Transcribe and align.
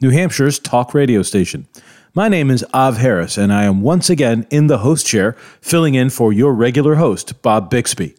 New 0.00 0.10
Hampshire's 0.10 0.60
talk 0.60 0.94
radio 0.94 1.22
station. 1.22 1.66
My 2.14 2.28
name 2.28 2.52
is 2.52 2.64
Av 2.72 2.98
Harris, 2.98 3.36
and 3.36 3.52
I 3.52 3.64
am 3.64 3.82
once 3.82 4.08
again 4.08 4.46
in 4.48 4.68
the 4.68 4.78
host 4.78 5.04
chair, 5.04 5.32
filling 5.60 5.96
in 5.96 6.08
for 6.08 6.32
your 6.32 6.54
regular 6.54 6.94
host, 6.94 7.42
Bob 7.42 7.68
Bixby. 7.68 8.14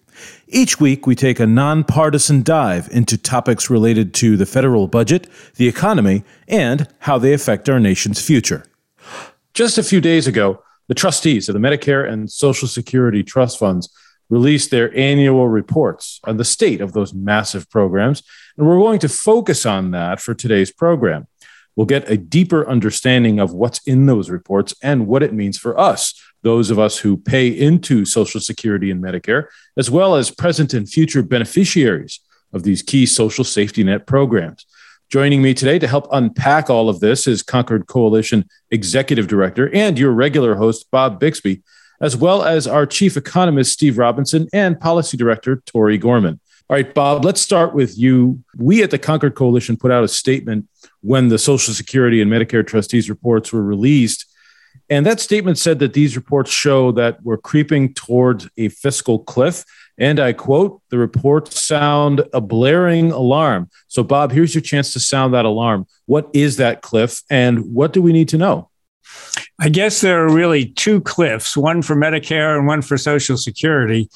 Each 0.50 0.78
week, 0.82 1.08
we 1.08 1.16
take 1.16 1.40
a 1.40 1.48
nonpartisan 1.48 2.44
dive 2.44 2.90
into 2.92 3.18
topics 3.18 3.70
related 3.70 4.14
to 4.16 4.36
the 4.36 4.46
federal 4.46 4.90
budget, 4.90 5.28
the 5.56 5.70
economy, 5.70 6.26
and 6.50 6.86
how 7.00 7.18
they 7.18 7.32
affect 7.32 7.70
our 7.70 7.80
nation's 7.80 8.20
future. 8.20 8.66
Just 9.54 9.78
a 9.78 9.84
few 9.84 10.02
days 10.02 10.28
ago, 10.28 10.62
the 10.90 10.96
trustees 10.96 11.48
of 11.48 11.54
the 11.54 11.62
Medicare 11.62 12.06
and 12.12 12.30
Social 12.30 12.68
Security 12.68 13.24
trust 13.24 13.58
funds 13.58 13.88
released 14.30 14.70
their 14.70 14.94
annual 14.98 15.48
reports 15.48 16.20
on 16.26 16.36
the 16.36 16.44
state 16.44 16.82
of 16.82 16.92
those 16.92 17.14
massive 17.14 17.70
programs. 17.70 18.22
And 18.58 18.68
we're 18.68 18.80
going 18.80 19.00
to 19.00 19.10
focus 19.10 19.66
on 19.66 19.92
that 19.92 20.20
for 20.20 20.34
today's 20.34 20.72
program. 20.72 21.28
We'll 21.80 21.86
get 21.86 22.12
a 22.12 22.18
deeper 22.18 22.68
understanding 22.68 23.40
of 23.40 23.54
what's 23.54 23.80
in 23.88 24.06
those 24.06 24.30
reports 24.30 24.76
and 24.84 25.08
what 25.08 25.24
it 25.24 25.32
means 25.32 25.58
for 25.58 25.80
us, 25.80 26.14
those 26.42 26.72
of 26.72 26.78
us 26.78 26.98
who 26.98 27.16
pay 27.16 27.48
into 27.48 28.04
Social 28.04 28.42
Security 28.42 28.92
and 28.92 29.02
Medicare, 29.02 29.46
as 29.78 29.90
well 29.90 30.16
as 30.16 30.30
present 30.30 30.74
and 30.74 30.90
future 30.90 31.24
beneficiaries 31.24 32.20
of 32.52 32.64
these 32.64 32.82
key 32.82 33.06
social 33.06 33.46
safety 33.46 33.82
net 33.82 34.06
programs. 34.06 34.66
Joining 35.10 35.42
me 35.42 35.54
today 35.54 35.80
to 35.80 35.88
help 35.88 36.10
unpack 36.12 36.70
all 36.70 36.90
of 36.90 37.00
this 37.00 37.28
is 37.28 37.42
Concord 37.42 37.88
Coalition 37.88 38.50
Executive 38.72 39.28
Director 39.28 39.74
and 39.74 39.98
your 39.98 40.12
regular 40.12 40.56
host, 40.56 40.92
Bob 40.92 41.18
Bixby 41.18 41.64
as 42.02 42.16
well 42.16 42.44
as 42.44 42.68
our 42.68 42.86
chief 42.86 43.18
economist, 43.18 43.74
Steve 43.74 43.98
Robinson, 43.98 44.48
and 44.54 44.80
policy 44.80 45.18
director, 45.18 45.62
Tori 45.66 45.98
Gorman. 45.98 46.40
All 46.70 46.76
right, 46.76 46.94
Bob, 46.94 47.26
let's 47.26 47.42
start 47.42 47.74
with 47.74 47.98
you. 47.98 48.44
We 48.56 48.84
at 48.84 48.92
the 48.92 49.00
Concord 49.00 49.34
Coalition 49.34 49.76
put 49.76 49.90
out 49.90 50.04
a 50.04 50.08
statement 50.08 50.70
when 51.02 51.30
the 51.30 51.40
Social 51.40 51.74
Security 51.74 52.22
and 52.22 52.32
Medicare 52.32 52.66
trustees 52.66 53.10
reports 53.10 53.52
were 53.52 53.64
released. 53.64 54.28
And 54.88 55.04
that 55.08 55.20
statement 55.20 55.58
said 55.58 55.80
that 55.80 55.94
these 55.94 56.16
reports 56.16 56.52
show 56.52 56.92
that 56.92 57.24
we're 57.24 57.38
creeping 57.38 57.96
towards 57.96 58.48
a 58.56 58.70
fiscal 58.70 59.18
cliff. 59.18 59.66
And 59.98 60.20
I 60.20 60.32
quote, 60.32 60.80
the 60.90 61.00
reports 61.00 61.60
sound 61.60 62.22
a 62.34 62.42
blaring 62.42 63.12
alarm. 63.12 63.72
So, 63.88 64.04
Bob, 64.04 64.32
here's 64.32 64.54
your 64.54 64.62
chance 64.62 64.94
to 64.94 65.00
sound 65.00 65.34
that 65.34 65.46
alarm. 65.46 65.88
What 66.06 66.30
is 66.34 66.58
that 66.58 66.84
cliff 66.84 67.24
and 67.32 67.74
what 67.74 67.94
do 67.94 68.04
we 68.04 68.14
need 68.14 68.30
to 68.30 68.38
know? 68.38 68.70
I 69.60 69.70
guess 69.70 70.02
there 70.02 70.24
are 70.24 70.32
really 70.32 70.66
two 70.66 71.02
cliffs, 71.02 71.58
one 71.58 71.82
for 71.82 71.96
Medicare 71.96 72.56
and 72.56 72.68
one 72.68 72.84
for 72.84 72.96
Social 72.96 73.38
Security. 73.38 74.08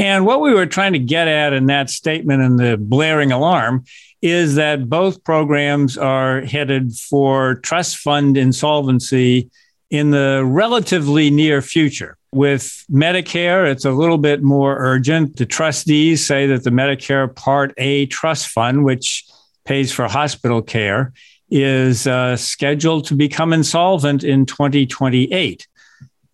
And 0.00 0.24
what 0.24 0.40
we 0.40 0.54
were 0.54 0.64
trying 0.64 0.94
to 0.94 0.98
get 0.98 1.28
at 1.28 1.52
in 1.52 1.66
that 1.66 1.90
statement 1.90 2.42
and 2.42 2.58
the 2.58 2.78
blaring 2.78 3.32
alarm 3.32 3.84
is 4.22 4.54
that 4.54 4.88
both 4.88 5.22
programs 5.24 5.98
are 5.98 6.40
headed 6.40 6.94
for 6.94 7.56
trust 7.56 7.98
fund 7.98 8.38
insolvency 8.38 9.50
in 9.90 10.10
the 10.10 10.42
relatively 10.46 11.28
near 11.28 11.60
future. 11.60 12.16
With 12.32 12.82
Medicare, 12.90 13.70
it's 13.70 13.84
a 13.84 13.90
little 13.90 14.16
bit 14.16 14.42
more 14.42 14.74
urgent. 14.78 15.36
The 15.36 15.44
trustees 15.44 16.26
say 16.26 16.46
that 16.46 16.64
the 16.64 16.70
Medicare 16.70 17.34
Part 17.36 17.74
A 17.76 18.06
trust 18.06 18.48
fund, 18.48 18.84
which 18.84 19.26
pays 19.66 19.92
for 19.92 20.08
hospital 20.08 20.62
care, 20.62 21.12
is 21.50 22.06
uh, 22.06 22.38
scheduled 22.38 23.04
to 23.08 23.14
become 23.14 23.52
insolvent 23.52 24.24
in 24.24 24.46
2028. 24.46 25.68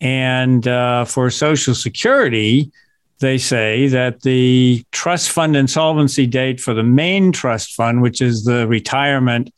And 0.01 0.69
uh, 0.69 1.05
for 1.05 1.31
Social 1.31 1.75
Security, 1.75 2.71
they 3.19 3.39
say 3.39 3.89
that 3.89 4.23
the 4.23 4.85
trust 4.93 5.31
fund 5.31 5.57
insolvency 5.57 6.27
date 6.27 6.61
for 6.61 6.75
the 6.75 6.83
main 6.83 7.33
trust 7.33 7.75
fund, 7.75 8.03
which 8.03 8.21
is 8.21 8.45
the 8.45 8.67
retirement 8.67 9.53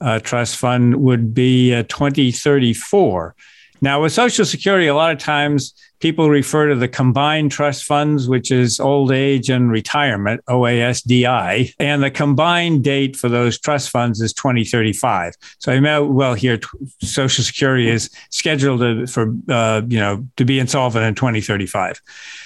uh, 0.00 0.18
trust 0.20 0.56
fund, 0.56 0.96
would 0.96 1.34
be 1.34 1.74
uh, 1.74 1.82
2034. 1.84 3.34
Now, 3.80 4.02
with 4.02 4.12
Social 4.12 4.44
Security, 4.44 4.86
a 4.86 4.94
lot 4.94 5.12
of 5.12 5.18
times 5.18 5.74
people 6.00 6.28
refer 6.28 6.68
to 6.68 6.74
the 6.74 6.88
combined 6.88 7.50
trust 7.50 7.84
funds, 7.84 8.28
which 8.28 8.50
is 8.50 8.80
old 8.80 9.12
age 9.12 9.48
and 9.48 9.70
retirement, 9.70 10.44
OASDI, 10.46 11.74
and 11.78 12.02
the 12.02 12.10
combined 12.10 12.84
date 12.84 13.16
for 13.16 13.28
those 13.28 13.58
trust 13.58 13.90
funds 13.90 14.20
is 14.20 14.32
2035. 14.32 15.34
So 15.58 15.72
I 15.72 15.80
may 15.80 15.98
well 16.00 16.34
here 16.34 16.58
Social 17.02 17.44
Security 17.44 17.88
is 17.88 18.10
scheduled 18.30 18.80
to, 18.80 19.06
for 19.06 19.34
uh, 19.48 19.82
you 19.86 19.98
know 19.98 20.26
to 20.36 20.44
be 20.44 20.58
insolvent 20.58 21.04
in 21.04 21.14
2035. 21.14 22.00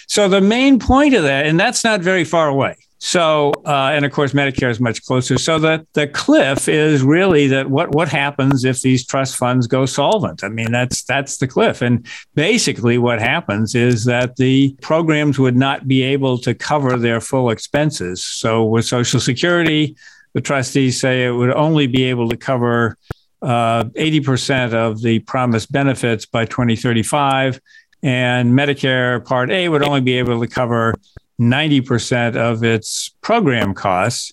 So 0.07 0.29
the 0.29 0.41
main 0.41 0.79
point 0.79 1.15
of 1.15 1.23
that, 1.23 1.47
and 1.47 1.59
that's 1.59 1.85
not 1.85 2.01
very 2.01 2.25
far 2.25 2.49
away. 2.49 2.77
So, 3.07 3.53
uh, 3.67 3.91
and 3.93 4.07
of 4.07 4.13
course, 4.13 4.33
Medicare 4.33 4.71
is 4.71 4.81
much 4.81 5.05
closer. 5.05 5.37
So 5.37 5.59
the 5.59 5.87
the 5.93 6.07
cliff 6.07 6.71
is 6.71 7.03
really 7.03 7.47
that 7.49 7.69
what 7.69 7.95
what 7.95 8.09
happens 8.09 8.65
if 8.65 8.81
these 8.81 9.07
trust 9.07 9.37
funds 9.37 9.67
go 9.67 9.85
solvent? 9.85 10.43
I 10.43 10.49
mean, 10.49 10.73
that's 10.73 11.05
that's 11.05 11.37
the 11.37 11.47
cliff. 11.47 11.83
And 11.83 12.07
basically, 12.35 12.97
what 12.97 13.21
happens 13.21 13.75
is 13.75 14.07
that 14.07 14.37
the 14.37 14.75
programs 14.81 15.39
would 15.39 15.55
not 15.55 15.87
be 15.87 16.03
able 16.03 16.39
to 16.39 16.55
cover 16.55 16.97
their 16.97 17.21
full 17.21 17.51
expenses. 17.51 18.25
So 18.25 18.65
with 18.65 18.87
Social 18.87 19.21
Security, 19.21 19.97
the 20.33 20.41
trustees 20.41 20.99
say 20.99 21.27
it 21.27 21.33
would 21.33 21.53
only 21.53 21.87
be 21.87 22.05
able 22.05 22.31
to 22.31 22.39
cover 22.39 22.97
uh, 23.43 23.85
80% 23.85 24.73
of 24.73 25.03
the 25.03 25.19
promised 25.19 25.71
benefits 25.71 26.25
by 26.25 26.47
2035. 26.47 27.61
And 28.03 28.55
Medicare 28.55 29.23
Part 29.27 29.51
A 29.51 29.69
would 29.69 29.83
only 29.83 30.01
be 30.01 30.15
able 30.15 30.41
to 30.41 30.47
cover 30.47 30.95
90% 31.41 32.37
of 32.37 32.63
its 32.63 33.11
program 33.21 33.75
costs. 33.75 34.33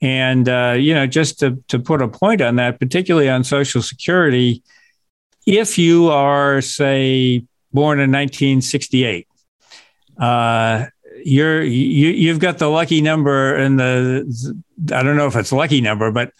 And, 0.00 0.48
uh, 0.48 0.74
you 0.78 0.92
know, 0.94 1.06
just 1.06 1.40
to, 1.40 1.62
to 1.68 1.78
put 1.78 2.02
a 2.02 2.08
point 2.08 2.42
on 2.42 2.56
that, 2.56 2.78
particularly 2.78 3.28
on 3.28 3.44
Social 3.44 3.80
Security, 3.80 4.62
if 5.46 5.78
you 5.78 6.08
are, 6.10 6.60
say, 6.60 7.44
born 7.72 7.98
in 7.98 8.10
1968, 8.10 9.26
uh, 10.18 10.86
you're 11.24 11.62
you, 11.62 12.08
you've 12.10 12.38
got 12.38 12.58
the 12.58 12.68
lucky 12.68 13.00
number 13.00 13.54
and 13.54 13.78
the 13.78 14.54
I 14.92 15.02
don't 15.02 15.16
know 15.16 15.26
if 15.26 15.36
it's 15.36 15.52
lucky 15.52 15.80
number, 15.80 16.10
but 16.10 16.32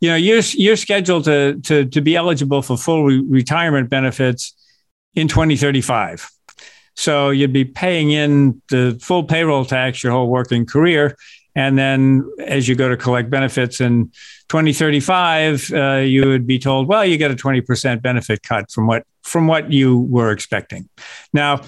you 0.00 0.08
know 0.08 0.16
you're 0.16 0.40
you're 0.54 0.76
scheduled 0.76 1.24
to 1.24 1.60
to 1.62 1.86
to 1.86 2.00
be 2.00 2.16
eligible 2.16 2.62
for 2.62 2.76
full 2.76 3.04
re- 3.04 3.20
retirement 3.20 3.90
benefits 3.90 4.54
in 5.14 5.28
2035. 5.28 6.30
So 6.94 7.30
you'd 7.30 7.52
be 7.52 7.64
paying 7.64 8.10
in 8.10 8.60
the 8.68 8.98
full 9.00 9.24
payroll 9.24 9.64
tax 9.64 10.02
your 10.02 10.12
whole 10.12 10.28
working 10.28 10.66
career. 10.66 11.16
And 11.54 11.78
then 11.78 12.30
as 12.38 12.66
you 12.66 12.74
go 12.74 12.88
to 12.88 12.96
collect 12.96 13.28
benefits 13.30 13.80
in 13.80 14.06
2035, 14.48 15.72
uh, 15.72 15.94
you 15.96 16.26
would 16.26 16.46
be 16.46 16.58
told, 16.58 16.88
well, 16.88 17.04
you 17.04 17.16
get 17.18 17.30
a 17.30 17.34
20% 17.34 18.02
benefit 18.02 18.42
cut 18.42 18.70
from 18.70 18.86
what 18.86 19.04
from 19.22 19.46
what 19.46 19.70
you 19.70 20.00
were 20.00 20.32
expecting. 20.32 20.88
Now, 21.32 21.62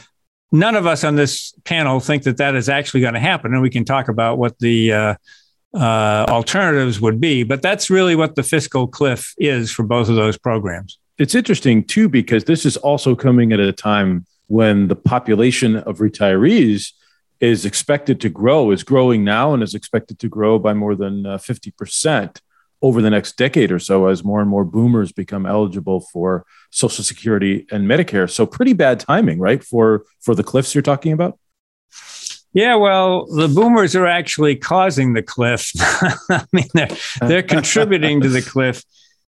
none 0.51 0.75
of 0.75 0.87
us 0.87 1.05
on 1.05 1.17
this 1.17 1.53
panel 1.65 2.01
think 2.01 2.25
that 2.25 2.39
that 2.39 2.55
is 2.55 2.69
actually 2.69 3.01
going 3.01 3.15
to 3.15 3.21
happen. 3.21 3.53
And 3.53 3.63
we 3.63 3.71
can 3.71 3.85
talk 3.85 4.09
about 4.09 4.39
what 4.39 4.59
the 4.59 4.93
uh, 4.93 5.15
uh, 5.75 6.27
alternatives 6.29 7.01
would 7.01 7.21
be. 7.21 7.43
But 7.43 7.63
that's 7.63 7.91
really 7.91 8.17
what 8.17 8.35
the 8.37 8.43
fiscal 8.43 8.87
cliff 8.87 9.35
is 9.39 9.71
for 9.71 9.83
both 9.83 10.09
of 10.09 10.17
those 10.17 10.39
programs. 10.39 10.99
It's 11.19 11.35
interesting, 11.35 11.85
too, 11.85 12.09
because 12.09 12.45
this 12.45 12.67
is 12.67 12.77
also 12.77 13.15
coming 13.15 13.53
at 13.53 13.61
a 13.61 13.73
time 13.73 14.27
when 14.47 14.89
the 14.89 14.97
population 14.97 15.77
of 15.77 15.99
retirees 15.99 16.93
is 17.41 17.65
expected 17.65 18.21
to 18.21 18.29
grow, 18.29 18.71
is 18.71 18.83
growing 18.83 19.25
now, 19.25 19.53
and 19.55 19.63
is 19.63 19.75
expected 19.75 20.19
to 20.21 20.29
grow 20.29 20.59
by 20.59 20.73
more 20.73 20.95
than 20.95 21.27
uh, 21.27 21.39
50% 21.39 22.41
over 22.83 23.01
the 23.01 23.11
next 23.11 23.37
decade 23.39 23.73
or 23.73 23.79
so 23.79 24.07
as 24.07 24.23
more 24.23 24.41
and 24.41 24.51
more 24.51 24.65
boomers 24.65 25.11
become 25.11 25.47
eligible 25.47 26.01
for 26.01 26.45
social 26.71 27.03
security 27.03 27.67
and 27.71 27.89
medicare 27.89 28.29
so 28.29 28.45
pretty 28.45 28.75
bad 28.75 29.01
timing 29.01 29.39
right 29.39 29.65
for 29.65 30.05
for 30.21 30.35
the 30.35 30.45
cliffs 30.45 30.75
you're 30.75 30.83
talking 30.83 31.13
about 31.13 31.39
yeah, 32.55 32.77
well, 32.77 33.27
the 33.27 33.49
boomers 33.49 33.97
are 33.97 34.07
actually 34.07 34.55
causing 34.55 35.13
the 35.13 35.23
cliff. 35.23 35.73
I 36.31 36.45
mean, 36.53 36.69
they're, 36.73 36.89
they're 37.21 37.43
contributing 37.43 38.21
to 38.21 38.29
the 38.29 38.43
cliff. 38.53 38.85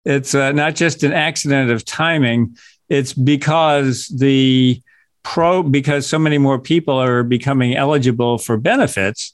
It's 0.05 0.33
uh, 0.33 0.53
not 0.53 0.75
just 0.75 1.03
an 1.03 1.11
accident 1.11 1.69
of 1.69 1.83
timing, 1.83 2.55
it's 2.87 3.11
because 3.11 4.07
the 4.07 4.81
pro 5.23 5.63
because 5.63 6.07
so 6.07 6.19
many 6.19 6.37
more 6.37 6.59
people 6.59 6.99
are 6.99 7.23
becoming 7.23 7.75
eligible 7.75 8.37
for 8.37 8.57
benefits 8.57 9.33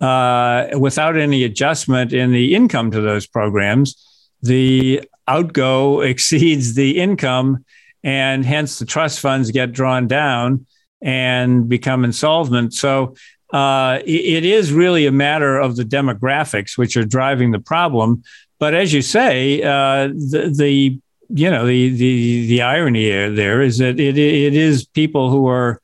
uh, 0.00 0.68
without 0.78 1.16
any 1.16 1.44
adjustment 1.44 2.12
in 2.12 2.32
the 2.32 2.54
income 2.54 2.90
to 2.90 3.00
those 3.00 3.26
programs. 3.26 4.30
The 4.42 5.08
outgo 5.28 6.00
exceeds 6.12 6.74
the 6.74 6.98
income, 6.98 7.64
and 8.02 8.44
hence 8.44 8.78
the 8.78 8.86
trust 8.86 9.20
funds 9.20 9.50
get 9.50 9.72
drawn 9.72 10.06
down 10.06 10.66
and 11.00 11.68
become 11.68 12.04
insolvent. 12.04 12.74
So 12.74 13.14
uh, 13.52 14.00
it 14.04 14.44
is 14.44 14.72
really 14.72 15.06
a 15.06 15.12
matter 15.12 15.58
of 15.58 15.76
the 15.76 15.84
demographics 15.84 16.76
which 16.76 16.96
are 16.96 17.04
driving 17.04 17.52
the 17.52 17.60
problem. 17.60 18.22
But 18.58 18.74
as 18.74 18.92
you 18.92 19.02
say, 19.02 19.62
uh, 19.62 20.08
the, 20.08 20.52
the 20.56 21.00
you 21.28 21.50
know 21.50 21.66
the 21.66 21.90
the 21.90 22.46
the 22.46 22.62
irony 22.62 23.08
there 23.08 23.62
is 23.62 23.78
that 23.78 23.98
it 24.00 24.18
it 24.18 24.54
is 24.54 24.86
people 24.86 25.30
who 25.30 25.46
are 25.46 25.80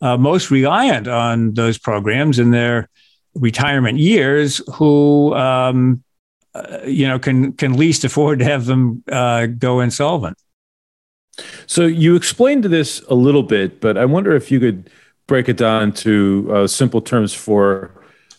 uh, 0.00 0.16
most 0.16 0.50
reliant 0.50 1.06
on 1.08 1.54
those 1.54 1.78
programs 1.78 2.38
in 2.38 2.50
their 2.50 2.88
retirement 3.34 3.98
years 3.98 4.60
who 4.74 5.34
um, 5.34 6.02
uh, 6.54 6.78
you 6.84 7.06
know 7.06 7.18
can 7.18 7.52
can 7.52 7.76
least 7.76 8.04
afford 8.04 8.38
to 8.40 8.44
have 8.44 8.66
them 8.66 9.02
uh, 9.10 9.46
go 9.46 9.80
insolvent. 9.80 10.36
So 11.66 11.86
you 11.86 12.14
explained 12.14 12.64
this 12.64 13.00
a 13.08 13.14
little 13.14 13.42
bit, 13.42 13.80
but 13.80 13.96
I 13.96 14.04
wonder 14.04 14.34
if 14.36 14.50
you 14.50 14.60
could 14.60 14.90
break 15.26 15.48
it 15.48 15.56
down 15.56 15.92
to 15.92 16.50
uh, 16.52 16.66
simple 16.66 17.00
terms 17.00 17.32
for 17.32 17.90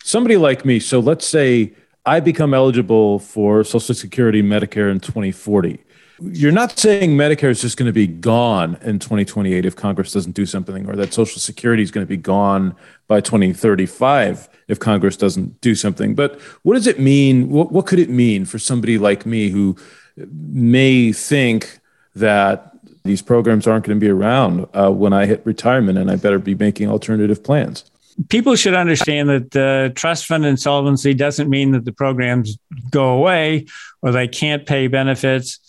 somebody 0.04 0.38
like 0.38 0.64
me. 0.64 0.80
So 0.80 1.00
let's 1.00 1.26
say 1.26 1.74
I 2.06 2.20
become 2.20 2.54
eligible 2.54 3.20
for 3.20 3.64
Social 3.64 3.96
Security, 3.96 4.44
Medicare 4.44 4.92
in 4.92 5.00
2040. 5.00 5.80
You're 6.22 6.52
not 6.52 6.78
saying 6.78 7.18
Medicare 7.18 7.50
is 7.50 7.62
just 7.62 7.78
going 7.78 7.88
to 7.88 7.94
be 7.94 8.08
gone 8.08 8.78
in 8.82 9.00
2028 9.00 9.66
if 9.66 9.76
Congress 9.76 10.12
doesn't 10.12 10.34
do 10.34 10.46
something, 10.46 10.88
or 10.88 10.96
that 10.96 11.14
Social 11.14 11.40
Security 11.40 11.82
is 11.82 11.92
going 11.92 12.06
to 12.06 12.10
be 12.10 12.18
gone 12.18 12.76
by 13.08 13.20
2035 13.20 14.48
if 14.68 14.80
Congress 14.80 15.18
doesn't 15.18 15.60
do 15.62 15.76
something. 15.76 16.14
But 16.14 16.40
what 16.62 16.76
does 16.76 16.88
it 16.88 17.00
mean? 17.00 17.50
What, 17.50 17.72
what 17.72 17.88
could 17.88 18.00
it 18.00 18.10
mean 18.10 18.46
for 18.46 18.60
somebody 18.60 18.98
like 18.98 19.26
me 19.26 19.50
who 19.50 19.76
may 20.16 21.12
think 21.12 21.80
that 22.16 22.74
these 23.04 23.22
programs 23.22 23.68
aren't 23.68 23.86
going 23.86 24.00
to 24.00 24.06
be 24.06 24.10
around 24.10 24.68
uh, 24.74 24.92
when 24.92 25.14
I 25.14 25.26
hit 25.26 25.46
retirement 25.46 25.98
and 25.98 26.10
I 26.10 26.16
better 26.16 26.40
be 26.40 26.56
making 26.56 26.90
alternative 26.90 27.44
plans? 27.44 27.86
People 28.30 28.56
should 28.56 28.76
understand 28.76 29.30
that 29.30 29.52
the 29.52 29.92
trust 29.96 30.28
fund 30.28 30.46
insolvency 30.46 31.16
doesn't 31.16 31.50
mean 31.50 31.72
that 31.72 31.84
the 31.84 31.92
programs 31.92 32.60
go 32.92 33.10
away 33.10 33.66
or 34.04 34.12
they 34.12 34.28
can't 34.28 34.68
pay 34.68 34.88
benefits. 34.88 35.60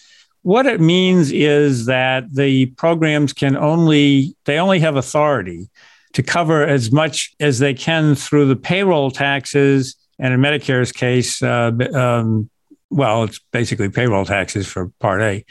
What 0.45 0.67
it 0.67 0.79
means 0.79 1.33
is 1.33 1.87
that 1.87 2.35
the 2.35 2.67
programs 2.67 3.33
can 3.33 3.57
only, 3.57 4.37
they 4.45 4.59
only 4.59 4.79
have 4.81 4.95
authority 4.95 5.71
to 6.13 6.23
cover 6.23 6.63
as 6.63 6.93
much 6.93 7.35
as 7.41 7.61
they 7.61 7.73
can 7.73 8.15
through 8.15 8.49
the 8.49 8.55
payroll 8.55 9.11
taxes, 9.11 9.97
and 10.19 10.35
in 10.35 10.41
Medicare's 10.41 10.93
case, 10.93 11.43
uh, 11.43 11.73
um, 11.95 12.51
well, 12.91 13.25
it's 13.25 13.41
basically 13.53 13.89
payroll 13.89 14.27
taxes 14.27 14.67
for 14.67 14.91
Part 15.01 15.23
A 15.23 15.47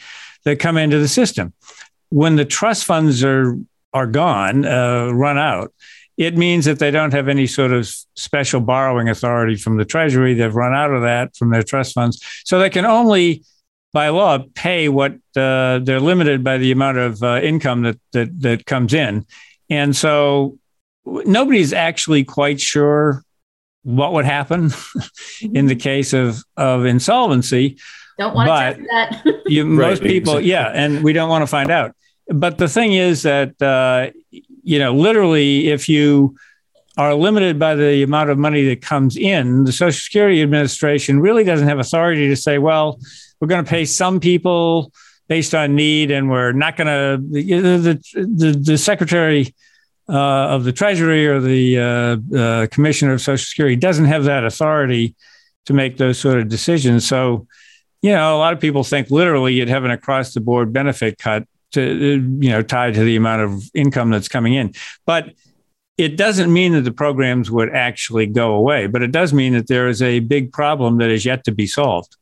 that 0.46 0.60
come 0.60 0.78
into 0.78 1.00
the 1.00 1.08
system. 1.08 1.54
When 2.10 2.36
the 2.36 2.46
trust 2.46 2.86
funds 2.86 3.24
are 3.24 3.58
are 3.94 4.08
gone, 4.08 4.64
uh, 4.64 5.10
run 5.12 5.40
out, 5.40 5.74
it 6.18 6.38
means 6.38 6.66
that 6.66 6.78
they 6.78 6.92
don't 6.92 7.14
have 7.14 7.28
any 7.28 7.48
sort 7.48 7.72
of 7.72 7.90
special 8.16 8.62
borrowing 8.62 9.10
authority 9.10 9.56
from 9.56 9.78
the 9.78 9.86
Treasury. 9.86 10.36
They've 10.36 10.54
run 10.54 10.76
out 10.76 10.94
of 10.94 11.02
that 11.02 11.36
from 11.36 11.50
their 11.50 11.64
trust 11.64 11.96
funds, 11.96 12.24
so 12.46 12.60
they 12.60 12.70
can 12.70 12.86
only 12.86 13.44
by 13.94 14.10
law 14.10 14.40
pay 14.56 14.90
what 14.90 15.14
uh, 15.36 15.80
they're 15.80 16.00
limited 16.00 16.44
by 16.44 16.58
the 16.58 16.72
amount 16.72 16.98
of 16.98 17.22
uh, 17.24 17.40
income 17.42 17.84
that, 17.84 18.00
that 18.12 18.42
that 18.42 18.66
comes 18.66 18.94
in 18.94 19.26
and 19.70 19.96
so 19.96 20.58
nobody's 21.06 21.74
actually 21.74 22.24
quite 22.24 22.60
sure 22.60 23.24
what 23.84 24.14
would 24.14 24.26
happen 24.26 24.72
in 25.42 25.68
the 25.68 25.76
case 25.76 26.14
of, 26.14 26.44
of 26.58 26.86
insolvency. 26.86 27.78
Don't 28.18 28.36
want 28.36 28.48
but 28.48 28.74
to 28.78 28.84
that. 28.92 29.42
you, 29.46 29.66
most 29.66 30.02
right, 30.02 30.08
people, 30.08 30.38
exactly. 30.38 30.50
yeah, 30.50 30.68
and 30.74 31.04
we 31.04 31.14
don't 31.14 31.30
want 31.30 31.42
to 31.42 31.48
find 31.48 31.72
out. 31.72 31.96
But 32.30 32.58
the 32.58 32.70
thing 32.70 32.94
is 32.94 33.24
that, 33.24 33.62
uh, 33.62 34.12
you 34.64 34.80
know, 34.80 34.94
literally, 34.94 35.70
if 35.70 35.90
you 35.90 36.38
are 36.96 37.16
limited 37.16 37.58
by 37.58 37.76
the 37.76 38.04
amount 38.04 38.30
of 38.30 38.38
money 38.38 38.64
that 38.66 38.82
comes 38.82 39.18
in, 39.18 39.66
the 39.66 39.72
Social 39.72 40.00
Security 40.00 40.42
Administration 40.42 41.20
really 41.20 41.44
doesn't 41.44 41.68
have 41.68 41.80
authority 41.80 42.30
to 42.30 42.36
say, 42.36 42.60
well, 42.60 43.00
we're 43.44 43.48
going 43.48 43.66
to 43.66 43.70
pay 43.70 43.84
some 43.84 44.22
people 44.22 44.94
based 45.28 45.54
on 45.54 45.76
need, 45.76 46.12
and 46.12 46.30
we're 46.30 46.54
not 46.54 46.78
going 46.78 46.88
to. 46.88 47.22
The, 47.30 48.00
the, 48.14 48.52
the 48.52 48.78
secretary 48.78 49.54
uh, 50.08 50.14
of 50.14 50.64
the 50.64 50.72
Treasury 50.72 51.28
or 51.28 51.42
the 51.42 51.78
uh, 51.78 52.38
uh, 52.38 52.68
Commissioner 52.68 53.12
of 53.12 53.20
Social 53.20 53.44
Security 53.44 53.76
doesn't 53.76 54.06
have 54.06 54.24
that 54.24 54.46
authority 54.46 55.14
to 55.66 55.74
make 55.74 55.98
those 55.98 56.18
sort 56.18 56.40
of 56.40 56.48
decisions. 56.48 57.06
So, 57.06 57.46
you 58.02 58.12
know, 58.12 58.34
a 58.34 58.40
lot 58.40 58.54
of 58.54 58.62
people 58.62 58.86
think 58.86 59.12
literally 59.12 59.56
you'd 59.56 59.68
have 59.68 59.84
an 59.84 59.92
across 59.92 60.34
the 60.34 60.40
board 60.40 60.72
benefit 60.72 61.18
cut 61.18 61.46
to, 61.74 61.82
you 62.40 62.50
know, 62.50 62.62
tied 62.62 62.94
to 62.94 63.04
the 63.04 63.18
amount 63.18 63.42
of 63.42 63.62
income 63.74 64.10
that's 64.10 64.30
coming 64.30 64.54
in. 64.54 64.74
But 65.06 65.34
it 65.98 66.16
doesn't 66.16 66.54
mean 66.54 66.72
that 66.72 66.84
the 66.84 66.94
programs 66.94 67.52
would 67.52 67.72
actually 67.76 68.28
go 68.28 68.54
away, 68.54 68.88
but 68.88 69.04
it 69.04 69.12
does 69.12 69.34
mean 69.34 69.52
that 69.52 69.68
there 69.68 69.90
is 69.90 70.02
a 70.02 70.20
big 70.22 70.54
problem 70.54 71.00
that 71.00 71.10
is 71.10 71.26
yet 71.26 71.44
to 71.44 71.52
be 71.52 71.68
solved. 71.68 72.16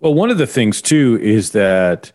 Well, 0.00 0.14
one 0.14 0.30
of 0.30 0.38
the 0.38 0.46
things 0.46 0.82
too 0.82 1.18
is 1.22 1.52
that 1.52 2.12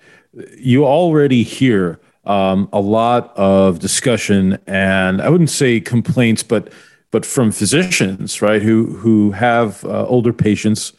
you 0.57 0.85
already 0.85 1.43
hear 1.43 1.99
um, 2.25 2.69
a 2.71 2.79
lot 2.79 3.35
of 3.35 3.79
discussion, 3.79 4.59
and 4.67 5.21
I 5.21 5.29
wouldn't 5.29 5.49
say 5.49 5.79
complaints, 5.79 6.43
but 6.43 6.71
but 7.09 7.25
from 7.25 7.51
physicians, 7.51 8.41
right, 8.41 8.61
who 8.61 8.85
who 8.97 9.31
have 9.31 9.83
uh, 9.83 10.05
older 10.05 10.31
patients, 10.31 10.93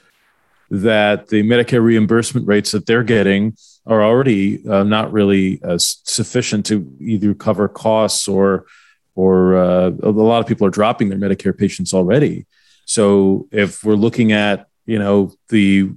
that 0.71 1.29
the 1.29 1.43
Medicare 1.43 1.83
reimbursement 1.83 2.47
rates 2.47 2.73
that 2.73 2.87
they're 2.87 3.05
getting 3.05 3.57
are 3.87 4.03
already 4.03 4.67
uh, 4.69 4.83
not 4.83 5.13
really 5.13 5.61
uh, 5.63 5.79
sufficient 5.79 6.67
to 6.67 6.91
either 7.01 7.35
cover 7.35 7.69
costs 7.69 8.27
or 8.27 8.67
or 9.15 9.57
uh, 9.57 9.91
a 10.03 10.11
lot 10.11 10.41
of 10.41 10.47
people 10.47 10.67
are 10.67 10.71
dropping 10.71 11.11
their 11.11 11.19
Medicare 11.19 11.57
patients 11.57 11.95
already. 11.95 12.47
So 12.87 13.49
if 13.53 13.85
we're 13.85 13.95
looking 13.95 14.33
at 14.33 14.67
you 14.85 14.99
know 14.99 15.33
the 15.49 15.93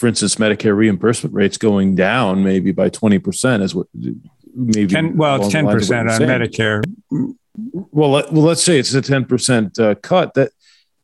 for 0.00 0.06
instance, 0.06 0.36
Medicare 0.36 0.74
reimbursement 0.74 1.34
rates 1.34 1.58
going 1.58 1.94
down 1.94 2.42
maybe 2.42 2.72
by 2.72 2.88
20% 2.88 3.60
is 3.60 3.74
what 3.74 3.86
maybe. 4.54 4.86
10, 4.86 5.14
well, 5.14 5.44
it's 5.44 5.54
10% 5.54 6.10
on. 6.10 6.20
Medicare. 6.22 6.82
Well, 7.92 8.10
let, 8.12 8.32
well, 8.32 8.44
let's 8.44 8.64
say 8.64 8.78
it's 8.78 8.94
a 8.94 9.02
10% 9.02 9.78
uh, 9.78 9.94
cut 9.96 10.32
that 10.34 10.52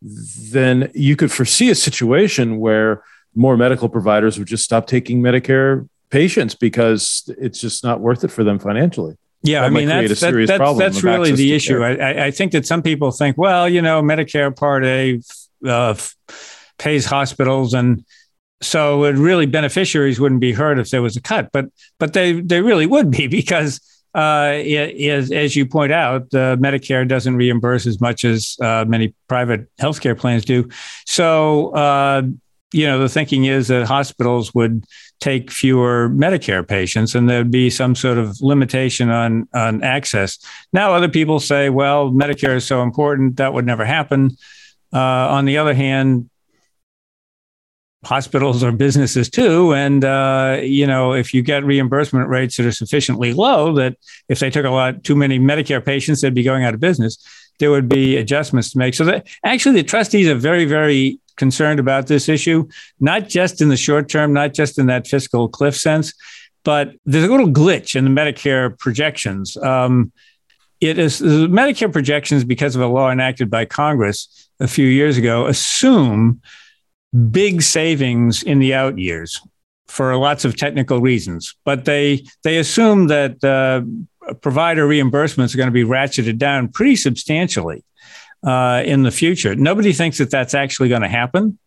then 0.00 0.90
you 0.94 1.14
could 1.14 1.30
foresee 1.30 1.68
a 1.68 1.74
situation 1.74 2.58
where 2.58 3.02
more 3.34 3.58
medical 3.58 3.90
providers 3.90 4.38
would 4.38 4.48
just 4.48 4.64
stop 4.64 4.86
taking 4.86 5.20
Medicare 5.20 5.86
patients 6.08 6.54
because 6.54 7.30
it's 7.38 7.60
just 7.60 7.84
not 7.84 8.00
worth 8.00 8.24
it 8.24 8.28
for 8.28 8.44
them 8.44 8.58
financially. 8.58 9.18
Yeah, 9.42 9.60
that 9.60 9.66
I 9.66 9.68
mean 9.68 9.88
that's 9.88 10.20
that, 10.20 10.32
that's, 10.46 10.78
that's 10.78 11.04
really 11.04 11.32
the 11.32 11.52
issue. 11.52 11.82
I, 11.84 12.26
I, 12.26 12.30
think 12.30 12.52
that 12.52 12.66
some 12.66 12.82
people 12.82 13.10
think, 13.10 13.36
well, 13.36 13.68
you 13.68 13.82
know, 13.82 14.00
Medicare 14.00 14.56
Part 14.56 14.86
A 14.86 15.20
uh, 15.66 15.94
pays 16.78 17.04
hospitals 17.04 17.74
and 17.74 18.06
so 18.60 19.04
it 19.04 19.16
really 19.16 19.46
beneficiaries 19.46 20.18
wouldn't 20.18 20.40
be 20.40 20.52
hurt 20.52 20.78
if 20.78 20.90
there 20.90 21.02
was 21.02 21.16
a 21.16 21.20
cut, 21.20 21.50
but 21.52 21.66
but 21.98 22.12
they 22.12 22.40
they 22.40 22.60
really 22.60 22.86
would 22.86 23.10
be 23.10 23.26
because 23.40 23.80
uh, 24.14 24.52
it, 24.54 25.30
as 25.30 25.54
you 25.54 25.66
point 25.66 25.92
out, 25.92 26.22
uh, 26.32 26.56
Medicare 26.56 27.06
doesn't 27.06 27.36
reimburse 27.36 27.86
as 27.86 28.00
much 28.00 28.24
as 28.24 28.56
uh, 28.62 28.84
many 28.88 29.14
private 29.28 29.68
healthcare 29.76 30.18
plans 30.18 30.44
do. 30.44 30.66
So 31.04 31.68
uh, 31.74 32.22
you 32.72 32.86
know 32.86 32.98
the 32.98 33.08
thinking 33.08 33.44
is 33.44 33.68
that 33.68 33.86
hospitals 33.86 34.54
would 34.54 34.84
take 35.20 35.50
fewer 35.50 36.08
Medicare 36.08 36.66
patients, 36.66 37.14
and 37.14 37.28
there'd 37.28 37.50
be 37.50 37.68
some 37.68 37.94
sort 37.94 38.16
of 38.16 38.40
limitation 38.40 39.10
on 39.10 39.48
on 39.54 39.82
access. 39.82 40.38
Now 40.72 40.94
other 40.94 41.08
people 41.08 41.38
say, 41.38 41.68
well, 41.68 42.10
Medicare 42.10 42.56
is 42.56 42.64
so 42.64 42.82
important 42.82 43.36
that 43.36 43.52
would 43.52 43.66
never 43.66 43.84
happen. 43.84 44.30
Uh, 44.92 44.98
on 44.98 45.44
the 45.44 45.58
other 45.58 45.74
hand, 45.74 46.30
hospitals 48.04 48.62
are 48.62 48.72
businesses 48.72 49.28
too. 49.28 49.74
And, 49.74 50.04
uh, 50.04 50.60
you 50.62 50.86
know, 50.86 51.12
if 51.12 51.34
you 51.34 51.42
get 51.42 51.64
reimbursement 51.64 52.28
rates 52.28 52.56
that 52.56 52.66
are 52.66 52.72
sufficiently 52.72 53.32
low 53.32 53.74
that 53.74 53.96
if 54.28 54.38
they 54.38 54.50
took 54.50 54.64
a 54.64 54.70
lot 54.70 55.02
too 55.02 55.16
many 55.16 55.38
Medicare 55.38 55.84
patients, 55.84 56.20
they'd 56.20 56.34
be 56.34 56.42
going 56.42 56.64
out 56.64 56.74
of 56.74 56.80
business, 56.80 57.18
there 57.58 57.70
would 57.70 57.88
be 57.88 58.16
adjustments 58.16 58.70
to 58.72 58.78
make. 58.78 58.94
So 58.94 59.04
that 59.04 59.26
actually 59.44 59.76
the 59.76 59.82
trustees 59.82 60.28
are 60.28 60.34
very, 60.34 60.66
very 60.66 61.18
concerned 61.36 61.80
about 61.80 62.06
this 62.06 62.28
issue, 62.28 62.68
not 63.00 63.28
just 63.28 63.60
in 63.60 63.68
the 63.68 63.76
short 63.76 64.08
term, 64.08 64.32
not 64.32 64.54
just 64.54 64.78
in 64.78 64.86
that 64.86 65.06
fiscal 65.06 65.48
cliff 65.48 65.76
sense, 65.76 66.12
but 66.64 66.92
there's 67.04 67.24
a 67.24 67.30
little 67.30 67.48
glitch 67.48 67.94
in 67.94 68.04
the 68.04 68.10
Medicare 68.10 68.76
projections. 68.78 69.56
Um, 69.58 70.12
it 70.80 70.98
is 70.98 71.18
the 71.18 71.48
Medicare 71.48 71.92
projections 71.92 72.44
because 72.44 72.76
of 72.76 72.82
a 72.82 72.86
law 72.86 73.10
enacted 73.10 73.50
by 73.50 73.64
Congress 73.64 74.48
a 74.60 74.68
few 74.68 74.86
years 74.86 75.16
ago 75.16 75.46
assume 75.46 76.40
big 77.30 77.62
savings 77.62 78.42
in 78.42 78.58
the 78.58 78.74
out 78.74 78.98
years 78.98 79.40
for 79.88 80.16
lots 80.16 80.44
of 80.44 80.56
technical 80.56 81.00
reasons, 81.00 81.54
but 81.64 81.84
they 81.84 82.24
they 82.42 82.58
assume 82.58 83.06
that 83.06 83.42
uh, 83.44 83.82
provider 84.40 84.88
reimbursements 84.88 85.54
are 85.54 85.58
going 85.58 85.68
to 85.68 85.72
be 85.72 85.84
ratcheted 85.84 86.38
down 86.38 86.68
pretty 86.68 86.96
substantially 86.96 87.84
uh, 88.44 88.82
in 88.84 89.02
the 89.02 89.10
future. 89.10 89.54
Nobody 89.54 89.92
thinks 89.92 90.18
that 90.18 90.30
that's 90.30 90.54
actually 90.54 90.88
going 90.88 91.02
to 91.02 91.08
happen. 91.08 91.58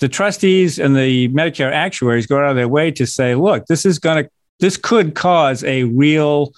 the 0.00 0.08
trustees 0.08 0.78
and 0.78 0.96
the 0.96 1.28
Medicare 1.28 1.70
actuaries 1.72 2.26
go 2.26 2.38
out 2.38 2.50
of 2.50 2.56
their 2.56 2.68
way 2.68 2.90
to 2.90 3.06
say, 3.06 3.34
look, 3.34 3.66
this 3.66 3.86
is 3.86 3.98
going 3.98 4.24
to, 4.24 4.30
this 4.58 4.76
could 4.76 5.14
cause 5.14 5.62
a 5.62 5.84
real 5.84 6.52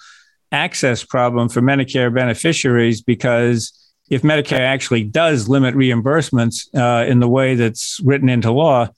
access 0.51 1.03
problem 1.03 1.49
for 1.49 1.61
Medicare 1.61 2.13
beneficiaries 2.13 3.01
because 3.01 3.73
if 4.09 4.21
Medicare 4.21 4.59
actually 4.59 5.03
does 5.03 5.47
limit 5.47 5.75
reimbursements 5.75 6.67
uh, 6.75 7.05
in 7.05 7.19
the 7.19 7.27
way 7.27 7.55
that's 7.55 7.99
written 8.03 8.29
into 8.29 8.51
law, 8.51 8.89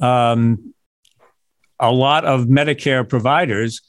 um, 0.00 0.74
a 1.78 1.90
lot 1.90 2.24
of 2.24 2.46
Medicare 2.46 3.08
providers 3.08 3.80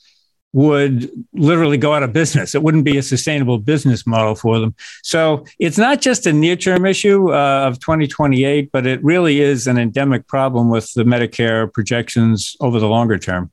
would 0.53 1.09
literally 1.33 1.77
go 1.77 1.93
out 1.93 2.03
of 2.03 2.13
business. 2.13 2.53
It 2.53 2.61
wouldn't 2.61 2.85
be 2.85 2.97
a 2.97 3.03
sustainable 3.03 3.57
business 3.57 4.05
model 4.05 4.35
for 4.35 4.59
them. 4.59 4.75
So 5.01 5.45
it's 5.57 5.79
not 5.79 5.99
just 5.99 6.27
a 6.27 6.33
near 6.33 6.55
term 6.55 6.85
issue 6.85 7.33
uh, 7.33 7.67
of 7.67 7.79
2028, 7.79 8.71
but 8.71 8.85
it 8.85 9.03
really 9.03 9.41
is 9.41 9.65
an 9.65 9.79
endemic 9.79 10.27
problem 10.27 10.69
with 10.69 10.93
the 10.93 11.03
Medicare 11.03 11.71
projections 11.73 12.55
over 12.61 12.79
the 12.79 12.87
longer 12.87 13.17
term. 13.17 13.51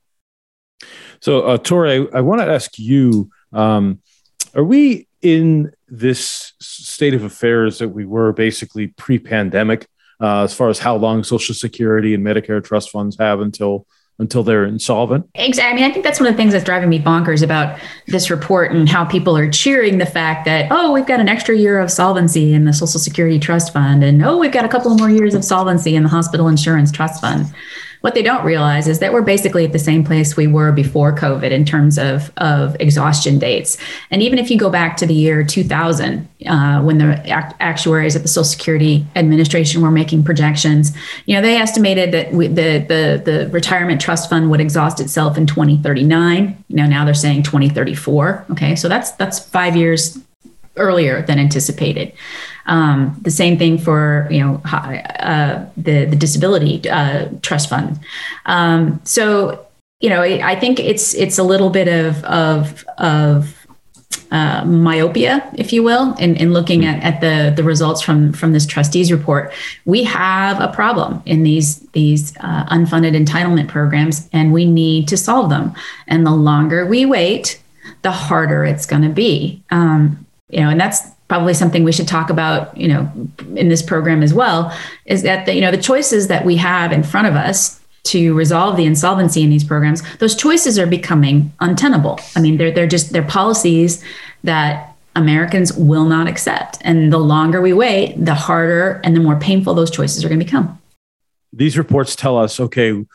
So, 1.21 1.41
uh, 1.41 1.57
Tori, 1.57 2.07
I, 2.13 2.17
I 2.17 2.21
want 2.21 2.41
to 2.41 2.47
ask 2.47 2.77
you 2.77 3.29
um, 3.51 3.99
are 4.53 4.63
we 4.63 5.07
in 5.21 5.71
this 5.91 6.53
state 6.59 7.13
of 7.13 7.23
affairs 7.23 7.77
that 7.79 7.89
we 7.89 8.05
were 8.05 8.31
basically 8.31 8.87
pre 8.87 9.19
pandemic 9.19 9.87
uh, 10.21 10.43
as 10.43 10.53
far 10.53 10.69
as 10.69 10.79
how 10.79 10.95
long 10.95 11.23
Social 11.23 11.53
Security 11.53 12.13
and 12.13 12.25
Medicare 12.25 12.63
trust 12.63 12.89
funds 12.89 13.17
have 13.19 13.41
until 13.41 13.85
until 14.19 14.43
they're 14.43 14.65
insolvent. 14.65 15.27
Exactly. 15.33 15.71
I 15.71 15.75
mean, 15.75 15.89
I 15.89 15.91
think 15.91 16.05
that's 16.05 16.19
one 16.19 16.27
of 16.27 16.33
the 16.33 16.37
things 16.37 16.53
that's 16.53 16.63
driving 16.63 16.89
me 16.89 16.99
bonkers 16.99 17.41
about 17.41 17.79
this 18.05 18.29
report 18.29 18.71
and 18.71 18.87
how 18.87 19.03
people 19.03 19.35
are 19.35 19.49
cheering 19.49 19.97
the 19.97 20.05
fact 20.05 20.45
that, 20.45 20.67
oh, 20.69 20.91
we've 20.91 21.07
got 21.07 21.19
an 21.19 21.27
extra 21.27 21.57
year 21.57 21.79
of 21.79 21.89
solvency 21.89 22.53
in 22.53 22.65
the 22.65 22.71
Social 22.71 22.99
Security 22.99 23.39
Trust 23.39 23.73
Fund, 23.73 24.03
and 24.03 24.23
oh, 24.23 24.37
we've 24.37 24.51
got 24.51 24.63
a 24.63 24.69
couple 24.69 24.95
more 24.95 25.09
years 25.09 25.33
of 25.33 25.43
solvency 25.43 25.95
in 25.95 26.03
the 26.03 26.09
Hospital 26.09 26.47
Insurance 26.47 26.91
Trust 26.91 27.19
Fund. 27.19 27.47
What 28.01 28.15
they 28.15 28.23
don't 28.23 28.43
realize 28.43 28.87
is 28.87 28.99
that 28.99 29.13
we're 29.13 29.21
basically 29.21 29.63
at 29.63 29.71
the 29.71 29.79
same 29.79 30.03
place 30.03 30.35
we 30.35 30.47
were 30.47 30.71
before 30.71 31.15
COVID 31.15 31.51
in 31.51 31.65
terms 31.65 31.99
of, 31.99 32.31
of 32.37 32.75
exhaustion 32.79 33.37
dates. 33.37 33.77
And 34.09 34.23
even 34.23 34.39
if 34.39 34.49
you 34.49 34.57
go 34.57 34.69
back 34.71 34.97
to 34.97 35.05
the 35.05 35.13
year 35.13 35.43
2000, 35.43 36.27
uh, 36.47 36.81
when 36.81 36.97
the 36.97 37.27
actuaries 37.61 38.15
at 38.15 38.23
the 38.23 38.27
Social 38.27 38.43
Security 38.43 39.05
Administration 39.15 39.81
were 39.81 39.91
making 39.91 40.23
projections, 40.23 40.95
you 41.25 41.35
know, 41.35 41.41
they 41.41 41.57
estimated 41.57 42.11
that 42.11 42.33
we, 42.33 42.47
the, 42.47 42.83
the, 42.87 43.21
the 43.23 43.49
retirement 43.51 44.01
trust 44.01 44.29
fund 44.29 44.49
would 44.49 44.61
exhaust 44.61 44.99
itself 44.99 45.37
in 45.37 45.45
2039. 45.45 46.63
You 46.69 46.75
know, 46.75 46.87
now 46.87 47.05
they're 47.05 47.13
saying 47.13 47.43
2034. 47.43 48.45
Okay, 48.51 48.75
so 48.75 48.89
that's 48.89 49.11
that's 49.11 49.37
five 49.37 49.75
years 49.75 50.17
earlier 50.81 51.21
than 51.21 51.39
anticipated. 51.39 52.13
Um, 52.65 53.17
the 53.21 53.31
same 53.31 53.57
thing 53.57 53.77
for 53.77 54.27
you 54.29 54.39
know 54.39 54.61
uh, 54.65 55.65
the 55.77 56.05
the 56.05 56.15
disability 56.15 56.89
uh, 56.89 57.29
trust 57.41 57.69
fund. 57.69 57.99
Um, 58.45 59.01
so 59.03 59.65
you 59.99 60.09
know 60.09 60.21
I 60.21 60.55
think 60.59 60.79
it's 60.79 61.13
it's 61.13 61.37
a 61.37 61.43
little 61.43 61.69
bit 61.69 61.87
of 61.87 62.23
of 62.23 62.85
of 62.97 63.61
uh, 64.31 64.63
myopia, 64.63 65.45
if 65.55 65.73
you 65.73 65.83
will, 65.83 66.13
in, 66.15 66.37
in 66.37 66.53
looking 66.53 66.85
at, 66.85 67.03
at 67.03 67.19
the, 67.19 67.53
the 67.53 67.63
results 67.63 68.01
from, 68.01 68.31
from 68.31 68.53
this 68.53 68.65
trustees 68.65 69.11
report. 69.11 69.51
We 69.83 70.05
have 70.05 70.59
a 70.61 70.69
problem 70.69 71.21
in 71.25 71.43
these, 71.43 71.79
these 71.89 72.35
uh, 72.37 72.65
unfunded 72.67 73.13
entitlement 73.13 73.67
programs, 73.67 74.29
and 74.31 74.53
we 74.53 74.65
need 74.65 75.09
to 75.09 75.17
solve 75.17 75.49
them. 75.49 75.73
And 76.07 76.25
the 76.25 76.31
longer 76.31 76.85
we 76.85 77.05
wait, 77.05 77.61
the 78.03 78.11
harder 78.11 78.63
it's 78.63 78.85
going 78.85 79.01
to 79.01 79.09
be. 79.09 79.61
Um, 79.69 80.25
you 80.51 80.59
know, 80.59 80.69
and 80.69 80.79
that's 80.79 81.09
probably 81.27 81.53
something 81.53 81.83
we 81.83 81.93
should 81.93 82.07
talk 82.07 82.29
about, 82.29 82.75
you 82.77 82.87
know, 82.87 83.09
in 83.55 83.69
this 83.69 83.81
program 83.81 84.21
as 84.21 84.33
well, 84.33 84.75
is 85.05 85.23
that 85.23 85.45
the, 85.45 85.55
you 85.55 85.61
know 85.61 85.71
the 85.71 85.81
choices 85.81 86.27
that 86.27 86.45
we 86.45 86.57
have 86.57 86.91
in 86.91 87.03
front 87.03 87.27
of 87.27 87.35
us 87.35 87.79
to 88.03 88.33
resolve 88.33 88.77
the 88.77 88.85
insolvency 88.85 89.41
in 89.41 89.49
these 89.49 89.63
programs, 89.63 90.01
those 90.17 90.35
choices 90.35 90.77
are 90.77 90.87
becoming 90.87 91.53
untenable. 91.59 92.19
I 92.35 92.41
mean, 92.41 92.57
they're 92.57 92.71
they're 92.71 92.87
just 92.87 93.13
they're 93.13 93.23
policies 93.23 94.03
that 94.43 94.93
Americans 95.15 95.73
will 95.73 96.05
not 96.05 96.27
accept, 96.27 96.79
and 96.81 97.13
the 97.13 97.17
longer 97.17 97.61
we 97.61 97.73
wait, 97.73 98.13
the 98.17 98.35
harder 98.35 98.99
and 99.03 99.15
the 99.15 99.21
more 99.21 99.37
painful 99.37 99.73
those 99.73 99.91
choices 99.91 100.25
are 100.25 100.29
going 100.29 100.39
to 100.39 100.45
become. 100.45 100.79
These 101.53 101.77
reports 101.77 102.15
tell 102.15 102.37
us, 102.37 102.59
okay, 102.59 103.05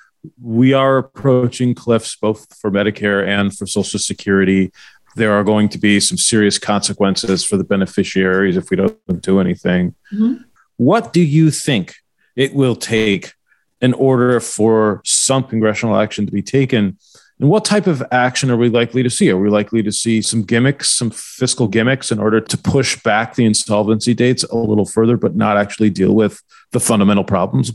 we 0.41 0.73
are 0.73 0.99
approaching 0.99 1.75
cliffs 1.75 2.17
both 2.17 2.59
for 2.59 2.71
Medicare 2.71 3.27
and 3.27 3.57
for 3.57 3.67
Social 3.67 3.99
Security 3.99 4.73
there 5.17 5.33
are 5.33 5.43
going 5.43 5.69
to 5.71 5.79
be 5.79 5.99
some 5.99 6.19
serious 6.19 6.59
consequences 6.59 7.45
for 7.45 7.57
the 7.57 7.65
beneficiaries 7.65 8.57
if 8.57 8.71
we 8.71 8.77
don't 8.77 9.23
do 9.23 9.41
anything. 9.41 9.95
Mm-hmm. 10.13 10.43
What 10.77 11.13
do 11.13 11.21
you 11.21 11.51
think 11.51 11.95
it 12.37 12.55
will 12.55 12.77
take 12.77 13.33
in 13.81 13.95
order 13.95 14.41
for 14.41 15.01
some 15.05 15.43
congressional 15.45 15.97
action 15.97 16.27
to 16.27 16.33
be 16.33 16.43
taken? 16.43 16.99
And 17.41 17.49
what 17.49 17.65
type 17.65 17.87
of 17.87 18.03
action 18.13 18.51
are 18.51 18.57
we 18.57 18.69
likely 18.69 19.03
to 19.03 19.11
see? 19.11 19.31
Are 19.31 19.39
we 19.39 19.49
likely 19.49 19.83
to 19.83 19.93
see 19.93 20.23
some 20.23 20.43
gimmicks, 20.43 20.91
some 20.91 21.11
fiscal 21.11 21.67
gimmicks 21.67 22.13
in 22.13 22.19
order 22.19 22.41
to 22.41 22.57
push 22.59 23.03
back 23.03 23.35
the 23.35 23.45
insolvency 23.45 24.15
dates 24.15 24.45
a 24.45 24.57
little 24.57 24.87
further, 24.87 25.17
but 25.17 25.35
not 25.35 25.57
actually 25.57 25.91
deal 25.91 26.15
with 26.15 26.43
the 26.73 26.81
fundamental 26.81 27.25
problems? 27.25 27.73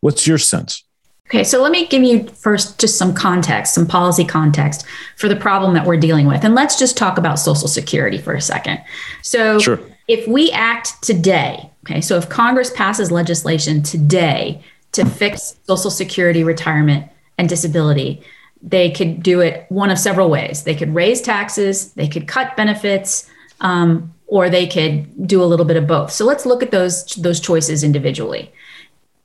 What's 0.00 0.26
your 0.26 0.38
sense? 0.38 0.84
Okay, 1.28 1.42
so 1.42 1.62
let 1.62 1.72
me 1.72 1.86
give 1.86 2.02
you 2.02 2.28
first 2.28 2.78
just 2.78 2.98
some 2.98 3.14
context, 3.14 3.74
some 3.74 3.86
policy 3.86 4.24
context 4.24 4.84
for 5.16 5.26
the 5.26 5.36
problem 5.36 5.72
that 5.72 5.86
we're 5.86 5.96
dealing 5.96 6.26
with. 6.26 6.44
And 6.44 6.54
let's 6.54 6.78
just 6.78 6.98
talk 6.98 7.16
about 7.16 7.38
Social 7.38 7.66
Security 7.66 8.18
for 8.18 8.34
a 8.34 8.42
second. 8.42 8.82
So, 9.22 9.58
sure. 9.58 9.80
if 10.06 10.28
we 10.28 10.50
act 10.50 11.02
today, 11.02 11.70
okay, 11.84 12.02
so 12.02 12.18
if 12.18 12.28
Congress 12.28 12.70
passes 12.70 13.10
legislation 13.10 13.82
today 13.82 14.62
to 14.92 15.06
fix 15.06 15.56
Social 15.66 15.90
Security 15.90 16.44
retirement 16.44 17.10
and 17.38 17.48
disability, 17.48 18.22
they 18.62 18.90
could 18.90 19.22
do 19.22 19.40
it 19.40 19.64
one 19.70 19.90
of 19.90 19.98
several 19.98 20.28
ways. 20.28 20.64
They 20.64 20.74
could 20.74 20.94
raise 20.94 21.22
taxes, 21.22 21.92
they 21.94 22.06
could 22.06 22.28
cut 22.28 22.54
benefits, 22.54 23.30
um, 23.60 24.12
or 24.26 24.50
they 24.50 24.66
could 24.66 25.26
do 25.26 25.42
a 25.42 25.46
little 25.46 25.66
bit 25.66 25.78
of 25.78 25.86
both. 25.86 26.12
So 26.12 26.26
let's 26.26 26.44
look 26.44 26.62
at 26.62 26.70
those 26.70 27.06
those 27.14 27.40
choices 27.40 27.82
individually 27.82 28.52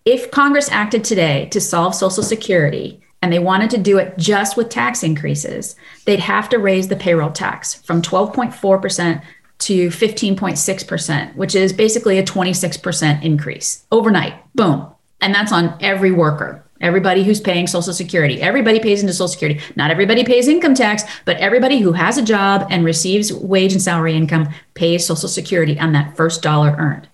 if 0.05 0.31
Congress 0.31 0.69
acted 0.69 1.03
today 1.03 1.47
to 1.51 1.59
solve 1.59 1.93
Social 1.93 2.23
Security 2.23 3.01
and 3.21 3.33
they 3.33 3.39
wanted 3.39 3.69
to 3.71 3.77
do 3.77 3.97
it 3.97 4.17
just 4.17 4.55
with 4.55 4.69
tax 4.69 5.03
increases, 5.03 5.75
they'd 6.05 6.19
have 6.19 6.49
to 6.49 6.57
raise 6.57 6.87
the 6.87 6.95
payroll 6.95 7.31
tax 7.31 7.73
from 7.73 8.01
12.4% 8.01 9.21
to 9.59 9.87
15.6%, 9.89 11.35
which 11.35 11.53
is 11.53 11.73
basically 11.73 12.17
a 12.17 12.23
26% 12.23 13.23
increase 13.23 13.85
overnight. 13.91 14.35
Boom. 14.55 14.87
And 15.19 15.35
that's 15.35 15.51
on 15.51 15.75
every 15.81 16.11
worker, 16.13 16.63
everybody 16.79 17.25
who's 17.25 17.41
paying 17.41 17.67
Social 17.67 17.91
Security. 17.91 18.41
Everybody 18.41 18.79
pays 18.79 19.01
into 19.01 19.11
Social 19.11 19.27
Security. 19.27 19.59
Not 19.75 19.91
everybody 19.91 20.23
pays 20.23 20.47
income 20.47 20.75
tax, 20.75 21.03
but 21.25 21.35
everybody 21.37 21.79
who 21.79 21.91
has 21.91 22.17
a 22.17 22.23
job 22.23 22.67
and 22.69 22.85
receives 22.85 23.33
wage 23.33 23.73
and 23.73 23.81
salary 23.81 24.15
income 24.15 24.47
pays 24.75 25.05
Social 25.05 25.27
Security 25.27 25.77
on 25.77 25.91
that 25.91 26.15
first 26.15 26.41
dollar 26.41 26.73
earned. 26.79 27.08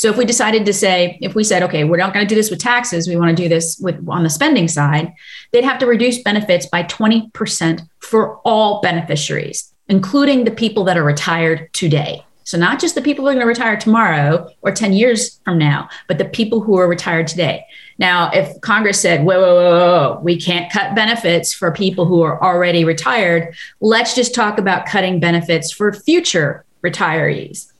So 0.00 0.08
if 0.08 0.16
we 0.16 0.24
decided 0.24 0.64
to 0.64 0.72
say, 0.72 1.18
if 1.20 1.34
we 1.34 1.44
said, 1.44 1.62
okay, 1.64 1.84
we're 1.84 1.98
not 1.98 2.14
going 2.14 2.26
to 2.26 2.28
do 2.28 2.34
this 2.34 2.48
with 2.48 2.58
taxes, 2.58 3.06
we 3.06 3.16
want 3.16 3.36
to 3.36 3.42
do 3.42 3.50
this 3.50 3.78
with 3.80 4.02
on 4.08 4.22
the 4.22 4.30
spending 4.30 4.66
side, 4.66 5.12
they'd 5.52 5.62
have 5.62 5.78
to 5.78 5.86
reduce 5.86 6.22
benefits 6.22 6.64
by 6.64 6.84
20% 6.84 7.82
for 7.98 8.38
all 8.38 8.80
beneficiaries, 8.80 9.74
including 9.90 10.44
the 10.44 10.52
people 10.52 10.84
that 10.84 10.96
are 10.96 11.04
retired 11.04 11.70
today. 11.74 12.24
So 12.44 12.56
not 12.56 12.80
just 12.80 12.94
the 12.94 13.02
people 13.02 13.24
who 13.24 13.28
are 13.28 13.34
going 13.34 13.44
to 13.44 13.46
retire 13.46 13.76
tomorrow 13.76 14.48
or 14.62 14.72
10 14.72 14.94
years 14.94 15.38
from 15.44 15.58
now, 15.58 15.90
but 16.08 16.16
the 16.16 16.24
people 16.24 16.62
who 16.62 16.78
are 16.78 16.88
retired 16.88 17.26
today. 17.26 17.66
Now, 17.98 18.30
if 18.30 18.58
Congress 18.62 19.02
said, 19.02 19.26
whoa, 19.26 19.38
whoa, 19.38 19.54
whoa, 19.54 20.14
whoa, 20.14 20.20
we 20.22 20.40
can't 20.40 20.72
cut 20.72 20.94
benefits 20.94 21.52
for 21.52 21.72
people 21.72 22.06
who 22.06 22.22
are 22.22 22.42
already 22.42 22.86
retired, 22.86 23.54
let's 23.82 24.14
just 24.14 24.34
talk 24.34 24.58
about 24.58 24.86
cutting 24.86 25.20
benefits 25.20 25.70
for 25.70 25.92
future 25.92 26.64
retirees 26.82 27.70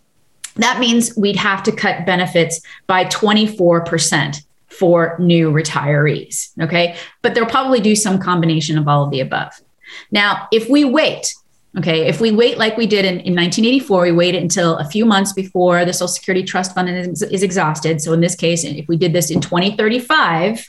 that 0.56 0.80
means 0.80 1.16
we'd 1.16 1.36
have 1.36 1.62
to 1.64 1.72
cut 1.72 2.06
benefits 2.06 2.60
by 2.86 3.04
24% 3.04 4.42
for 4.68 5.16
new 5.18 5.50
retirees. 5.50 6.50
Okay. 6.60 6.96
But 7.22 7.34
they'll 7.34 7.46
probably 7.46 7.80
do 7.80 7.94
some 7.94 8.18
combination 8.18 8.78
of 8.78 8.88
all 8.88 9.04
of 9.04 9.10
the 9.10 9.20
above. 9.20 9.52
Now, 10.10 10.48
if 10.52 10.68
we 10.68 10.84
wait, 10.84 11.34
okay, 11.76 12.06
if 12.06 12.20
we 12.20 12.30
wait 12.30 12.56
like 12.56 12.76
we 12.76 12.86
did 12.86 13.04
in, 13.04 13.14
in 13.20 13.34
1984, 13.34 14.02
we 14.02 14.12
waited 14.12 14.42
until 14.42 14.76
a 14.78 14.84
few 14.84 15.04
months 15.04 15.32
before 15.32 15.84
the 15.84 15.92
Social 15.92 16.08
Security 16.08 16.44
Trust 16.44 16.74
Fund 16.74 16.88
is, 16.88 17.22
is 17.22 17.42
exhausted. 17.42 18.00
So 18.00 18.12
in 18.12 18.20
this 18.20 18.34
case, 18.34 18.64
if 18.64 18.88
we 18.88 18.96
did 18.96 19.12
this 19.12 19.30
in 19.30 19.40
2035, 19.40 20.66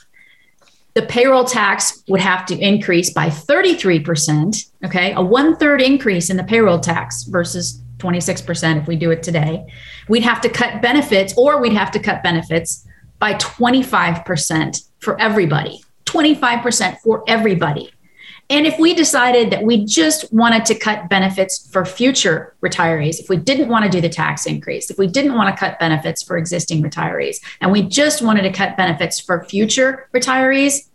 the 0.94 1.04
payroll 1.04 1.46
tax 1.46 2.04
would 2.10 2.20
have 2.20 2.46
to 2.48 2.58
increase 2.58 3.12
by 3.12 3.30
33%. 3.30 4.70
Okay. 4.86 5.14
A 5.14 5.22
one 5.22 5.56
third 5.56 5.82
increase 5.82 6.30
in 6.30 6.38
the 6.38 6.44
payroll 6.44 6.80
tax 6.80 7.24
versus 7.24 7.82
26% 8.02 8.82
if 8.82 8.88
we 8.88 8.96
do 8.96 9.12
it 9.12 9.22
today. 9.24 9.66
We'd 10.08 10.24
have 10.24 10.42
to 10.42 10.50
cut 10.50 10.82
benefits, 10.82 11.34
or 11.38 11.62
we'd 11.62 11.74
have 11.74 11.92
to 11.92 12.00
cut 12.00 12.24
benefits 12.24 12.88
by 13.20 13.36
25% 13.36 14.90
for 15.00 15.20
everybody. 15.20 15.84
25% 16.06 16.98
for 17.00 17.24
everybody. 17.28 17.92
And 18.50 18.68
if 18.68 18.78
we 18.78 18.94
decided 18.94 19.50
that 19.52 19.64
we 19.64 19.86
just 19.86 20.32
wanted 20.34 20.66
to 20.66 20.76
cut 20.76 21.08
benefits 21.08 21.70
for 21.72 21.86
future 21.86 22.54
retirees, 22.62 23.18
if 23.18 23.30
we 23.30 23.38
didn't 23.38 23.70
want 23.70 23.86
to 23.86 23.90
do 23.90 24.02
the 24.02 24.10
tax 24.10 24.46
increase, 24.46 24.90
if 24.90 24.98
we 24.98 25.08
didn't 25.08 25.36
want 25.36 25.56
to 25.56 25.58
cut 25.58 25.80
benefits 25.80 26.22
for 26.22 26.38
existing 26.38 26.84
retirees, 26.84 27.38
and 27.62 27.72
we 27.72 27.82
just 27.82 28.22
wanted 28.22 28.42
to 28.42 28.52
cut 28.52 28.76
benefits 28.76 29.22
for 29.22 29.46
future 29.46 30.10
retirees, 30.14 30.90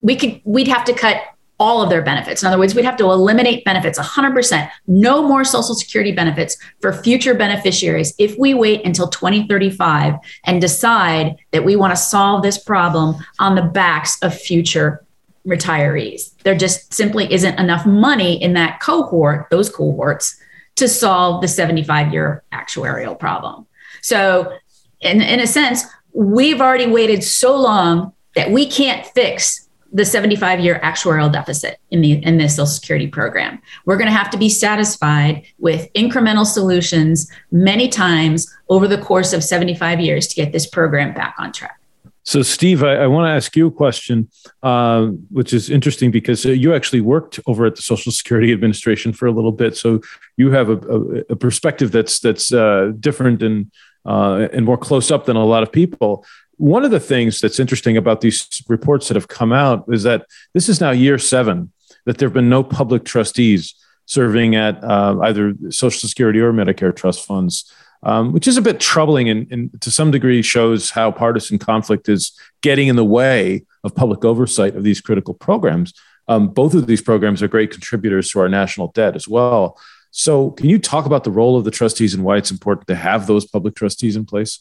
we 0.00 0.16
could 0.16 0.40
we'd 0.44 0.66
have 0.66 0.84
to 0.86 0.92
cut 0.92 1.18
all 1.58 1.82
of 1.82 1.88
their 1.88 2.02
benefits. 2.02 2.42
In 2.42 2.48
other 2.48 2.58
words, 2.58 2.74
we'd 2.74 2.84
have 2.84 2.98
to 2.98 3.10
eliminate 3.10 3.64
benefits 3.64 3.98
100%, 3.98 4.70
no 4.86 5.26
more 5.26 5.44
Social 5.44 5.74
Security 5.74 6.12
benefits 6.12 6.56
for 6.80 6.92
future 6.92 7.34
beneficiaries 7.34 8.14
if 8.18 8.38
we 8.38 8.52
wait 8.52 8.84
until 8.84 9.08
2035 9.08 10.14
and 10.44 10.60
decide 10.60 11.36
that 11.52 11.64
we 11.64 11.76
want 11.76 11.92
to 11.92 11.96
solve 11.96 12.42
this 12.42 12.58
problem 12.58 13.16
on 13.38 13.54
the 13.54 13.62
backs 13.62 14.18
of 14.22 14.38
future 14.38 15.04
retirees. 15.46 16.34
There 16.42 16.56
just 16.56 16.92
simply 16.92 17.32
isn't 17.32 17.58
enough 17.58 17.86
money 17.86 18.42
in 18.42 18.52
that 18.54 18.80
cohort, 18.80 19.46
those 19.50 19.70
cohorts, 19.70 20.36
to 20.76 20.88
solve 20.88 21.40
the 21.40 21.48
75 21.48 22.12
year 22.12 22.42
actuarial 22.52 23.18
problem. 23.18 23.66
So, 24.02 24.52
in, 25.00 25.20
in 25.20 25.40
a 25.40 25.46
sense, 25.46 25.84
we've 26.12 26.60
already 26.60 26.86
waited 26.86 27.22
so 27.22 27.56
long 27.56 28.12
that 28.34 28.50
we 28.50 28.66
can't 28.66 29.06
fix 29.06 29.65
the 29.96 30.04
75 30.04 30.60
year 30.60 30.78
actuarial 30.82 31.32
deficit 31.32 31.78
in 31.90 32.02
the 32.02 32.12
in 32.24 32.36
this 32.36 32.56
social 32.56 32.66
security 32.66 33.06
program 33.06 33.60
we're 33.86 33.96
going 33.96 34.10
to 34.10 34.16
have 34.16 34.30
to 34.30 34.38
be 34.38 34.48
satisfied 34.48 35.42
with 35.58 35.90
incremental 35.94 36.44
solutions 36.44 37.30
many 37.50 37.88
times 37.88 38.54
over 38.68 38.86
the 38.86 38.98
course 38.98 39.32
of 39.32 39.42
75 39.42 40.00
years 40.00 40.26
to 40.28 40.36
get 40.36 40.52
this 40.52 40.66
program 40.66 41.14
back 41.14 41.34
on 41.38 41.52
track 41.52 41.80
so, 42.28 42.42
Steve, 42.42 42.82
I, 42.82 42.96
I 42.96 43.06
want 43.06 43.28
to 43.28 43.30
ask 43.30 43.54
you 43.54 43.68
a 43.68 43.70
question, 43.70 44.28
uh, 44.60 45.06
which 45.30 45.52
is 45.52 45.70
interesting 45.70 46.10
because 46.10 46.44
uh, 46.44 46.48
you 46.48 46.74
actually 46.74 47.00
worked 47.00 47.38
over 47.46 47.66
at 47.66 47.76
the 47.76 47.82
Social 47.82 48.10
Security 48.10 48.52
Administration 48.52 49.12
for 49.12 49.26
a 49.26 49.30
little 49.30 49.52
bit. 49.52 49.76
So, 49.76 50.00
you 50.36 50.50
have 50.50 50.68
a, 50.68 50.72
a, 50.72 51.00
a 51.34 51.36
perspective 51.36 51.92
that's 51.92 52.18
that's 52.18 52.52
uh, 52.52 52.90
different 52.98 53.44
and 53.44 53.70
uh, 54.06 54.48
and 54.52 54.64
more 54.64 54.76
close 54.76 55.12
up 55.12 55.26
than 55.26 55.36
a 55.36 55.44
lot 55.44 55.62
of 55.62 55.70
people. 55.70 56.24
One 56.58 56.84
of 56.84 56.90
the 56.90 57.00
things 57.00 57.40
that's 57.40 57.60
interesting 57.60 57.96
about 57.96 58.20
these 58.20 58.62
reports 58.68 59.08
that 59.08 59.14
have 59.14 59.28
come 59.28 59.52
out 59.52 59.84
is 59.88 60.04
that 60.04 60.26
this 60.54 60.68
is 60.68 60.80
now 60.80 60.90
year 60.90 61.18
seven 61.18 61.72
that 62.06 62.18
there 62.18 62.28
have 62.28 62.34
been 62.34 62.48
no 62.48 62.62
public 62.62 63.04
trustees 63.04 63.74
serving 64.06 64.54
at 64.54 64.82
uh, 64.82 65.18
either 65.24 65.54
Social 65.70 66.08
Security 66.08 66.40
or 66.40 66.52
Medicare 66.52 66.94
trust 66.94 67.26
funds 67.26 67.70
um, 68.02 68.32
which 68.32 68.46
is 68.46 68.56
a 68.56 68.62
bit 68.62 68.80
troubling 68.80 69.28
and, 69.28 69.50
and, 69.50 69.82
to 69.82 69.90
some 69.90 70.10
degree 70.10 70.42
shows 70.42 70.90
how 70.90 71.10
partisan 71.10 71.58
conflict 71.58 72.08
is 72.08 72.32
getting 72.62 72.88
in 72.88 72.96
the 72.96 73.04
way 73.04 73.64
of 73.84 73.94
public 73.94 74.24
oversight 74.24 74.76
of 74.76 74.84
these 74.84 75.00
critical 75.00 75.34
programs. 75.34 75.92
Um, 76.28 76.48
both 76.48 76.74
of 76.74 76.86
these 76.86 77.00
programs 77.00 77.42
are 77.42 77.48
great 77.48 77.70
contributors 77.70 78.30
to 78.30 78.40
our 78.40 78.48
national 78.48 78.88
debt 78.92 79.16
as 79.16 79.28
well. 79.28 79.78
So, 80.10 80.52
can 80.52 80.68
you 80.68 80.78
talk 80.78 81.06
about 81.06 81.24
the 81.24 81.30
role 81.30 81.56
of 81.56 81.64
the 81.64 81.70
trustees 81.70 82.14
and 82.14 82.24
why 82.24 82.36
it's 82.36 82.50
important 82.50 82.86
to 82.88 82.94
have 82.94 83.26
those 83.26 83.44
public 83.44 83.74
trustees 83.74 84.16
in 84.16 84.24
place? 84.24 84.60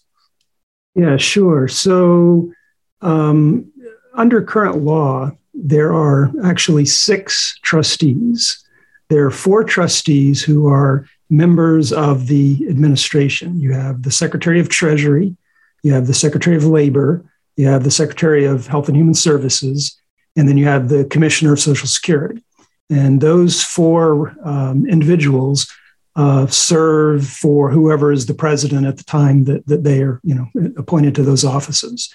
Yeah, 0.95 1.17
sure. 1.17 1.67
So, 1.67 2.53
um, 3.01 3.71
under 4.13 4.41
current 4.41 4.77
law, 4.77 5.31
there 5.53 5.93
are 5.93 6.31
actually 6.43 6.85
six 6.85 7.57
trustees. 7.61 8.63
There 9.09 9.25
are 9.25 9.31
four 9.31 9.63
trustees 9.63 10.41
who 10.41 10.67
are 10.67 11.07
members 11.29 11.91
of 11.91 12.27
the 12.27 12.65
administration. 12.69 13.59
You 13.59 13.73
have 13.73 14.03
the 14.03 14.11
Secretary 14.11 14.59
of 14.59 14.69
Treasury, 14.69 15.35
you 15.83 15.93
have 15.93 16.07
the 16.07 16.13
Secretary 16.13 16.55
of 16.55 16.65
Labor, 16.65 17.25
you 17.57 17.67
have 17.67 17.83
the 17.83 17.91
Secretary 17.91 18.45
of 18.45 18.67
Health 18.67 18.87
and 18.87 18.97
Human 18.97 19.13
Services, 19.13 19.99
and 20.35 20.47
then 20.47 20.57
you 20.57 20.65
have 20.65 20.89
the 20.89 21.05
Commissioner 21.05 21.53
of 21.53 21.59
Social 21.59 21.87
Security. 21.87 22.43
And 22.89 23.21
those 23.21 23.63
four 23.63 24.35
um, 24.43 24.85
individuals 24.87 25.67
uh, 26.15 26.47
serve 26.47 27.27
for 27.27 27.69
whoever 27.69 28.11
is 28.11 28.25
the 28.25 28.33
president 28.33 28.85
at 28.85 28.97
the 28.97 29.03
time 29.03 29.43
that, 29.45 29.65
that 29.67 29.83
they 29.83 30.01
are, 30.01 30.19
you 30.23 30.33
know, 30.33 30.71
appointed 30.77 31.15
to 31.15 31.23
those 31.23 31.43
offices. 31.43 32.13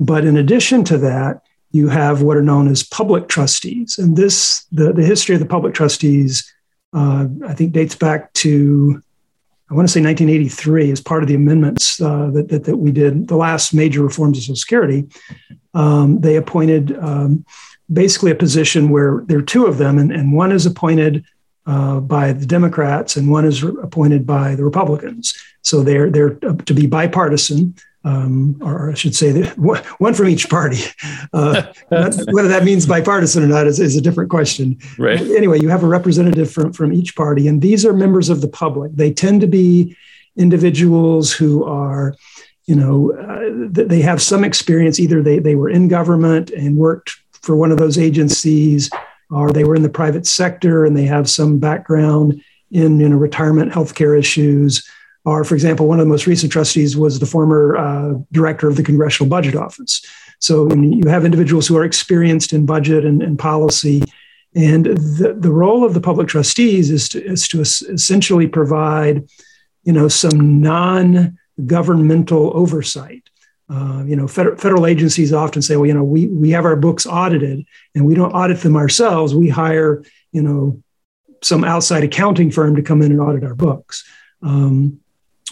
But 0.00 0.24
in 0.24 0.36
addition 0.36 0.84
to 0.84 0.98
that, 0.98 1.42
you 1.70 1.88
have 1.88 2.22
what 2.22 2.36
are 2.36 2.42
known 2.42 2.68
as 2.68 2.82
public 2.82 3.28
trustees. 3.28 3.98
And 3.98 4.16
this, 4.16 4.64
the, 4.72 4.92
the 4.92 5.04
history 5.04 5.34
of 5.34 5.40
the 5.40 5.46
public 5.46 5.74
trustees 5.74 6.52
uh, 6.96 7.26
I 7.46 7.54
think 7.54 7.72
dates 7.72 7.94
back 7.94 8.32
to 8.34 9.02
I 9.68 9.74
want 9.74 9.88
to 9.88 9.92
say 9.92 10.00
1983 10.00 10.92
as 10.92 11.00
part 11.00 11.24
of 11.24 11.28
the 11.28 11.34
amendments 11.34 12.00
uh, 12.00 12.30
that, 12.30 12.48
that, 12.50 12.64
that 12.64 12.76
we 12.76 12.92
did, 12.92 13.26
the 13.26 13.34
last 13.34 13.74
major 13.74 14.00
reforms 14.00 14.38
of 14.38 14.44
Social 14.44 14.54
Security. 14.54 15.08
Um, 15.74 16.20
they 16.20 16.36
appointed 16.36 16.96
um, 17.00 17.44
basically 17.92 18.30
a 18.30 18.36
position 18.36 18.90
where 18.90 19.24
there 19.26 19.38
are 19.38 19.42
two 19.42 19.66
of 19.66 19.78
them, 19.78 19.98
and, 19.98 20.12
and 20.12 20.32
one 20.32 20.52
is 20.52 20.66
appointed 20.66 21.24
uh, 21.66 22.00
by 22.00 22.32
the 22.32 22.46
Democrats 22.46 23.16
and 23.16 23.30
one 23.30 23.44
is 23.44 23.62
re- 23.62 23.74
appointed 23.82 24.26
by 24.26 24.54
the 24.54 24.64
Republicans. 24.64 25.34
So 25.62 25.82
they're 25.82 26.10
they're 26.10 26.34
to 26.34 26.74
be 26.74 26.86
bipartisan 26.86 27.74
um, 28.06 28.56
or 28.62 28.92
I 28.92 28.94
should 28.94 29.16
say, 29.16 29.42
one 29.56 30.14
from 30.14 30.28
each 30.28 30.48
party. 30.48 30.78
Uh, 31.32 31.64
whether 31.88 32.48
that 32.48 32.62
means 32.62 32.86
bipartisan 32.86 33.42
or 33.42 33.48
not 33.48 33.66
is, 33.66 33.80
is, 33.80 33.96
a 33.96 34.00
different 34.00 34.30
question. 34.30 34.78
Right. 34.96 35.20
Anyway, 35.20 35.60
you 35.60 35.68
have 35.70 35.82
a 35.82 35.88
representative 35.88 36.50
from, 36.50 36.72
from 36.72 36.92
each 36.92 37.16
party, 37.16 37.48
and 37.48 37.60
these 37.60 37.84
are 37.84 37.92
members 37.92 38.28
of 38.28 38.42
the 38.42 38.48
public. 38.48 38.92
They 38.94 39.12
tend 39.12 39.40
to 39.40 39.48
be 39.48 39.96
individuals 40.36 41.32
who 41.32 41.64
are, 41.64 42.14
you 42.66 42.76
know, 42.76 43.12
uh, 43.12 43.68
they 43.70 44.02
have 44.02 44.22
some 44.22 44.44
experience. 44.44 45.00
Either 45.00 45.20
they, 45.20 45.40
they 45.40 45.56
were 45.56 45.68
in 45.68 45.88
government 45.88 46.50
and 46.50 46.76
worked 46.76 47.16
for 47.32 47.56
one 47.56 47.72
of 47.72 47.78
those 47.78 47.98
agencies, 47.98 48.88
or 49.30 49.50
they 49.50 49.64
were 49.64 49.74
in 49.74 49.82
the 49.82 49.88
private 49.88 50.26
sector 50.26 50.84
and 50.84 50.96
they 50.96 51.06
have 51.06 51.28
some 51.28 51.58
background 51.58 52.42
in 52.70 53.00
you 53.00 53.08
know, 53.08 53.16
retirement 53.16 53.72
healthcare 53.72 54.18
issues 54.18 54.88
are, 55.24 55.42
for 55.42 55.54
example, 55.54 55.88
one 55.88 55.98
of 55.98 56.06
the 56.06 56.10
most 56.10 56.26
recent 56.26 56.52
trustees 56.52 56.96
was 56.96 57.18
the 57.18 57.26
former 57.26 57.76
uh, 57.76 58.14
director 58.30 58.68
of 58.68 58.76
the 58.76 58.82
Congressional 58.82 59.28
Budget 59.28 59.56
Office. 59.56 60.06
So 60.38 60.72
you 60.72 61.08
have 61.08 61.24
individuals 61.24 61.66
who 61.66 61.76
are 61.76 61.84
experienced 61.84 62.52
in 62.52 62.64
budget 62.66 63.04
and, 63.04 63.22
and 63.22 63.38
policy. 63.38 64.02
And 64.54 64.86
the, 64.86 65.36
the 65.38 65.50
role 65.50 65.84
of 65.84 65.94
the 65.94 66.00
public 66.00 66.28
trustees 66.28 66.90
is 66.90 67.08
to, 67.10 67.24
is 67.24 67.48
to 67.48 67.60
essentially 67.60 68.46
provide, 68.46 69.28
you 69.82 69.92
know, 69.92 70.08
some 70.08 70.60
non-governmental 70.60 72.56
oversight. 72.56 73.25
Uh, 73.68 74.04
you 74.06 74.14
know, 74.14 74.28
federal, 74.28 74.56
federal 74.56 74.86
agencies 74.86 75.32
often 75.32 75.60
say, 75.60 75.76
well, 75.76 75.86
you 75.86 75.94
know, 75.94 76.04
we, 76.04 76.26
we 76.28 76.50
have 76.50 76.64
our 76.64 76.76
books 76.76 77.04
audited 77.04 77.66
and 77.94 78.06
we 78.06 78.14
don't 78.14 78.32
audit 78.32 78.60
them 78.60 78.76
ourselves. 78.76 79.34
We 79.34 79.48
hire, 79.48 80.04
you 80.30 80.42
know, 80.42 80.80
some 81.42 81.64
outside 81.64 82.04
accounting 82.04 82.50
firm 82.50 82.76
to 82.76 82.82
come 82.82 83.02
in 83.02 83.10
and 83.10 83.20
audit 83.20 83.42
our 83.42 83.56
books. 83.56 84.04
Um, 84.42 85.00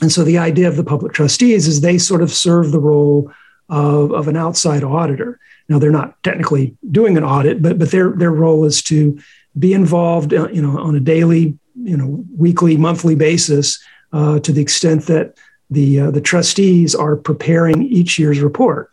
and 0.00 0.12
so 0.12 0.22
the 0.22 0.38
idea 0.38 0.68
of 0.68 0.76
the 0.76 0.84
public 0.84 1.12
trustees 1.12 1.66
is 1.66 1.80
they 1.80 1.98
sort 1.98 2.22
of 2.22 2.30
serve 2.30 2.70
the 2.70 2.80
role 2.80 3.32
of, 3.68 4.12
of 4.12 4.28
an 4.28 4.36
outside 4.36 4.84
auditor. 4.84 5.40
Now 5.68 5.78
they're 5.78 5.90
not 5.90 6.22
technically 6.22 6.76
doing 6.90 7.16
an 7.16 7.24
audit, 7.24 7.62
but 7.62 7.78
but 7.78 7.90
their 7.90 8.10
their 8.10 8.32
role 8.32 8.64
is 8.64 8.82
to 8.84 9.18
be 9.58 9.72
involved, 9.72 10.34
uh, 10.34 10.48
you 10.48 10.60
know, 10.60 10.78
on 10.78 10.94
a 10.94 11.00
daily, 11.00 11.58
you 11.74 11.96
know, 11.96 12.24
weekly, 12.36 12.76
monthly 12.76 13.14
basis, 13.14 13.82
uh, 14.12 14.40
to 14.40 14.52
the 14.52 14.60
extent 14.60 15.06
that 15.06 15.38
the 15.70 16.00
uh, 16.00 16.10
the 16.10 16.20
trustees 16.20 16.94
are 16.94 17.16
preparing 17.16 17.82
each 17.82 18.18
year's 18.18 18.40
report. 18.40 18.90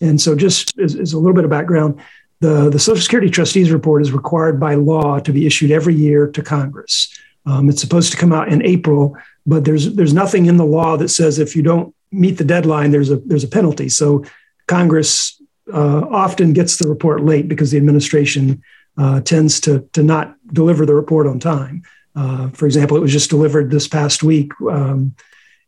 And 0.00 0.20
so, 0.20 0.34
just 0.34 0.76
as, 0.78 0.96
as, 0.96 1.12
a 1.12 1.18
little 1.18 1.34
bit 1.34 1.44
of 1.44 1.50
background, 1.50 2.00
the 2.40 2.70
the 2.70 2.78
Social 2.78 3.02
Security 3.02 3.30
trustees 3.30 3.70
report 3.70 4.02
is 4.02 4.12
required 4.12 4.58
by 4.58 4.74
law 4.74 5.18
to 5.20 5.32
be 5.32 5.46
issued 5.46 5.70
every 5.70 5.94
year 5.94 6.26
to 6.28 6.42
Congress. 6.42 7.16
Um, 7.46 7.68
it's 7.68 7.80
supposed 7.80 8.12
to 8.12 8.18
come 8.18 8.32
out 8.32 8.52
in 8.52 8.64
April, 8.64 9.16
but 9.46 9.64
there's 9.64 9.94
there's 9.94 10.14
nothing 10.14 10.46
in 10.46 10.56
the 10.56 10.64
law 10.64 10.96
that 10.96 11.08
says 11.08 11.38
if 11.38 11.56
you 11.56 11.62
don't 11.62 11.94
meet 12.10 12.38
the 12.38 12.44
deadline, 12.44 12.90
there's 12.90 13.10
a 13.10 13.16
there's 13.16 13.44
a 13.44 13.48
penalty. 13.48 13.88
So 13.88 14.24
Congress 14.66 15.40
uh, 15.72 16.02
often 16.10 16.52
gets 16.52 16.76
the 16.76 16.88
report 16.88 17.22
late 17.22 17.48
because 17.48 17.70
the 17.70 17.78
administration 17.78 18.62
uh, 18.96 19.20
tends 19.20 19.60
to 19.60 19.88
to 19.92 20.02
not 20.02 20.36
deliver 20.52 20.86
the 20.86 20.94
report 20.94 21.26
on 21.26 21.38
time. 21.38 21.82
Uh, 22.14 22.48
for 22.50 22.66
example, 22.66 22.96
it 22.96 23.00
was 23.00 23.12
just 23.12 23.30
delivered 23.30 23.70
this 23.70 23.88
past 23.88 24.22
week. 24.22 24.52
Um, 24.70 25.14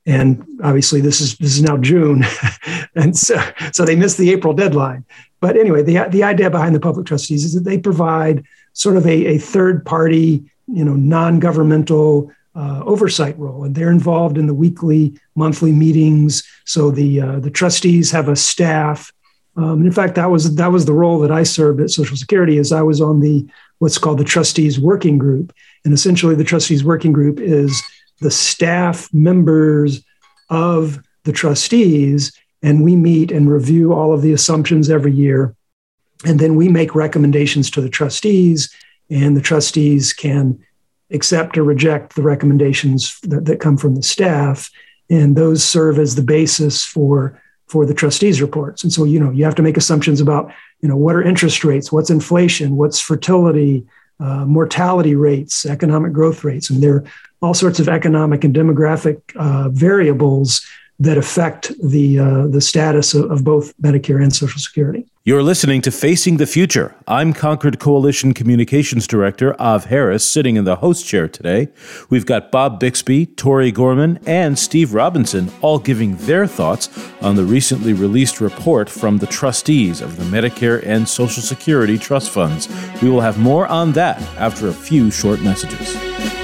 and 0.06 0.44
obviously 0.62 1.00
this 1.00 1.20
is 1.20 1.36
this 1.38 1.56
is 1.56 1.62
now 1.62 1.76
June, 1.76 2.24
and 2.94 3.16
so 3.16 3.40
so 3.72 3.84
they 3.84 3.96
missed 3.96 4.18
the 4.18 4.30
April 4.30 4.52
deadline. 4.52 5.04
But 5.40 5.56
anyway, 5.56 5.82
the 5.82 6.06
the 6.10 6.22
idea 6.22 6.50
behind 6.50 6.74
the 6.74 6.80
public 6.80 7.06
trustees 7.06 7.44
is 7.44 7.54
that 7.54 7.64
they 7.64 7.78
provide 7.78 8.44
sort 8.72 8.96
of 8.96 9.06
a, 9.06 9.26
a 9.26 9.38
third 9.38 9.84
party, 9.84 10.44
you 10.66 10.84
know, 10.84 10.94
non 10.94 11.38
governmental 11.38 12.30
uh, 12.54 12.82
oversight 12.84 13.38
role, 13.38 13.64
and 13.64 13.74
they're 13.74 13.90
involved 13.90 14.38
in 14.38 14.46
the 14.46 14.54
weekly, 14.54 15.18
monthly 15.34 15.72
meetings. 15.72 16.42
So 16.64 16.90
the 16.90 17.20
uh, 17.20 17.40
the 17.40 17.50
trustees 17.50 18.10
have 18.10 18.28
a 18.28 18.36
staff. 18.36 19.12
Um, 19.56 19.74
and 19.74 19.86
in 19.86 19.92
fact, 19.92 20.16
that 20.16 20.30
was 20.30 20.54
that 20.56 20.72
was 20.72 20.84
the 20.84 20.92
role 20.92 21.18
that 21.20 21.30
I 21.30 21.44
served 21.44 21.80
at 21.80 21.90
Social 21.90 22.16
Security. 22.16 22.58
Is 22.58 22.72
I 22.72 22.82
was 22.82 23.00
on 23.00 23.20
the 23.20 23.46
what's 23.78 23.98
called 23.98 24.18
the 24.18 24.24
trustees 24.24 24.78
working 24.78 25.18
group, 25.18 25.54
and 25.84 25.94
essentially 25.94 26.34
the 26.34 26.44
trustees 26.44 26.84
working 26.84 27.12
group 27.12 27.40
is 27.40 27.82
the 28.20 28.30
staff 28.30 29.12
members 29.12 30.04
of 30.50 31.00
the 31.24 31.32
trustees, 31.32 32.32
and 32.62 32.84
we 32.84 32.96
meet 32.96 33.30
and 33.30 33.50
review 33.50 33.92
all 33.92 34.12
of 34.12 34.22
the 34.22 34.32
assumptions 34.32 34.90
every 34.90 35.12
year. 35.12 35.54
And 36.24 36.38
then 36.38 36.54
we 36.54 36.68
make 36.68 36.94
recommendations 36.94 37.70
to 37.72 37.80
the 37.80 37.88
trustees, 37.88 38.74
and 39.10 39.36
the 39.36 39.42
trustees 39.42 40.12
can 40.12 40.58
accept 41.10 41.58
or 41.58 41.64
reject 41.64 42.14
the 42.14 42.22
recommendations 42.22 43.18
that, 43.22 43.44
that 43.44 43.60
come 43.60 43.76
from 43.76 43.94
the 43.94 44.02
staff. 44.02 44.70
And 45.10 45.36
those 45.36 45.62
serve 45.62 45.98
as 45.98 46.14
the 46.14 46.22
basis 46.22 46.84
for 46.84 47.40
for 47.66 47.86
the 47.86 47.94
trustees 47.94 48.42
reports. 48.42 48.82
And 48.82 48.92
so, 48.92 49.04
you 49.04 49.18
know, 49.18 49.30
you 49.30 49.44
have 49.44 49.54
to 49.54 49.62
make 49.62 49.76
assumptions 49.76 50.20
about, 50.20 50.52
you 50.80 50.88
know, 50.88 50.96
what 50.96 51.16
are 51.16 51.22
interest 51.22 51.64
rates, 51.64 51.90
what's 51.90 52.10
inflation, 52.10 52.76
what's 52.76 53.00
fertility, 53.00 53.86
uh, 54.20 54.44
mortality 54.44 55.14
rates, 55.14 55.66
economic 55.66 56.12
growth 56.12 56.44
rates, 56.44 56.70
and 56.70 56.82
there 56.82 56.96
are 56.96 57.04
all 57.42 57.54
sorts 57.54 57.80
of 57.80 57.88
economic 57.88 58.44
and 58.44 58.54
demographic 58.54 59.20
uh, 59.36 59.68
variables 59.70 60.64
that 61.00 61.18
affect 61.18 61.72
the 61.82 62.18
uh, 62.18 62.46
the 62.46 62.60
status 62.60 63.14
of, 63.14 63.30
of, 63.30 63.42
both 63.42 63.76
Medicare 63.78 64.22
and 64.22 64.34
Social 64.34 64.60
Security. 64.60 65.06
You're 65.24 65.42
listening 65.42 65.80
to 65.82 65.90
Facing 65.90 66.36
the 66.36 66.46
Future. 66.46 66.94
I'm 67.08 67.32
Concord 67.32 67.80
Coalition 67.80 68.32
Communications 68.32 69.06
Director 69.06 69.60
Av 69.60 69.86
Harris, 69.86 70.24
sitting 70.24 70.56
in 70.56 70.64
the 70.64 70.76
host 70.76 71.06
chair 71.06 71.26
today. 71.26 71.68
We've 72.10 72.26
got 72.26 72.52
Bob 72.52 72.78
Bixby, 72.78 73.26
Tori 73.26 73.72
Gorman, 73.72 74.20
and 74.26 74.58
Steve 74.58 74.94
Robinson 74.94 75.50
all 75.62 75.78
giving 75.78 76.16
their 76.18 76.46
thoughts 76.46 76.88
on 77.20 77.34
the 77.34 77.44
recently 77.44 77.92
released 77.92 78.40
report 78.40 78.88
from 78.88 79.18
the 79.18 79.26
trustees 79.26 80.00
of 80.00 80.16
the 80.16 80.24
Medicare 80.24 80.84
and 80.86 81.08
Social 81.08 81.42
Security 81.42 81.98
trust 81.98 82.30
funds. 82.30 82.68
We 83.02 83.10
will 83.10 83.22
have 83.22 83.38
more 83.38 83.66
on 83.66 83.92
that 83.92 84.20
after 84.38 84.68
a 84.68 84.72
few 84.72 85.10
short 85.10 85.40
messages. 85.40 86.43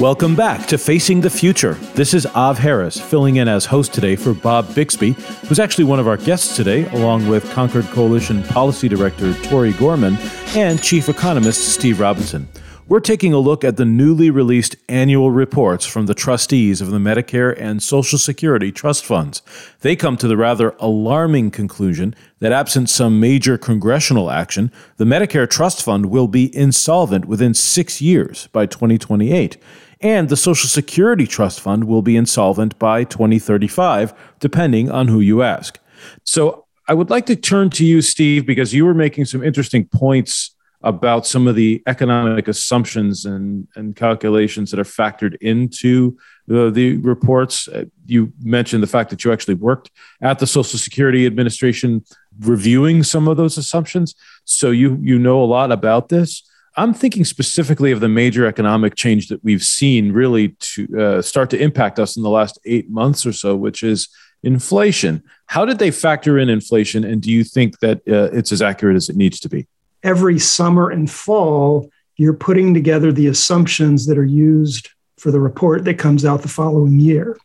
Welcome 0.00 0.34
back 0.34 0.66
to 0.68 0.78
Facing 0.78 1.20
the 1.20 1.28
Future. 1.28 1.74
This 1.94 2.14
is 2.14 2.24
Av 2.24 2.56
Harris, 2.58 2.98
filling 2.98 3.36
in 3.36 3.48
as 3.48 3.66
host 3.66 3.92
today 3.92 4.16
for 4.16 4.32
Bob 4.32 4.74
Bixby, 4.74 5.10
who's 5.46 5.58
actually 5.58 5.84
one 5.84 6.00
of 6.00 6.08
our 6.08 6.16
guests 6.16 6.56
today, 6.56 6.88
along 6.92 7.28
with 7.28 7.44
Concord 7.52 7.84
Coalition 7.88 8.42
Policy 8.44 8.88
Director 8.88 9.34
Tori 9.42 9.74
Gorman 9.74 10.16
and 10.56 10.82
Chief 10.82 11.10
Economist 11.10 11.74
Steve 11.74 12.00
Robinson. 12.00 12.48
We're 12.90 12.98
taking 12.98 13.32
a 13.32 13.38
look 13.38 13.62
at 13.62 13.76
the 13.76 13.84
newly 13.84 14.30
released 14.30 14.74
annual 14.88 15.30
reports 15.30 15.86
from 15.86 16.06
the 16.06 16.14
trustees 16.14 16.80
of 16.80 16.90
the 16.90 16.98
Medicare 16.98 17.54
and 17.56 17.80
Social 17.80 18.18
Security 18.18 18.72
trust 18.72 19.04
funds. 19.04 19.42
They 19.82 19.94
come 19.94 20.16
to 20.16 20.26
the 20.26 20.36
rather 20.36 20.74
alarming 20.80 21.52
conclusion 21.52 22.16
that 22.40 22.50
absent 22.50 22.90
some 22.90 23.20
major 23.20 23.56
congressional 23.56 24.28
action, 24.28 24.72
the 24.96 25.04
Medicare 25.04 25.48
Trust 25.48 25.84
Fund 25.84 26.06
will 26.06 26.26
be 26.26 26.52
insolvent 26.52 27.26
within 27.26 27.54
six 27.54 28.00
years 28.00 28.48
by 28.48 28.66
2028 28.66 29.56
and 30.00 30.28
the 30.28 30.36
Social 30.36 30.68
Security 30.68 31.28
Trust 31.28 31.60
Fund 31.60 31.84
will 31.84 32.02
be 32.02 32.16
insolvent 32.16 32.76
by 32.80 33.04
2035, 33.04 34.12
depending 34.40 34.90
on 34.90 35.06
who 35.06 35.20
you 35.20 35.42
ask. 35.42 35.78
So 36.24 36.66
I 36.88 36.94
would 36.94 37.08
like 37.08 37.26
to 37.26 37.36
turn 37.36 37.70
to 37.70 37.86
you, 37.86 38.02
Steve, 38.02 38.46
because 38.46 38.74
you 38.74 38.84
were 38.84 38.94
making 38.94 39.26
some 39.26 39.44
interesting 39.44 39.86
points 39.86 40.56
about 40.82 41.26
some 41.26 41.46
of 41.46 41.54
the 41.54 41.82
economic 41.86 42.48
assumptions 42.48 43.24
and, 43.24 43.68
and 43.76 43.94
calculations 43.96 44.70
that 44.70 44.80
are 44.80 44.84
factored 44.84 45.36
into 45.40 46.16
the, 46.46 46.70
the 46.70 46.96
reports. 46.98 47.68
Uh, 47.68 47.84
you 48.06 48.32
mentioned 48.42 48.82
the 48.82 48.86
fact 48.86 49.10
that 49.10 49.24
you 49.24 49.32
actually 49.32 49.54
worked 49.54 49.90
at 50.22 50.38
the 50.38 50.46
Social 50.46 50.78
Security 50.78 51.26
Administration 51.26 52.04
reviewing 52.40 53.02
some 53.02 53.28
of 53.28 53.36
those 53.36 53.58
assumptions. 53.58 54.14
So 54.44 54.70
you 54.70 54.98
you 55.02 55.18
know 55.18 55.42
a 55.42 55.44
lot 55.44 55.70
about 55.70 56.08
this. 56.08 56.42
I'm 56.76 56.94
thinking 56.94 57.24
specifically 57.24 57.90
of 57.92 58.00
the 58.00 58.08
major 58.08 58.46
economic 58.46 58.94
change 58.94 59.28
that 59.28 59.44
we've 59.44 59.62
seen 59.62 60.12
really 60.12 60.56
to 60.60 61.00
uh, 61.00 61.22
start 61.22 61.50
to 61.50 61.58
impact 61.58 61.98
us 61.98 62.16
in 62.16 62.22
the 62.22 62.30
last 62.30 62.58
eight 62.64 62.88
months 62.88 63.26
or 63.26 63.32
so, 63.32 63.56
which 63.56 63.82
is 63.82 64.08
inflation. 64.42 65.22
How 65.46 65.64
did 65.64 65.78
they 65.78 65.90
factor 65.90 66.38
in 66.38 66.48
inflation? 66.48 67.04
And 67.04 67.20
do 67.20 67.30
you 67.30 67.44
think 67.44 67.80
that 67.80 67.98
uh, 68.08 68.30
it's 68.32 68.52
as 68.52 68.62
accurate 68.62 68.96
as 68.96 69.08
it 69.08 69.16
needs 69.16 69.40
to 69.40 69.48
be? 69.48 69.66
Every 70.02 70.38
summer 70.38 70.90
and 70.90 71.10
fall, 71.10 71.90
you're 72.16 72.34
putting 72.34 72.74
together 72.74 73.12
the 73.12 73.26
assumptions 73.26 74.06
that 74.06 74.18
are 74.18 74.24
used 74.24 74.90
for 75.18 75.30
the 75.30 75.40
report 75.40 75.84
that 75.84 75.98
comes 75.98 76.24
out 76.24 76.42
the 76.42 76.48
following 76.48 77.00
year. 77.00 77.36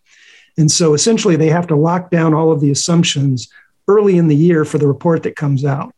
And 0.57 0.71
so 0.71 0.93
essentially, 0.93 1.35
they 1.35 1.49
have 1.49 1.67
to 1.67 1.75
lock 1.75 2.09
down 2.09 2.33
all 2.33 2.51
of 2.51 2.61
the 2.61 2.71
assumptions 2.71 3.49
early 3.87 4.17
in 4.17 4.27
the 4.27 4.35
year 4.35 4.65
for 4.65 4.77
the 4.77 4.87
report 4.87 5.23
that 5.23 5.35
comes 5.35 5.65
out. 5.65 5.93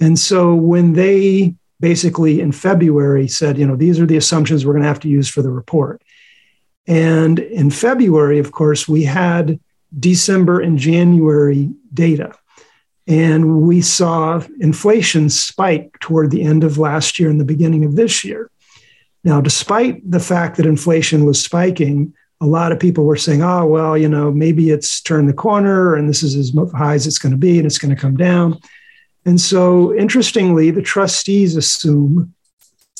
And 0.00 0.18
so 0.18 0.54
when 0.54 0.94
they 0.94 1.54
basically 1.80 2.40
in 2.40 2.52
February 2.52 3.28
said, 3.28 3.58
you 3.58 3.66
know, 3.66 3.76
these 3.76 4.00
are 4.00 4.06
the 4.06 4.16
assumptions 4.16 4.64
we're 4.64 4.72
going 4.72 4.82
to 4.82 4.88
have 4.88 5.00
to 5.00 5.08
use 5.08 5.28
for 5.28 5.42
the 5.42 5.50
report. 5.50 6.02
And 6.86 7.38
in 7.38 7.70
February, 7.70 8.38
of 8.38 8.52
course, 8.52 8.88
we 8.88 9.04
had 9.04 9.60
December 9.98 10.60
and 10.60 10.78
January 10.78 11.70
data. 11.92 12.34
And 13.08 13.62
we 13.62 13.80
saw 13.80 14.42
inflation 14.60 15.30
spike 15.30 15.98
toward 15.98 16.30
the 16.30 16.42
end 16.42 16.62
of 16.62 16.76
last 16.76 17.18
year 17.18 17.30
and 17.30 17.40
the 17.40 17.44
beginning 17.44 17.84
of 17.84 17.96
this 17.96 18.22
year. 18.22 18.50
Now, 19.24 19.40
despite 19.40 20.08
the 20.08 20.20
fact 20.20 20.58
that 20.58 20.66
inflation 20.66 21.24
was 21.24 21.42
spiking, 21.42 22.12
a 22.40 22.46
lot 22.46 22.70
of 22.70 22.78
people 22.78 23.04
were 23.04 23.16
saying, 23.16 23.42
oh, 23.42 23.66
well, 23.66 23.96
you 23.96 24.08
know, 24.08 24.30
maybe 24.30 24.70
it's 24.70 25.00
turned 25.00 25.28
the 25.28 25.32
corner 25.32 25.94
and 25.94 26.08
this 26.08 26.22
is 26.22 26.36
as 26.36 26.54
high 26.76 26.94
as 26.94 27.06
it's 27.06 27.18
going 27.18 27.32
to 27.32 27.38
be 27.38 27.56
and 27.56 27.66
it's 27.66 27.78
going 27.78 27.94
to 27.94 28.00
come 28.00 28.16
down. 28.16 28.60
And 29.24 29.40
so, 29.40 29.94
interestingly, 29.94 30.70
the 30.70 30.82
trustees 30.82 31.56
assume 31.56 32.34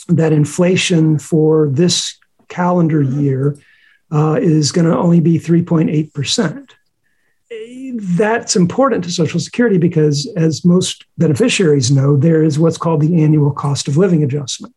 that 0.08 0.32
inflation 0.32 1.18
for 1.18 1.68
this 1.68 2.18
calendar 2.48 3.02
year 3.02 3.56
uh, 4.10 4.38
is 4.40 4.72
going 4.72 4.86
to 4.86 4.96
only 4.96 5.20
be 5.20 5.38
3.8%. 5.38 6.70
That's 7.50 8.56
important 8.56 9.04
to 9.04 9.10
Social 9.10 9.40
Security 9.40 9.78
because, 9.78 10.30
as 10.36 10.64
most 10.64 11.06
beneficiaries 11.16 11.90
know, 11.90 12.16
there 12.16 12.42
is 12.42 12.58
what's 12.58 12.76
called 12.76 13.00
the 13.00 13.22
annual 13.22 13.52
cost 13.52 13.88
of 13.88 13.96
living 13.96 14.22
adjustment. 14.22 14.74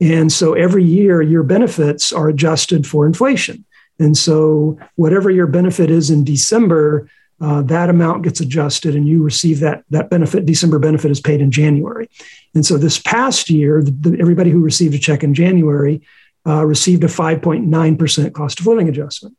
And 0.00 0.32
so 0.32 0.54
every 0.54 0.82
year, 0.82 1.22
your 1.22 1.44
benefits 1.44 2.12
are 2.12 2.28
adjusted 2.28 2.86
for 2.86 3.06
inflation. 3.06 3.64
And 4.00 4.16
so, 4.16 4.76
whatever 4.96 5.30
your 5.30 5.46
benefit 5.46 5.88
is 5.88 6.10
in 6.10 6.24
December, 6.24 7.08
uh, 7.40 7.62
that 7.62 7.90
amount 7.90 8.22
gets 8.24 8.40
adjusted 8.40 8.96
and 8.96 9.06
you 9.06 9.22
receive 9.22 9.60
that 9.60 9.82
that 9.90 10.08
benefit 10.08 10.46
december 10.46 10.78
benefit 10.78 11.10
is 11.10 11.20
paid 11.20 11.40
in 11.40 11.50
january 11.50 12.08
and 12.54 12.64
so 12.64 12.78
this 12.78 12.98
past 12.98 13.50
year 13.50 13.82
the, 13.82 13.90
the, 13.90 14.20
everybody 14.20 14.50
who 14.50 14.60
received 14.60 14.94
a 14.94 14.98
check 14.98 15.24
in 15.24 15.34
january 15.34 16.00
uh, 16.46 16.64
received 16.64 17.02
a 17.02 17.08
5.9% 17.08 18.32
cost 18.34 18.60
of 18.60 18.66
living 18.66 18.88
adjustment 18.88 19.36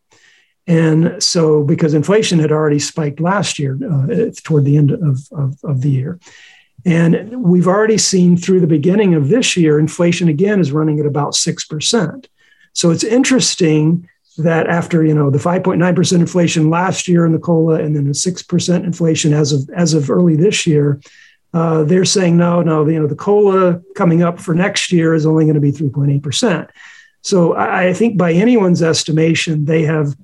and 0.67 1.21
so 1.21 1.63
because 1.63 1.93
inflation 1.93 2.39
had 2.39 2.51
already 2.51 2.79
spiked 2.79 3.19
last 3.19 3.59
year 3.59 3.77
uh, 3.83 4.31
toward 4.43 4.65
the 4.65 4.77
end 4.77 4.91
of, 4.91 5.27
of, 5.31 5.63
of 5.63 5.81
the 5.81 5.89
year. 5.89 6.19
And 6.85 7.43
we've 7.43 7.67
already 7.67 7.97
seen 7.97 8.37
through 8.37 8.59
the 8.59 8.67
beginning 8.67 9.15
of 9.15 9.29
this 9.29 9.57
year 9.57 9.79
inflation 9.79 10.27
again 10.27 10.59
is 10.59 10.71
running 10.71 10.99
at 10.99 11.05
about 11.05 11.33
6% 11.33 12.25
so 12.75 12.91
it's 12.91 13.05
interesting 13.05 14.07
that 14.37 14.67
after 14.67 15.03
you 15.03 15.15
know 15.15 15.31
the 15.31 15.39
5.9% 15.39 16.13
inflation 16.19 16.69
last 16.69 17.07
year 17.07 17.25
in 17.25 17.31
the 17.31 17.39
cola 17.39 17.79
and 17.81 17.95
then 17.95 18.03
the 18.05 18.11
6% 18.11 18.83
inflation 18.83 19.33
as 19.33 19.53
of 19.53 19.69
as 19.75 19.93
of 19.93 20.11
early 20.11 20.35
this 20.35 20.67
year 20.67 21.01
uh, 21.53 21.83
they're 21.83 22.05
saying 22.05 22.37
no 22.37 22.61
no 22.61 22.85
you 22.87 22.99
know 22.99 23.07
the 23.07 23.15
cola 23.15 23.81
coming 23.95 24.21
up 24.21 24.39
for 24.39 24.53
next 24.53 24.91
year 24.91 25.15
is 25.15 25.25
only 25.25 25.45
going 25.45 25.55
to 25.55 25.61
be 25.61 25.71
3.8% 25.71 26.69
so 27.21 27.53
I, 27.53 27.87
I 27.87 27.93
think 27.93 28.17
by 28.17 28.33
anyone's 28.33 28.83
estimation 28.83 29.65
they 29.65 29.83
have 29.83 30.15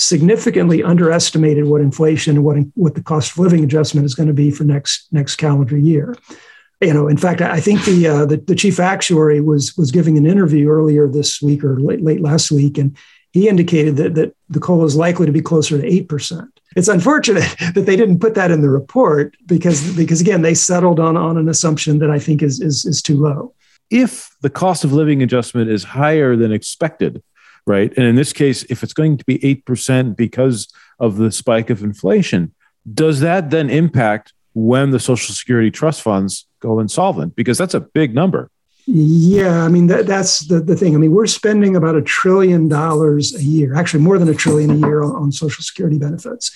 significantly 0.00 0.82
underestimated 0.82 1.66
what 1.66 1.80
inflation 1.80 2.36
and 2.36 2.44
what 2.44 2.56
what 2.74 2.94
the 2.94 3.02
cost 3.02 3.32
of 3.32 3.38
living 3.38 3.62
adjustment 3.62 4.04
is 4.04 4.14
going 4.14 4.26
to 4.26 4.34
be 4.34 4.50
for 4.50 4.64
next 4.64 5.06
next 5.12 5.36
calendar 5.36 5.76
year 5.76 6.14
you 6.82 6.94
know, 6.94 7.08
in 7.08 7.18
fact, 7.18 7.42
I 7.42 7.60
think 7.60 7.84
the, 7.84 8.06
uh, 8.06 8.24
the, 8.24 8.38
the 8.38 8.54
chief 8.54 8.80
actuary 8.80 9.42
was 9.42 9.76
was 9.76 9.90
giving 9.90 10.16
an 10.16 10.24
interview 10.24 10.70
earlier 10.70 11.06
this 11.06 11.42
week 11.42 11.62
or 11.62 11.78
late 11.78 12.02
late 12.02 12.22
last 12.22 12.50
week, 12.50 12.78
and 12.78 12.96
he 13.32 13.48
indicated 13.48 13.96
that, 13.96 14.14
that 14.14 14.34
the 14.48 14.60
cola 14.60 14.84
is 14.84 14.96
likely 14.96 15.26
to 15.26 15.32
be 15.32 15.42
closer 15.42 15.80
to 15.80 15.86
8%. 15.86 16.48
It's 16.76 16.88
unfortunate 16.88 17.54
that 17.74 17.86
they 17.86 17.96
didn't 17.96 18.18
put 18.18 18.34
that 18.34 18.50
in 18.50 18.60
the 18.60 18.70
report 18.70 19.36
because, 19.46 19.96
because 19.96 20.20
again, 20.20 20.42
they 20.42 20.54
settled 20.54 20.98
on, 20.98 21.16
on 21.16 21.36
an 21.36 21.48
assumption 21.48 22.00
that 22.00 22.10
I 22.10 22.18
think 22.18 22.42
is, 22.42 22.60
is, 22.60 22.84
is 22.84 23.00
too 23.00 23.16
low. 23.16 23.54
If 23.90 24.34
the 24.40 24.50
cost 24.50 24.84
of 24.84 24.92
living 24.92 25.22
adjustment 25.22 25.70
is 25.70 25.84
higher 25.84 26.36
than 26.36 26.52
expected, 26.52 27.22
right? 27.66 27.92
And 27.96 28.06
in 28.06 28.14
this 28.14 28.32
case, 28.32 28.64
if 28.64 28.82
it's 28.82 28.92
going 28.92 29.16
to 29.18 29.24
be 29.24 29.38
8% 29.38 30.16
because 30.16 30.68
of 30.98 31.16
the 31.16 31.32
spike 31.32 31.70
of 31.70 31.82
inflation, 31.82 32.54
does 32.92 33.20
that 33.20 33.50
then 33.50 33.70
impact 33.70 34.32
when 34.54 34.90
the 34.90 35.00
Social 35.00 35.34
Security 35.34 35.70
trust 35.70 36.02
funds 36.02 36.46
go 36.60 36.80
insolvent? 36.80 37.36
Because 37.36 37.58
that's 37.58 37.74
a 37.74 37.80
big 37.80 38.14
number. 38.14 38.50
Yeah, 38.86 39.62
I 39.62 39.68
mean 39.68 39.86
that, 39.88 40.06
that's 40.06 40.40
the, 40.48 40.60
the 40.60 40.74
thing. 40.74 40.94
I 40.94 40.98
mean, 40.98 41.12
we're 41.12 41.26
spending 41.26 41.76
about 41.76 41.94
a 41.94 42.02
trillion 42.02 42.68
dollars 42.68 43.34
a 43.36 43.42
year, 43.42 43.74
actually 43.74 44.02
more 44.02 44.18
than 44.18 44.28
a 44.28 44.34
trillion 44.34 44.70
a 44.70 44.86
year 44.86 45.02
on, 45.02 45.14
on 45.14 45.32
Social 45.32 45.62
Security 45.62 45.98
benefits. 45.98 46.50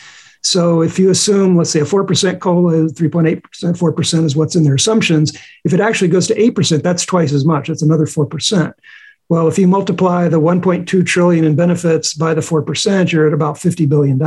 So 0.44 0.82
if 0.82 0.98
you 0.98 1.10
assume, 1.10 1.56
let's 1.56 1.70
say, 1.70 1.80
a 1.80 1.84
4% 1.84 2.38
COLA, 2.38 2.72
3.8%, 2.90 3.40
4% 3.42 4.24
is 4.24 4.36
what's 4.36 4.54
in 4.54 4.62
their 4.62 4.74
assumptions. 4.74 5.32
If 5.64 5.72
it 5.72 5.80
actually 5.80 6.08
goes 6.08 6.26
to 6.26 6.34
8%, 6.34 6.82
that's 6.82 7.06
twice 7.06 7.32
as 7.32 7.46
much. 7.46 7.68
That's 7.68 7.80
another 7.80 8.04
4%. 8.04 8.74
Well, 9.28 9.48
if 9.48 9.58
you 9.58 9.66
multiply 9.66 10.28
the 10.28 10.40
1.2 10.40 11.06
trillion 11.06 11.44
in 11.44 11.56
benefits 11.56 12.14
by 12.14 12.34
the 12.34 12.40
4%, 12.40 13.10
you're 13.10 13.26
at 13.26 13.32
about 13.32 13.56
$50 13.56 13.88
billion. 13.88 14.18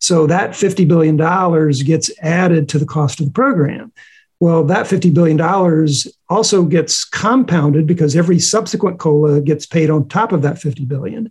So 0.00 0.26
that 0.26 0.50
$50 0.50 0.88
billion 0.88 1.16
gets 1.84 2.10
added 2.20 2.68
to 2.70 2.78
the 2.78 2.86
cost 2.86 3.20
of 3.20 3.26
the 3.26 3.32
program. 3.32 3.92
Well, 4.40 4.64
that 4.64 4.86
$50 4.86 5.14
billion 5.14 5.40
also 6.28 6.64
gets 6.64 7.04
compounded 7.04 7.86
because 7.86 8.16
every 8.16 8.40
subsequent 8.40 8.98
COLA 8.98 9.40
gets 9.40 9.66
paid 9.66 9.88
on 9.88 10.08
top 10.08 10.32
of 10.32 10.42
that 10.42 10.58
50 10.58 10.84
billion. 10.86 11.30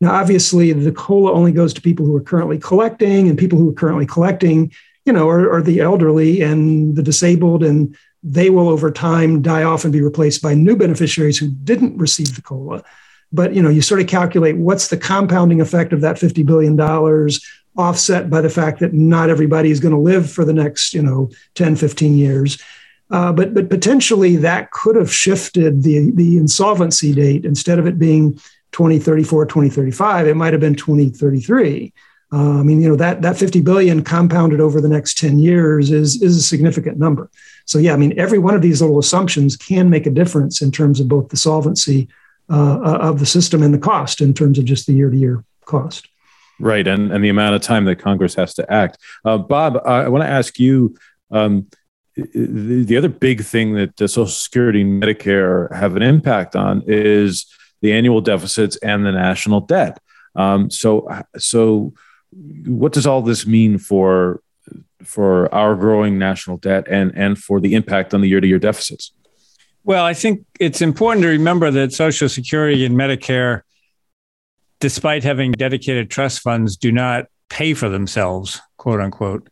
Now, 0.00 0.14
obviously, 0.14 0.72
the 0.72 0.92
COLA 0.92 1.32
only 1.32 1.52
goes 1.52 1.74
to 1.74 1.82
people 1.82 2.06
who 2.06 2.16
are 2.16 2.22
currently 2.22 2.58
collecting, 2.58 3.28
and 3.28 3.38
people 3.38 3.58
who 3.58 3.68
are 3.70 3.74
currently 3.74 4.06
collecting, 4.06 4.72
you 5.04 5.12
know, 5.12 5.28
are, 5.28 5.52
are 5.52 5.62
the 5.62 5.80
elderly 5.80 6.40
and 6.40 6.96
the 6.96 7.02
disabled, 7.02 7.62
and 7.62 7.94
they 8.22 8.50
will 8.50 8.68
over 8.68 8.90
time 8.90 9.42
die 9.42 9.62
off 9.62 9.84
and 9.84 9.92
be 9.92 10.02
replaced 10.02 10.42
by 10.42 10.54
new 10.54 10.76
beneficiaries 10.76 11.38
who 11.38 11.48
didn't 11.48 11.96
receive 11.96 12.34
the 12.34 12.42
COLA. 12.42 12.82
But 13.32 13.54
you 13.54 13.62
know, 13.62 13.68
you 13.68 13.82
sort 13.82 14.00
of 14.00 14.06
calculate 14.06 14.56
what's 14.56 14.88
the 14.88 14.96
compounding 14.96 15.60
effect 15.60 15.92
of 15.92 16.00
that 16.00 16.16
$50 16.16 16.44
billion 16.46 16.78
offset 17.76 18.30
by 18.30 18.40
the 18.40 18.50
fact 18.50 18.80
that 18.80 18.92
not 18.92 19.30
everybody 19.30 19.70
is 19.70 19.80
going 19.80 19.94
to 19.94 20.00
live 20.00 20.30
for 20.30 20.44
the 20.44 20.52
next, 20.52 20.94
you 20.94 21.02
know, 21.02 21.30
10, 21.54 21.76
15 21.76 22.16
years. 22.16 22.58
Uh, 23.10 23.32
but 23.32 23.54
but 23.54 23.70
potentially 23.70 24.34
that 24.36 24.72
could 24.72 24.96
have 24.96 25.12
shifted 25.12 25.84
the 25.84 26.10
the 26.12 26.38
insolvency 26.38 27.14
date 27.14 27.44
instead 27.44 27.78
of 27.78 27.86
it 27.86 28.00
being 28.00 28.32
2034 28.72 29.46
2035 29.46 30.26
it 30.26 30.34
might 30.34 30.52
have 30.52 30.60
been 30.60 30.74
2033 30.74 31.92
uh, 32.32 32.60
i 32.60 32.62
mean 32.62 32.80
you 32.80 32.88
know 32.88 32.96
that 32.96 33.22
that 33.22 33.36
50 33.36 33.60
billion 33.60 34.02
compounded 34.02 34.60
over 34.60 34.80
the 34.80 34.88
next 34.88 35.18
10 35.18 35.38
years 35.38 35.90
is 35.90 36.20
is 36.22 36.36
a 36.36 36.42
significant 36.42 36.98
number 36.98 37.30
so 37.64 37.78
yeah 37.78 37.92
i 37.92 37.96
mean 37.96 38.18
every 38.18 38.38
one 38.38 38.54
of 38.54 38.62
these 38.62 38.80
little 38.80 38.98
assumptions 38.98 39.56
can 39.56 39.90
make 39.90 40.06
a 40.06 40.10
difference 40.10 40.62
in 40.62 40.70
terms 40.70 41.00
of 41.00 41.08
both 41.08 41.28
the 41.28 41.36
solvency 41.36 42.08
uh, 42.48 42.80
of 42.80 43.18
the 43.18 43.26
system 43.26 43.62
and 43.62 43.74
the 43.74 43.78
cost 43.78 44.20
in 44.20 44.32
terms 44.32 44.58
of 44.58 44.64
just 44.64 44.86
the 44.86 44.92
year 44.92 45.10
to 45.10 45.16
year 45.16 45.44
cost 45.64 46.08
Right, 46.58 46.86
and 46.86 47.12
and 47.12 47.22
the 47.22 47.28
amount 47.28 47.54
of 47.54 47.62
time 47.62 47.84
that 47.84 47.96
Congress 47.96 48.34
has 48.34 48.54
to 48.54 48.72
act. 48.72 48.98
Uh, 49.24 49.38
Bob, 49.38 49.78
I 49.84 50.08
want 50.08 50.24
to 50.24 50.28
ask 50.28 50.58
you. 50.58 50.96
Um, 51.30 51.66
the, 52.16 52.84
the, 52.86 52.96
other 52.96 53.10
big 53.10 53.42
thing 53.44 53.74
that 53.74 53.98
Social 53.98 54.26
Security 54.26 54.80
and 54.80 55.02
Medicare 55.02 55.70
have 55.74 55.96
an 55.96 56.02
impact 56.02 56.56
on 56.56 56.82
is 56.86 57.44
the 57.82 57.92
annual 57.92 58.22
deficits 58.22 58.76
and 58.76 59.04
the 59.04 59.12
national 59.12 59.60
debt. 59.60 60.00
Um, 60.34 60.70
so, 60.70 61.10
so 61.36 61.92
what 62.66 62.92
does 62.92 63.06
all 63.06 63.22
this 63.22 63.46
mean 63.46 63.78
for 63.78 64.40
for 65.02 65.52
our 65.54 65.74
growing 65.74 66.18
national 66.18 66.56
debt 66.56 66.86
and 66.88 67.12
and 67.14 67.38
for 67.38 67.60
the 67.60 67.74
impact 67.74 68.12
on 68.14 68.20
the 68.20 68.28
year 68.28 68.40
to 68.40 68.46
year 68.46 68.58
deficits? 68.58 69.12
Well, 69.84 70.04
I 70.04 70.14
think 70.14 70.44
it's 70.58 70.82
important 70.82 71.22
to 71.22 71.28
remember 71.28 71.70
that 71.70 71.92
Social 71.92 72.28
Security 72.28 72.84
and 72.84 72.96
Medicare 72.96 73.62
despite 74.80 75.24
having 75.24 75.52
dedicated 75.52 76.10
trust 76.10 76.40
funds, 76.40 76.76
do 76.76 76.92
not 76.92 77.26
pay 77.48 77.74
for 77.74 77.88
themselves, 77.88 78.60
quote 78.76 79.00
unquote. 79.00 79.48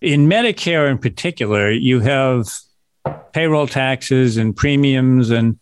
In 0.00 0.28
Medicare, 0.28 0.90
in 0.90 0.98
particular, 0.98 1.70
you 1.70 2.00
have 2.00 2.48
payroll 3.32 3.66
taxes 3.66 4.36
and 4.36 4.54
premiums 4.54 5.30
and 5.30 5.58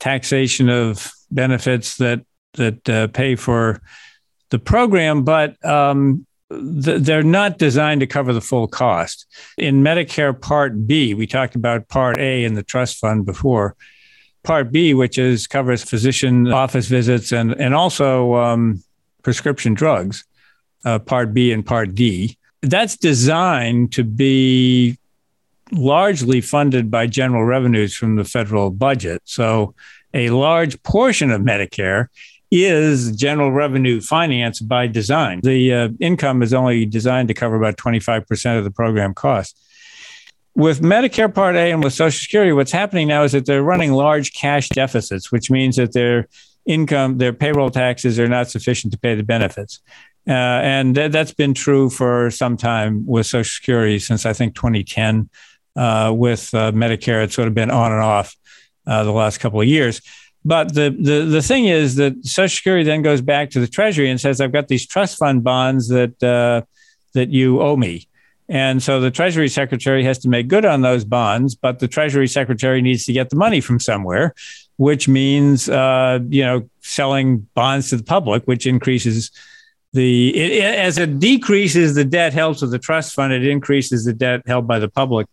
taxation 0.00 0.68
of 0.68 1.10
benefits 1.30 1.96
that 1.98 2.24
that 2.54 2.88
uh, 2.88 3.06
pay 3.08 3.36
for 3.36 3.80
the 4.50 4.58
program, 4.58 5.24
but 5.24 5.62
um, 5.64 6.26
th- 6.50 7.02
they're 7.02 7.22
not 7.22 7.58
designed 7.58 8.00
to 8.00 8.06
cover 8.06 8.32
the 8.32 8.40
full 8.40 8.66
cost. 8.66 9.26
In 9.56 9.82
Medicare 9.82 10.38
Part 10.38 10.86
B, 10.86 11.14
we 11.14 11.26
talked 11.26 11.54
about 11.54 11.88
Part 11.88 12.18
A 12.18 12.44
in 12.44 12.54
the 12.54 12.62
trust 12.62 12.98
fund 12.98 13.24
before. 13.26 13.76
Part 14.44 14.72
B, 14.72 14.94
which 14.94 15.18
is 15.18 15.46
covers 15.46 15.82
physician 15.82 16.50
office 16.52 16.86
visits 16.86 17.32
and 17.32 17.52
and 17.60 17.74
also 17.74 18.34
um, 18.36 18.82
prescription 19.22 19.74
drugs. 19.74 20.24
Uh, 20.84 20.98
part 20.98 21.34
B 21.34 21.52
and 21.52 21.66
Part 21.66 21.94
D. 21.94 22.38
That's 22.62 22.96
designed 22.96 23.92
to 23.92 24.04
be 24.04 24.96
largely 25.72 26.40
funded 26.40 26.90
by 26.90 27.06
general 27.06 27.44
revenues 27.44 27.94
from 27.96 28.16
the 28.16 28.24
federal 28.24 28.70
budget. 28.70 29.20
So 29.24 29.74
a 30.14 30.30
large 30.30 30.80
portion 30.82 31.30
of 31.30 31.42
Medicare 31.42 32.06
is 32.50 33.14
general 33.14 33.52
revenue 33.52 34.00
finance 34.00 34.60
by 34.60 34.86
design. 34.86 35.40
The 35.42 35.72
uh, 35.72 35.88
income 36.00 36.42
is 36.42 36.54
only 36.54 36.86
designed 36.86 37.28
to 37.28 37.34
cover 37.34 37.56
about 37.56 37.76
25% 37.76 38.58
of 38.58 38.64
the 38.64 38.70
program 38.70 39.14
cost 39.14 39.58
with 40.58 40.82
Medicare 40.82 41.32
Part 41.32 41.54
A 41.54 41.70
and 41.70 41.84
with 41.84 41.92
Social 41.92 42.18
Security, 42.18 42.52
what's 42.52 42.72
happening 42.72 43.06
now 43.06 43.22
is 43.22 43.30
that 43.30 43.46
they're 43.46 43.62
running 43.62 43.92
large 43.92 44.34
cash 44.34 44.68
deficits, 44.68 45.30
which 45.30 45.52
means 45.52 45.76
that 45.76 45.92
their 45.92 46.26
income, 46.66 47.18
their 47.18 47.32
payroll 47.32 47.70
taxes 47.70 48.18
are 48.18 48.26
not 48.26 48.50
sufficient 48.50 48.92
to 48.92 48.98
pay 48.98 49.14
the 49.14 49.22
benefits. 49.22 49.80
Uh, 50.26 50.32
and 50.32 50.96
th- 50.96 51.12
that's 51.12 51.32
been 51.32 51.54
true 51.54 51.88
for 51.88 52.32
some 52.32 52.56
time 52.56 53.06
with 53.06 53.24
Social 53.26 53.48
Security 53.48 54.00
since 54.00 54.26
I 54.26 54.32
think 54.32 54.56
2010. 54.56 55.30
Uh, 55.76 56.12
with 56.12 56.52
uh, 56.54 56.72
Medicare, 56.72 57.22
it's 57.22 57.36
sort 57.36 57.46
of 57.46 57.54
been 57.54 57.70
on 57.70 57.92
and 57.92 58.02
off 58.02 58.34
uh, 58.84 59.04
the 59.04 59.12
last 59.12 59.38
couple 59.38 59.60
of 59.60 59.68
years. 59.68 60.00
But 60.44 60.74
the, 60.74 60.96
the 60.98 61.24
the 61.24 61.42
thing 61.42 61.66
is 61.66 61.96
that 61.96 62.24
Social 62.24 62.54
Security 62.54 62.84
then 62.84 63.02
goes 63.02 63.20
back 63.20 63.50
to 63.50 63.60
the 63.60 63.66
Treasury 63.66 64.10
and 64.10 64.20
says, 64.20 64.40
"I've 64.40 64.52
got 64.52 64.68
these 64.68 64.86
trust 64.86 65.18
fund 65.18 65.42
bonds 65.44 65.88
that 65.88 66.22
uh, 66.22 66.62
that 67.14 67.30
you 67.30 67.60
owe 67.60 67.76
me." 67.76 68.08
And 68.48 68.82
so 68.82 69.00
the 69.00 69.10
Treasury 69.10 69.48
Secretary 69.48 70.02
has 70.04 70.18
to 70.20 70.28
make 70.28 70.48
good 70.48 70.64
on 70.64 70.80
those 70.80 71.04
bonds, 71.04 71.54
but 71.54 71.80
the 71.80 71.88
Treasury 71.88 72.26
Secretary 72.26 72.80
needs 72.80 73.04
to 73.04 73.12
get 73.12 73.28
the 73.28 73.36
money 73.36 73.60
from 73.60 73.78
somewhere, 73.78 74.34
which 74.76 75.06
means 75.06 75.68
uh, 75.68 76.20
you 76.28 76.44
know 76.44 76.68
selling 76.80 77.46
bonds 77.54 77.90
to 77.90 77.96
the 77.96 78.04
public, 78.04 78.44
which 78.44 78.66
increases 78.66 79.30
the 79.92 80.34
it, 80.36 80.64
as 80.64 80.98
it 80.98 81.18
decreases 81.18 81.94
the 81.94 82.04
debt 82.04 82.32
held 82.32 82.58
to 82.58 82.66
the 82.66 82.78
trust 82.78 83.14
fund, 83.14 83.32
it 83.32 83.46
increases 83.46 84.04
the 84.04 84.12
debt 84.12 84.42
held 84.46 84.66
by 84.66 84.78
the 84.78 84.88
public. 84.88 85.26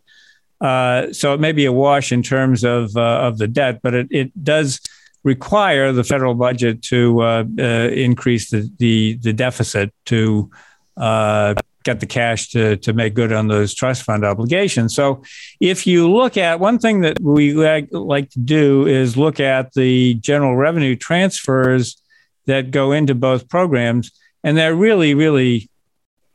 Uh, 0.61 1.11
so 1.13 1.33
it 1.33 1.39
may 1.39 1.51
be 1.51 1.65
a 1.65 1.71
wash 1.71 2.11
in 2.11 2.23
terms 2.23 2.63
of 2.63 2.95
uh, 2.97 3.19
of 3.21 3.37
the 3.37 3.47
debt, 3.47 3.79
but 3.81 3.93
it, 3.93 4.07
it 4.09 4.43
does 4.43 4.81
require 5.25 5.91
the 5.91 6.03
federal 6.03 6.35
budget 6.35 6.81
to 6.83 7.21
uh, 7.21 7.43
uh, 7.59 7.63
increase 7.89 8.51
the, 8.51 8.71
the 8.77 9.19
the 9.21 9.33
deficit 9.33 9.91
to 10.05 10.49
uh, 10.95 11.55
get 11.83 11.99
the 11.99 12.05
cash 12.05 12.49
to, 12.49 12.77
to 12.77 12.93
make 12.93 13.13
good 13.13 13.33
on 13.33 13.47
those 13.47 13.73
trust 13.73 14.03
fund 14.03 14.25
obligations. 14.25 14.95
So, 14.95 15.23
if 15.59 15.85
you 15.85 16.09
look 16.11 16.37
at 16.37 16.59
one 16.59 16.79
thing 16.79 17.01
that 17.01 17.19
we 17.19 17.53
like, 17.53 17.89
like 17.91 18.29
to 18.31 18.39
do 18.39 18.87
is 18.87 19.17
look 19.17 19.39
at 19.39 19.73
the 19.73 20.15
general 20.15 20.55
revenue 20.55 20.95
transfers 20.95 22.01
that 22.45 22.71
go 22.71 22.91
into 22.91 23.15
both 23.15 23.49
programs, 23.49 24.11
and 24.43 24.55
they're 24.57 24.75
really, 24.75 25.13
really 25.15 25.69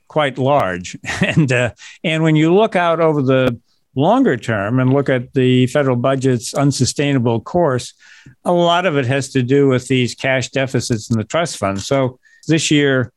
quite 0.09 0.38
large. 0.38 0.96
and 1.20 1.53
uh, 1.53 1.72
and 2.03 2.22
when 2.22 2.37
you 2.37 2.55
look 2.55 2.76
out 2.76 3.00
over 3.00 3.22
the 3.22 3.59
longer 3.96 4.37
term 4.37 4.79
and 4.79 4.92
look 4.92 5.09
at 5.09 5.33
the 5.35 5.66
federal 5.66 5.96
budget's 5.96 6.55
unsustainable 6.55 7.40
course, 7.40 7.94
a 8.44 8.53
lot 8.53 8.87
of 8.87 8.96
it 8.96 9.07
has 9.07 9.31
to 9.31 9.42
do 9.42 9.68
with 9.68 9.88
these 9.88 10.14
cash 10.14 10.48
deficits 10.50 11.11
in 11.11 11.18
the 11.18 11.24
trust 11.24 11.57
fund. 11.57 11.81
So 11.81 12.18
this 12.46 12.70
year, 12.70 13.12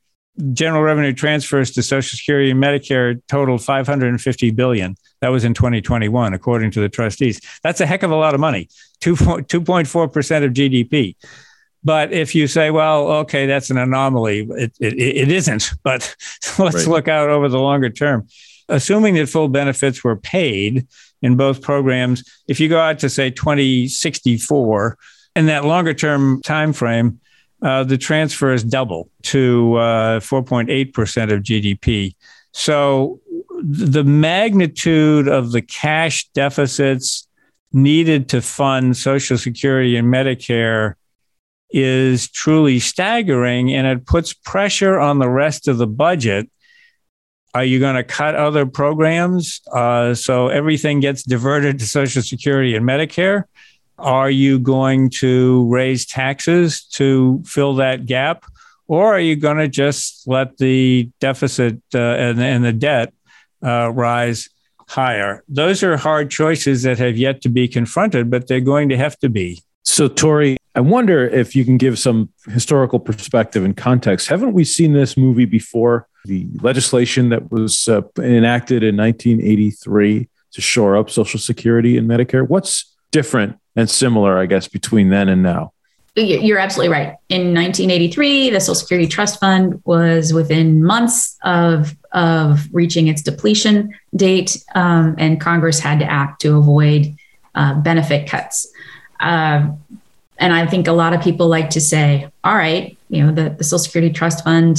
general 0.53 0.81
revenue 0.81 1.13
transfers 1.13 1.71
to 1.71 1.83
Social 1.83 2.17
Security 2.17 2.51
and 2.51 2.61
Medicare 2.61 3.21
totaled 3.27 3.63
550 3.63 4.51
billion. 4.51 4.95
That 5.21 5.29
was 5.29 5.43
in 5.43 5.53
2021, 5.53 6.33
according 6.33 6.71
to 6.71 6.81
the 6.81 6.89
trustees. 6.89 7.39
That's 7.61 7.81
a 7.81 7.85
heck 7.85 8.03
of 8.03 8.11
a 8.11 8.15
lot 8.15 8.33
of 8.33 8.39
money, 8.39 8.67
2.4 9.01 10.11
percent 10.11 10.43
of 10.43 10.53
GDP. 10.53 11.15
But 11.83 12.13
if 12.13 12.33
you 12.33 12.47
say, 12.47 12.71
well, 12.71 13.07
okay, 13.09 13.45
that's 13.45 13.69
an 13.69 13.77
anomaly, 13.77 14.47
it, 14.51 14.73
it, 14.79 14.93
it 14.93 15.31
isn't. 15.31 15.71
But 15.83 16.15
let's 16.59 16.75
right. 16.75 16.87
look 16.87 17.07
out 17.07 17.29
over 17.29 17.49
the 17.49 17.59
longer 17.59 17.89
term. 17.89 18.27
Assuming 18.69 19.15
that 19.15 19.27
full 19.27 19.49
benefits 19.49 20.03
were 20.03 20.15
paid 20.15 20.87
in 21.21 21.35
both 21.35 21.61
programs, 21.61 22.23
if 22.47 22.59
you 22.59 22.69
go 22.69 22.79
out 22.79 22.99
to 22.99 23.09
say 23.09 23.29
2064, 23.29 24.97
in 25.35 25.45
that 25.47 25.65
longer 25.65 25.93
term 25.93 26.41
time 26.41 26.73
frame, 26.73 27.19
uh, 27.61 27.83
the 27.83 27.97
is 28.53 28.63
double 28.63 29.09
to 29.23 29.75
uh, 29.75 30.19
4.8% 30.19 31.31
of 31.31 31.43
GDP. 31.43 32.15
So 32.51 33.21
the 33.61 34.03
magnitude 34.03 35.27
of 35.27 35.51
the 35.51 35.61
cash 35.61 36.27
deficits 36.33 37.27
needed 37.71 38.29
to 38.29 38.41
fund 38.41 38.95
Social 38.97 39.37
Security 39.37 39.95
and 39.95 40.13
Medicare 40.13 40.95
is 41.71 42.29
truly 42.29 42.79
staggering, 42.79 43.73
and 43.73 43.87
it 43.87 44.05
puts 44.05 44.33
pressure 44.33 44.99
on 44.99 45.19
the 45.19 45.29
rest 45.29 45.67
of 45.67 45.77
the 45.79 45.87
budget. 45.87 46.49
Are 47.55 47.63
you 47.63 47.79
going 47.79 47.95
to 47.95 48.03
cut 48.03 48.33
other 48.33 48.65
programs 48.65 49.61
uh, 49.71 50.15
so 50.15 50.47
everything 50.47 50.99
gets 50.99 51.21
diverted 51.21 51.77
to 51.79 51.85
Social 51.85 52.23
Security 52.23 52.75
and 52.75 52.83
Medicare? 52.83 53.43
Are 53.99 54.29
you 54.29 54.57
going 54.57 55.11
to 55.21 55.67
raise 55.69 56.05
taxes 56.07 56.83
to 56.93 57.43
fill 57.45 57.75
that 57.75 58.07
gap? 58.07 58.45
Or 58.87 59.13
are 59.13 59.19
you 59.19 59.35
going 59.35 59.57
to 59.57 59.67
just 59.67 60.27
let 60.27 60.57
the 60.57 61.09
deficit 61.19 61.79
uh, 61.93 61.99
and, 61.99 62.41
and, 62.41 62.65
the 62.65 62.73
debt 62.73 63.13
uh, 63.63 63.91
rise 63.93 64.49
higher? 64.87 65.43
Those 65.47 65.83
are 65.83 65.95
hard 65.95 66.31
choices 66.31 66.83
that 66.83 66.97
have 66.97 67.17
yet 67.17 67.41
to 67.43 67.49
be 67.49 67.67
confronted, 67.67 68.29
but 68.29 68.47
they're 68.47 68.61
going 68.61 68.89
to 68.89 68.97
have 68.97 69.17
to 69.19 69.29
be. 69.29 69.61
So, 69.83 70.07
Tori, 70.07 70.57
I 70.75 70.81
wonder 70.81 71.27
if 71.27 71.55
you 71.55 71.65
can 71.65 71.77
give 71.77 71.99
some 71.99 72.29
historical 72.47 72.99
perspective 72.99 73.63
and 73.63 73.77
context. 73.77 74.27
Haven't 74.27 74.53
we 74.53 74.63
seen 74.63 74.93
this 74.93 75.15
movie 75.15 75.45
before? 75.45 76.07
The 76.25 76.47
legislation 76.61 77.29
that 77.29 77.51
was 77.51 77.87
uh, 77.87 78.01
enacted 78.17 78.81
in 78.81 78.97
1983 78.97 80.27
to 80.53 80.61
shore 80.61 80.97
up 80.97 81.09
Social 81.09 81.39
Security 81.39 81.97
and 81.97 82.09
Medicare. 82.09 82.47
What's 82.47 82.95
different 83.11 83.59
and 83.75 83.89
similar, 83.89 84.37
I 84.37 84.45
guess, 84.47 84.67
between 84.67 85.09
then 85.09 85.29
and 85.29 85.43
now? 85.43 85.73
You're 86.15 86.59
absolutely 86.59 86.93
right. 86.93 87.17
In 87.29 87.53
1983, 87.55 88.51
the 88.51 88.59
Social 88.59 88.75
Security 88.75 89.07
Trust 89.07 89.39
Fund 89.39 89.81
was 89.85 90.31
within 90.31 90.83
months 90.83 91.37
of, 91.43 91.95
of 92.11 92.67
reaching 92.71 93.07
its 93.07 93.23
depletion 93.23 93.93
date, 94.15 94.63
um, 94.75 95.15
and 95.17 95.41
Congress 95.41 95.79
had 95.79 95.99
to 95.99 96.05
act 96.05 96.41
to 96.41 96.55
avoid 96.55 97.15
uh, 97.55 97.73
benefit 97.81 98.29
cuts. 98.29 98.71
Uh, 99.19 99.69
and 100.37 100.53
I 100.53 100.65
think 100.65 100.87
a 100.87 100.91
lot 100.91 101.13
of 101.13 101.21
people 101.21 101.47
like 101.47 101.69
to 101.71 101.81
say, 101.81 102.29
all 102.43 102.55
right, 102.55 102.97
you 103.09 103.23
know, 103.23 103.31
the, 103.31 103.51
the 103.51 103.63
Social 103.63 103.79
Security 103.79 104.13
Trust 104.13 104.43
Fund 104.43 104.77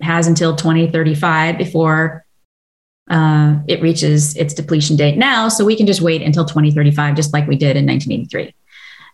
has 0.00 0.26
until 0.26 0.54
2035 0.56 1.58
before 1.58 2.24
uh, 3.10 3.56
it 3.66 3.80
reaches 3.80 4.36
its 4.36 4.54
depletion 4.54 4.96
date 4.96 5.16
now. 5.16 5.48
So 5.48 5.64
we 5.64 5.76
can 5.76 5.86
just 5.86 6.00
wait 6.00 6.22
until 6.22 6.44
2035, 6.44 7.16
just 7.16 7.32
like 7.32 7.46
we 7.46 7.56
did 7.56 7.76
in 7.76 7.86
1983. 7.86 8.54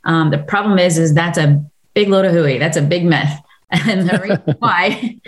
Um, 0.04 0.30
the 0.30 0.38
problem 0.38 0.78
is, 0.78 0.98
is 0.98 1.14
that's 1.14 1.38
a 1.38 1.64
big 1.94 2.08
load 2.08 2.24
of 2.24 2.32
hooey. 2.32 2.58
That's 2.58 2.76
a 2.76 2.82
big 2.82 3.04
myth. 3.04 3.30
And 3.70 4.08
the 4.08 4.18
reason 4.20 4.56
why 4.60 5.18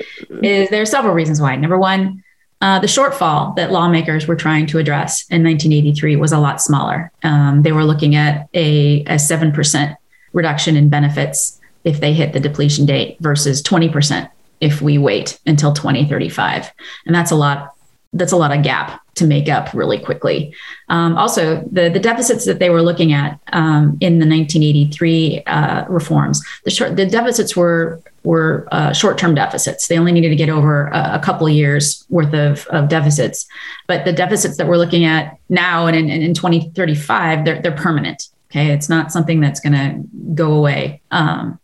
is 0.41 0.69
there 0.71 0.83
are 0.83 0.87
several 0.87 1.15
reasons 1.15 1.41
why. 1.41 1.57
Number 1.57 1.79
one, 1.79 2.23
uh, 2.61 2.79
the 2.79 2.87
shortfall 2.87 3.57
that 3.57 3.73
lawmakers 3.73 4.29
were 4.29 4.37
trying 4.37 4.67
to 4.67 4.79
address 4.79 5.25
in 5.31 5.43
1983 5.43 6.15
was 6.15 6.31
a 6.31 6.39
lot 6.39 6.63
smaller. 6.63 7.11
Um, 7.25 7.63
they 7.63 7.73
were 7.73 7.83
looking 7.83 8.15
at 8.15 8.49
a, 8.55 9.01
a 9.05 9.15
7% 9.15 9.97
reduction 10.37 10.77
in 10.77 10.89
benefits 10.89 11.59
if 11.85 12.01
they 12.01 12.13
hit 12.13 12.33
the 12.33 12.41
depletion 12.41 12.85
date 12.87 13.17
versus 13.21 13.63
20% 13.63 14.31
if 14.61 14.83
we 14.83 14.99
wait 14.99 15.41
until 15.47 15.73
2035. 15.73 16.73
And 17.07 17.15
that's 17.15 17.31
a 17.31 17.37
lot 17.37 17.73
that's 18.13 18.33
a 18.33 18.37
lot 18.37 18.57
of 18.57 18.63
gap 18.63 19.03
to 19.17 19.27
make 19.27 19.49
up 19.49 19.73
really 19.75 19.99
quickly. 19.99 20.55
Um, 20.89 21.19
also, 21.19 21.63
the, 21.71 21.91
the 21.91 21.99
deficits 21.99 22.47
that 22.47 22.61
they 22.61 22.71
were 22.71 22.81
looking 22.81 23.13
at 23.13 23.39
um, 23.53 23.99
in 24.01 24.21
the 24.21 24.27
1983 24.27 25.43
uh, 25.45 25.85
reforms, 25.89 26.43
the, 26.65 26.71
short, 26.71 26.97
the 26.97 27.05
deficits 27.05 27.57
were 27.57 28.01
were 28.23 28.67
uh, 28.73 28.93
short-term 28.93 29.35
deficits. 29.35 29.87
They 29.87 29.99
only 29.99 30.13
needed 30.13 30.31
to 30.31 30.37
get 30.37 30.49
over 30.49 30.89
a, 30.89 31.15
a 31.15 31.21
couple 31.23 31.49
years 31.49 32.05
worth 32.09 32.35
of, 32.35 32.67
of 32.69 32.89
deficits. 32.89 33.47
But 33.87 34.05
the 34.05 34.13
deficits 34.13 34.57
that 34.57 34.67
we're 34.67 34.79
looking 34.79 35.05
at 35.05 35.39
now 35.49 35.87
and 35.87 35.97
in, 35.97 36.11
in 36.11 36.35
2035, 36.35 37.45
they're, 37.45 37.63
they're 37.63 37.73
permanent. 37.73 38.29
Okay, 38.51 38.73
it's 38.73 38.89
not 38.89 39.13
something 39.13 39.41
that's 39.41 39.61
going 39.61 39.73
to 39.73 40.05
go 40.35 40.53
away. 40.53 41.03
Um, 41.11 41.59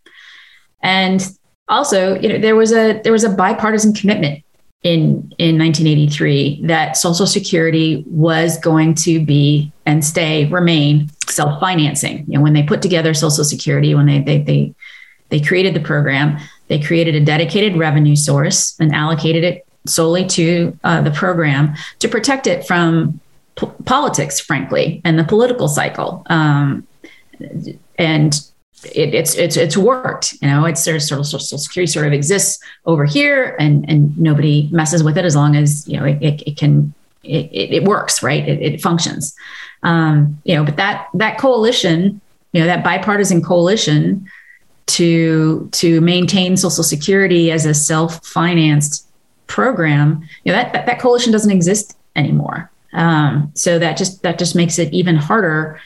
and 0.83 1.25
also, 1.69 2.19
you 2.19 2.29
know, 2.29 2.39
there 2.39 2.57
was 2.57 2.73
a 2.73 3.01
there 3.03 3.13
was 3.13 3.25
a 3.25 3.31
bipartisan 3.31 3.95
commitment 3.95 4.45
in 4.83 5.33
in 5.39 5.59
1983 5.59 6.63
that 6.65 6.97
Social 6.97 7.27
Security 7.27 8.05
was 8.07 8.59
going 8.59 8.95
to 8.97 9.25
be 9.25 9.73
and 9.87 10.05
stay 10.05 10.47
remain 10.47 11.09
self 11.29 11.61
financing. 11.61 12.25
You 12.27 12.39
know, 12.39 12.43
when 12.43 12.53
they 12.53 12.63
put 12.63 12.83
together 12.83 13.15
Social 13.15 13.45
Security, 13.45 13.95
when 13.95 14.07
they 14.07 14.21
they 14.21 14.39
they 14.39 14.75
they 15.29 15.41
created 15.41 15.75
the 15.75 15.81
program, 15.81 16.39
they 16.69 16.79
created 16.81 17.15
a 17.15 17.21
dedicated 17.21 17.79
revenue 17.79 18.17
source 18.17 18.79
and 18.81 18.95
allocated 18.95 19.45
it 19.45 19.67
solely 19.87 20.27
to 20.27 20.77
uh, 20.85 21.01
the 21.01 21.11
program 21.11 21.75
to 21.99 22.09
protect 22.09 22.47
it 22.47 22.67
from 22.67 23.21
politics, 23.85 24.41
frankly, 24.41 25.01
and 25.05 25.19
the 25.19 25.25
political 25.25 25.69
cycle. 25.69 26.23
Um, 26.27 26.87
and 27.99 28.35
it, 28.85 29.15
it's 29.15 29.35
it's 29.35 29.57
it's 29.57 29.77
worked. 29.77 30.35
You 30.43 30.49
know, 30.49 30.65
it's 30.65 30.85
there's 30.85 31.09
sort 31.09 31.21
of 31.21 31.27
social 31.27 31.59
security 31.59 31.91
sort 31.91 32.07
of 32.07 32.13
exists 32.13 32.63
over 32.87 33.05
here, 33.05 33.57
and 33.59 33.89
and 33.89 34.17
nobody 34.19 34.69
messes 34.73 35.03
with 35.03 35.17
it 35.17 35.25
as 35.25 35.37
long 35.37 35.57
as 35.57 35.87
you 35.87 35.99
know 35.99 36.05
it, 36.05 36.23
it, 36.23 36.43
it 36.47 36.57
can 36.57 36.93
it, 37.23 37.73
it, 37.73 37.85
works 37.85 38.23
right. 38.23 38.47
It, 38.49 38.61
it 38.61 38.81
functions. 38.81 39.35
Um, 39.83 40.41
you 40.45 40.57
know, 40.57 40.65
but 40.65 40.77
that 40.77 41.09
that 41.15 41.39
coalition, 41.39 42.21
you 42.53 42.61
know, 42.61 42.67
that 42.67 42.83
bipartisan 42.83 43.43
coalition 43.43 44.29
to 44.87 45.69
to 45.73 46.01
maintain 46.01 46.57
Social 46.57 46.85
Security 46.85 47.51
as 47.53 47.67
a 47.67 47.75
self 47.75 48.25
financed 48.27 49.07
program, 49.47 50.27
you 50.45 50.53
know, 50.53 50.59
that, 50.59 50.73
that 50.73 50.87
that 50.87 50.99
coalition 50.99 51.33
doesn't 51.33 51.53
exist 51.53 51.97
anymore. 52.17 52.72
Um, 52.93 53.51
so 53.55 53.79
that 53.79 53.97
just 53.97 54.23
that 54.23 54.39
just 54.39 54.55
makes 54.55 54.79
it 54.79 54.93
even 54.93 55.17
harder 55.17 55.81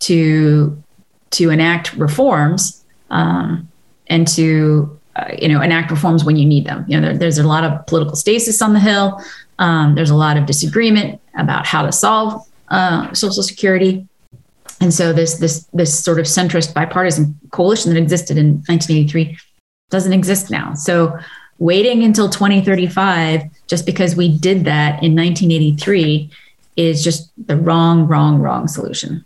to 0.00 0.82
to 1.30 1.50
enact 1.50 1.94
reforms 1.94 2.84
um, 3.10 3.68
and 4.06 4.26
to 4.28 4.98
uh, 5.16 5.28
you 5.36 5.48
know 5.48 5.60
enact 5.60 5.90
reforms 5.90 6.24
when 6.24 6.36
you 6.36 6.46
need 6.46 6.64
them. 6.64 6.84
You 6.88 7.00
know, 7.00 7.08
there, 7.08 7.18
there's 7.18 7.38
a 7.38 7.46
lot 7.46 7.64
of 7.64 7.86
political 7.86 8.16
stasis 8.16 8.62
on 8.62 8.72
the 8.72 8.80
Hill. 8.80 9.20
Um, 9.58 9.94
there's 9.94 10.10
a 10.10 10.14
lot 10.16 10.36
of 10.36 10.46
disagreement 10.46 11.20
about 11.36 11.66
how 11.66 11.82
to 11.82 11.92
solve 11.92 12.46
uh, 12.68 13.12
Social 13.12 13.42
Security, 13.42 14.06
and 14.80 14.94
so 14.94 15.12
this 15.12 15.38
this 15.38 15.66
this 15.72 16.02
sort 16.02 16.18
of 16.20 16.26
centrist 16.26 16.74
bipartisan 16.74 17.38
coalition 17.50 17.92
that 17.92 18.00
existed 18.00 18.36
in 18.36 18.62
1983 18.66 19.36
doesn't 19.90 20.12
exist 20.12 20.50
now. 20.50 20.74
So 20.74 21.18
waiting 21.58 22.04
until 22.04 22.28
2035 22.28 23.42
just 23.66 23.84
because 23.84 24.14
we 24.14 24.36
did 24.36 24.64
that 24.64 25.02
in 25.02 25.14
1983 25.14 26.30
is 26.76 27.02
just 27.02 27.30
the 27.46 27.56
wrong, 27.56 28.06
wrong, 28.06 28.40
wrong 28.40 28.68
solution. 28.68 29.24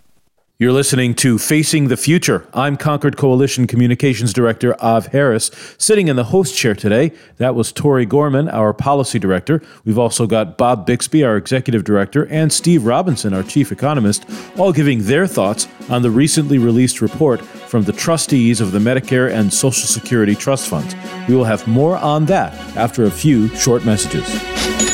You're 0.62 0.70
listening 0.70 1.16
to 1.16 1.38
Facing 1.38 1.88
the 1.88 1.96
Future. 1.96 2.46
I'm 2.54 2.76
Concord 2.76 3.16
Coalition 3.16 3.66
Communications 3.66 4.32
Director 4.32 4.80
Av 4.80 5.06
Harris. 5.08 5.50
Sitting 5.76 6.06
in 6.06 6.14
the 6.14 6.22
host 6.22 6.56
chair 6.56 6.72
today, 6.72 7.10
that 7.38 7.56
was 7.56 7.72
Tori 7.72 8.06
Gorman, 8.06 8.48
our 8.48 8.72
Policy 8.72 9.18
Director. 9.18 9.60
We've 9.84 9.98
also 9.98 10.24
got 10.24 10.56
Bob 10.56 10.86
Bixby, 10.86 11.24
our 11.24 11.36
Executive 11.36 11.82
Director, 11.82 12.28
and 12.28 12.52
Steve 12.52 12.84
Robinson, 12.84 13.34
our 13.34 13.42
Chief 13.42 13.72
Economist, 13.72 14.24
all 14.56 14.72
giving 14.72 15.02
their 15.02 15.26
thoughts 15.26 15.66
on 15.90 16.02
the 16.02 16.12
recently 16.12 16.58
released 16.58 17.00
report 17.00 17.40
from 17.44 17.82
the 17.82 17.92
trustees 17.92 18.60
of 18.60 18.70
the 18.70 18.78
Medicare 18.78 19.32
and 19.32 19.52
Social 19.52 19.88
Security 19.88 20.36
Trust 20.36 20.68
Funds. 20.68 20.94
We 21.26 21.34
will 21.34 21.42
have 21.42 21.66
more 21.66 21.96
on 21.96 22.26
that 22.26 22.54
after 22.76 23.02
a 23.02 23.10
few 23.10 23.48
short 23.56 23.84
messages. 23.84 24.91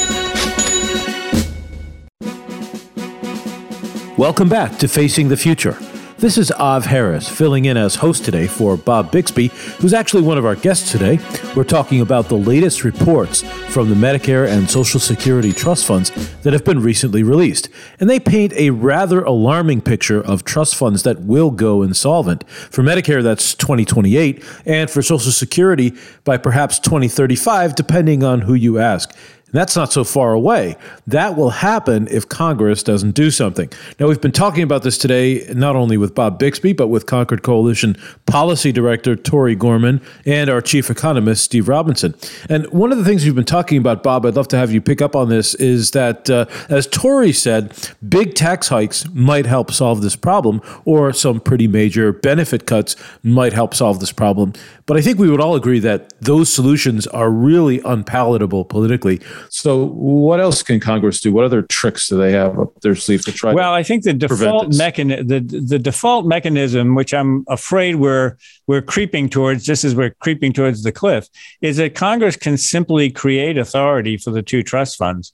Welcome 4.18 4.48
back 4.48 4.78
to 4.78 4.88
Facing 4.88 5.28
the 5.28 5.37
Future. 5.37 5.78
This 6.18 6.38
is 6.38 6.50
Av 6.50 6.85
Harris 6.87 7.28
filling 7.28 7.66
in 7.66 7.76
as 7.76 7.94
host 7.94 8.24
today 8.24 8.48
for 8.48 8.76
Bob 8.76 9.12
Bixby, 9.12 9.46
who's 9.78 9.94
actually 9.94 10.24
one 10.24 10.37
of 10.37 10.44
our 10.44 10.57
guests 10.57 10.90
today. 10.90 11.20
We're 11.54 11.62
talking 11.62 12.00
about 12.00 12.28
the 12.28 12.37
latest 12.37 12.83
reports 12.83 13.42
from 13.72 13.88
the 13.88 13.94
Medicare 13.94 14.48
and 14.48 14.68
Social 14.68 14.98
Security 14.98 15.52
trust 15.52 15.87
funds 15.87 16.11
that 16.40 16.52
have 16.52 16.64
been 16.64 16.83
recently 16.83 17.22
released. 17.22 17.68
And 18.00 18.11
they 18.11 18.18
paint 18.18 18.52
a 18.54 18.70
rather 18.70 19.22
alarming 19.22 19.83
picture 19.83 20.20
of 20.20 20.42
trust 20.42 20.74
funds 20.74 21.04
that 21.04 21.20
will 21.20 21.52
go 21.52 21.85
insolvent. 21.85 22.42
For 22.50 22.83
Medicare, 22.83 23.22
that's 23.22 23.54
2028, 23.54 24.44
and 24.66 24.90
for 24.90 25.00
Social 25.00 25.31
Security 25.31 25.94
by 26.24 26.38
perhaps 26.38 26.81
2035, 26.81 27.76
depending 27.76 28.24
on 28.24 28.40
who 28.40 28.54
you 28.54 28.81
ask. 28.81 29.16
That's 29.52 29.76
not 29.76 29.92
so 29.92 30.04
far 30.04 30.32
away. 30.32 30.76
That 31.06 31.37
will 31.37 31.50
happen 31.50 32.06
if 32.11 32.28
Congress 32.28 32.82
doesn't 32.82 33.12
do 33.12 33.30
something. 33.30 33.70
Now, 33.98 34.08
we've 34.08 34.20
been 34.20 34.32
talking 34.32 34.62
about 34.62 34.82
this 34.82 34.98
today, 34.98 35.46
not 35.54 35.74
only 35.74 35.96
with 35.96 36.14
Bob 36.14 36.38
Bixby, 36.38 36.74
but 36.74 36.88
with 36.88 37.06
Concord 37.06 37.42
Coalition 37.42 37.96
Policy 38.26 38.72
Director 38.72 39.16
Tori 39.16 39.54
Gorman 39.54 40.02
and 40.26 40.50
our 40.50 40.61
Chief 40.61 40.90
Economist, 40.90 41.44
Steve 41.44 41.68
Robinson. 41.68 42.14
And 42.48 42.70
one 42.72 42.92
of 42.92 42.98
the 42.98 43.04
things 43.04 43.24
we've 43.24 43.34
been 43.34 43.44
talking 43.44 43.78
about, 43.78 44.02
Bob, 44.02 44.26
I'd 44.26 44.37
love 44.37 44.48
to 44.48 44.56
have 44.56 44.70
you 44.70 44.80
pick 44.80 45.00
up 45.00 45.16
on 45.16 45.30
this, 45.30 45.54
is 45.54 45.92
that, 45.92 46.28
uh, 46.28 46.44
as 46.68 46.87
Tori 46.87 47.32
said, 47.32 47.72
big 48.06 48.34
tax 48.34 48.68
hikes 48.68 49.08
might 49.14 49.46
help 49.46 49.72
solve 49.72 50.02
this 50.02 50.16
problem, 50.16 50.61
or 50.84 51.12
some 51.12 51.40
pretty 51.40 51.66
major 51.66 52.12
benefit 52.12 52.66
cuts 52.66 52.96
might 53.22 53.54
help 53.54 53.74
solve 53.74 54.00
this 54.00 54.12
problem. 54.12 54.52
But 54.84 54.96
I 54.96 55.00
think 55.00 55.18
we 55.18 55.30
would 55.30 55.40
all 55.40 55.54
agree 55.54 55.80
that 55.80 56.12
those 56.20 56.52
solutions 56.52 57.06
are 57.08 57.30
really 57.30 57.80
unpalatable 57.84 58.64
politically. 58.64 59.20
So, 59.48 59.87
what 59.87 60.40
else 60.40 60.62
can 60.62 60.81
Congress 60.81 61.20
do? 61.20 61.33
What 61.33 61.44
other 61.44 61.62
tricks 61.62 62.09
do 62.09 62.16
they 62.16 62.33
have 62.33 62.59
up 62.59 62.81
their 62.81 62.94
sleeve 62.94 63.24
to 63.24 63.33
try? 63.33 63.53
Well, 63.53 63.72
I 63.72 63.83
think 63.83 64.05
the 64.05 64.12
default 64.12 64.74
mechanism, 64.74 65.27
the 65.27 65.40
the 65.40 65.79
default 65.79 66.27
mechanism, 66.27 66.94
which 66.94 67.12
I'm 67.14 67.44
afraid 67.48 67.96
we're 67.96 68.37
we're 68.66 68.83
creeping 68.83 69.29
towards, 69.29 69.64
just 69.64 69.85
as 69.85 69.94
we're 69.94 70.14
creeping 70.20 70.53
towards 70.53 70.83
the 70.83 70.92
cliff, 70.92 71.29
is 71.61 71.77
that 71.79 71.94
Congress 71.94 72.37
can 72.37 72.57
simply 72.57 73.11
create 73.11 73.59
authority 73.59 74.16
for 74.16 74.30
the 74.30 74.43
two 74.43 74.62
trust 74.62 74.97
funds. 74.97 75.32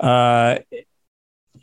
Uh, 0.00 0.58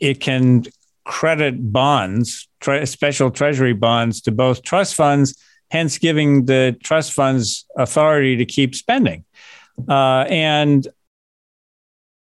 it 0.00 0.20
can 0.20 0.64
credit 1.04 1.72
bonds, 1.72 2.48
tre- 2.60 2.84
special 2.84 3.30
treasury 3.30 3.72
bonds, 3.72 4.20
to 4.22 4.32
both 4.32 4.62
trust 4.62 4.94
funds 4.94 5.34
hence 5.70 5.98
giving 5.98 6.46
the 6.46 6.76
trust 6.82 7.12
funds 7.12 7.66
authority 7.76 8.36
to 8.36 8.44
keep 8.44 8.74
spending. 8.74 9.24
Uh, 9.88 10.24
and 10.28 10.88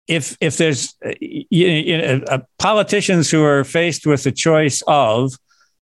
if 0.07 0.37
if 0.39 0.57
there's 0.57 0.95
you 1.19 1.97
know, 1.97 2.21
uh, 2.27 2.39
politicians 2.59 3.31
who 3.31 3.43
are 3.43 3.63
faced 3.63 4.05
with 4.05 4.23
the 4.23 4.31
choice 4.31 4.83
of 4.87 5.33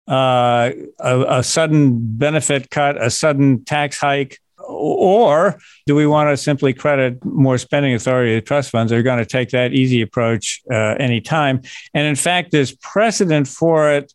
uh, 0.08 0.70
a, 1.00 1.38
a 1.38 1.42
sudden 1.42 1.98
benefit 2.16 2.70
cut, 2.70 3.00
a 3.02 3.10
sudden 3.10 3.64
tax 3.64 3.98
hike, 3.98 4.38
or 4.68 5.58
do 5.86 5.94
we 5.94 6.06
want 6.06 6.30
to 6.30 6.36
simply 6.36 6.72
credit 6.72 7.24
more 7.24 7.58
spending 7.58 7.94
authority 7.94 8.34
to 8.34 8.40
trust 8.40 8.70
funds? 8.70 8.90
They're 8.90 9.02
going 9.02 9.18
to 9.18 9.26
take 9.26 9.50
that 9.50 9.72
easy 9.72 10.02
approach 10.02 10.62
uh, 10.70 10.94
anytime. 10.98 11.62
And 11.94 12.06
in 12.06 12.16
fact, 12.16 12.52
there's 12.52 12.74
precedent 12.74 13.48
for 13.48 13.92
it 13.92 14.12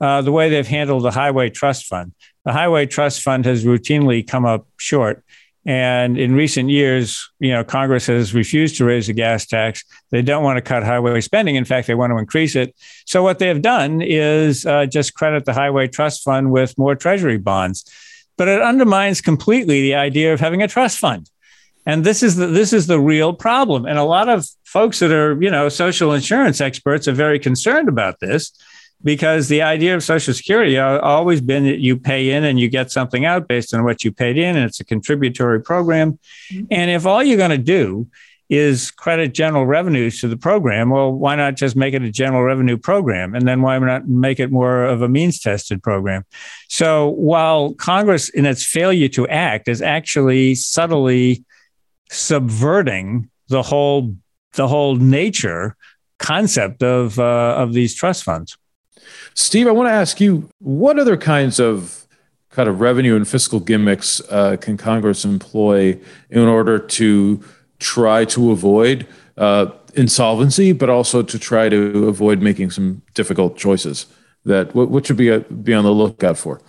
uh, 0.00 0.22
the 0.22 0.32
way 0.32 0.48
they've 0.48 0.66
handled 0.66 1.04
the 1.04 1.10
Highway 1.10 1.50
Trust 1.50 1.86
Fund. 1.86 2.12
The 2.44 2.52
Highway 2.52 2.86
Trust 2.86 3.22
Fund 3.22 3.44
has 3.46 3.64
routinely 3.64 4.26
come 4.26 4.44
up 4.44 4.66
short. 4.76 5.24
And 5.66 6.16
in 6.16 6.34
recent 6.34 6.70
years, 6.70 7.28
you 7.40 7.50
know, 7.50 7.64
Congress 7.64 8.06
has 8.06 8.32
refused 8.32 8.76
to 8.76 8.84
raise 8.84 9.08
the 9.08 9.12
gas 9.12 9.46
tax. 9.46 9.84
They 10.10 10.22
don't 10.22 10.44
want 10.44 10.58
to 10.58 10.62
cut 10.62 10.84
highway 10.84 11.20
spending. 11.20 11.56
In 11.56 11.64
fact, 11.64 11.88
they 11.88 11.96
want 11.96 12.12
to 12.12 12.18
increase 12.18 12.54
it. 12.54 12.74
So 13.04 13.22
what 13.22 13.40
they 13.40 13.48
have 13.48 13.62
done 13.62 14.00
is 14.00 14.64
uh, 14.64 14.86
just 14.86 15.14
credit 15.14 15.44
the 15.44 15.52
Highway 15.52 15.88
Trust 15.88 16.22
Fund 16.22 16.52
with 16.52 16.78
more 16.78 16.94
Treasury 16.94 17.38
bonds 17.38 17.84
but 18.36 18.48
it 18.48 18.60
undermines 18.60 19.20
completely 19.20 19.82
the 19.82 19.94
idea 19.94 20.32
of 20.32 20.40
having 20.40 20.62
a 20.62 20.68
trust 20.68 20.98
fund. 20.98 21.30
And 21.86 22.04
this 22.04 22.22
is 22.22 22.36
the 22.36 22.46
this 22.46 22.72
is 22.72 22.86
the 22.86 22.98
real 22.98 23.32
problem. 23.32 23.86
And 23.86 23.98
a 23.98 24.04
lot 24.04 24.28
of 24.28 24.46
folks 24.64 24.98
that 24.98 25.12
are, 25.12 25.40
you 25.40 25.50
know, 25.50 25.68
social 25.68 26.12
insurance 26.12 26.60
experts 26.60 27.06
are 27.06 27.12
very 27.12 27.38
concerned 27.38 27.88
about 27.88 28.18
this 28.20 28.52
because 29.02 29.48
the 29.48 29.62
idea 29.62 29.94
of 29.94 30.02
Social 30.02 30.34
Security 30.34 30.74
has 30.74 31.00
always 31.02 31.40
been 31.40 31.64
that 31.64 31.78
you 31.78 31.96
pay 31.96 32.30
in 32.30 32.44
and 32.44 32.58
you 32.58 32.68
get 32.68 32.90
something 32.90 33.24
out 33.24 33.48
based 33.48 33.74
on 33.74 33.84
what 33.84 34.04
you 34.04 34.12
paid 34.12 34.36
in, 34.38 34.56
and 34.56 34.64
it's 34.64 34.80
a 34.80 34.84
contributory 34.84 35.60
program. 35.60 36.18
Mm-hmm. 36.52 36.66
And 36.70 36.90
if 36.90 37.06
all 37.06 37.22
you're 37.22 37.36
going 37.36 37.50
to 37.50 37.58
do 37.58 38.08
is 38.48 38.90
credit 38.92 39.34
general 39.34 39.66
revenues 39.66 40.20
to 40.20 40.28
the 40.28 40.36
program. 40.36 40.90
Well, 40.90 41.12
why 41.12 41.34
not 41.34 41.56
just 41.56 41.74
make 41.74 41.94
it 41.94 42.02
a 42.02 42.10
general 42.10 42.42
revenue 42.42 42.76
program? 42.76 43.34
And 43.34 43.46
then 43.46 43.60
why 43.60 43.78
not 43.78 44.08
make 44.08 44.38
it 44.38 44.52
more 44.52 44.84
of 44.84 45.02
a 45.02 45.08
means 45.08 45.40
tested 45.40 45.82
program? 45.82 46.24
So 46.68 47.08
while 47.08 47.74
Congress, 47.74 48.28
in 48.28 48.46
its 48.46 48.64
failure 48.64 49.08
to 49.08 49.26
act, 49.28 49.68
is 49.68 49.82
actually 49.82 50.54
subtly 50.54 51.44
subverting 52.10 53.30
the 53.48 53.62
whole 53.62 54.14
the 54.54 54.68
whole 54.68 54.94
nature 54.94 55.76
concept 56.18 56.82
of 56.82 57.18
uh, 57.18 57.54
of 57.56 57.72
these 57.72 57.94
trust 57.94 58.22
funds. 58.22 58.56
Steve, 59.34 59.66
I 59.66 59.70
want 59.70 59.88
to 59.88 59.92
ask 59.92 60.20
you 60.20 60.48
what 60.58 60.98
other 60.98 61.16
kinds 61.16 61.58
of 61.58 62.06
kind 62.50 62.68
of 62.68 62.80
revenue 62.80 63.16
and 63.16 63.28
fiscal 63.28 63.60
gimmicks 63.60 64.20
uh, 64.30 64.56
can 64.56 64.76
Congress 64.76 65.24
employ 65.24 65.98
in 66.30 66.48
order 66.48 66.78
to 66.78 67.42
try 67.78 68.24
to 68.24 68.50
avoid 68.50 69.06
uh, 69.36 69.66
insolvency, 69.94 70.72
but 70.72 70.88
also 70.88 71.22
to 71.22 71.38
try 71.38 71.68
to 71.68 72.08
avoid 72.08 72.40
making 72.40 72.70
some 72.70 73.02
difficult 73.14 73.56
choices. 73.56 74.06
That 74.44 74.74
what, 74.74 74.90
what 74.90 75.06
should 75.06 75.16
be 75.16 75.28
a, 75.28 75.40
be 75.40 75.74
on 75.74 75.84
the 75.84 75.90
lookout 75.90 76.38
for? 76.38 76.60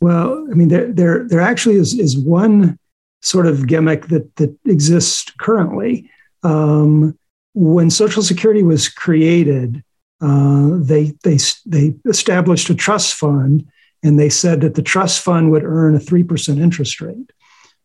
Well, 0.00 0.46
I 0.50 0.54
mean, 0.54 0.68
there 0.68 0.92
there 0.92 1.28
there 1.28 1.40
actually 1.40 1.76
is 1.76 1.98
is 1.98 2.18
one 2.18 2.78
sort 3.22 3.46
of 3.46 3.66
gimmick 3.66 4.08
that 4.08 4.34
that 4.36 4.56
exists 4.64 5.30
currently. 5.38 6.10
Um, 6.42 7.18
when 7.54 7.90
Social 7.90 8.22
Security 8.22 8.62
was 8.62 8.88
created, 8.88 9.82
uh, 10.20 10.70
they 10.80 11.12
they 11.22 11.38
they 11.66 11.94
established 12.06 12.70
a 12.70 12.74
trust 12.74 13.14
fund, 13.14 13.66
and 14.02 14.18
they 14.18 14.28
said 14.28 14.60
that 14.62 14.74
the 14.74 14.82
trust 14.82 15.22
fund 15.22 15.50
would 15.50 15.64
earn 15.64 15.94
a 15.94 16.00
three 16.00 16.22
percent 16.22 16.58
interest 16.58 17.00
rate. 17.00 17.32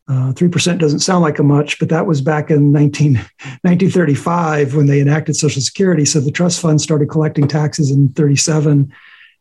Uh, 0.08 0.34
3% 0.34 0.78
doesn't 0.78 1.00
sound 1.00 1.22
like 1.22 1.40
a 1.40 1.44
much, 1.44 1.80
but 1.80 1.88
that 1.88 2.06
was 2.06 2.20
back 2.20 2.52
in 2.52 2.74
19, 2.74 3.14
1935 3.62 4.76
when 4.76 4.88
they 4.88 5.00
enacted 5.00 5.38
Social 5.38 5.62
Security. 5.62 6.04
So 6.04 6.20
the 6.20 6.32
trust 6.32 6.60
fund 6.60 6.82
started 6.82 7.10
collecting 7.10 7.48
taxes 7.48 7.92
in 7.92 8.10
37 8.10 8.92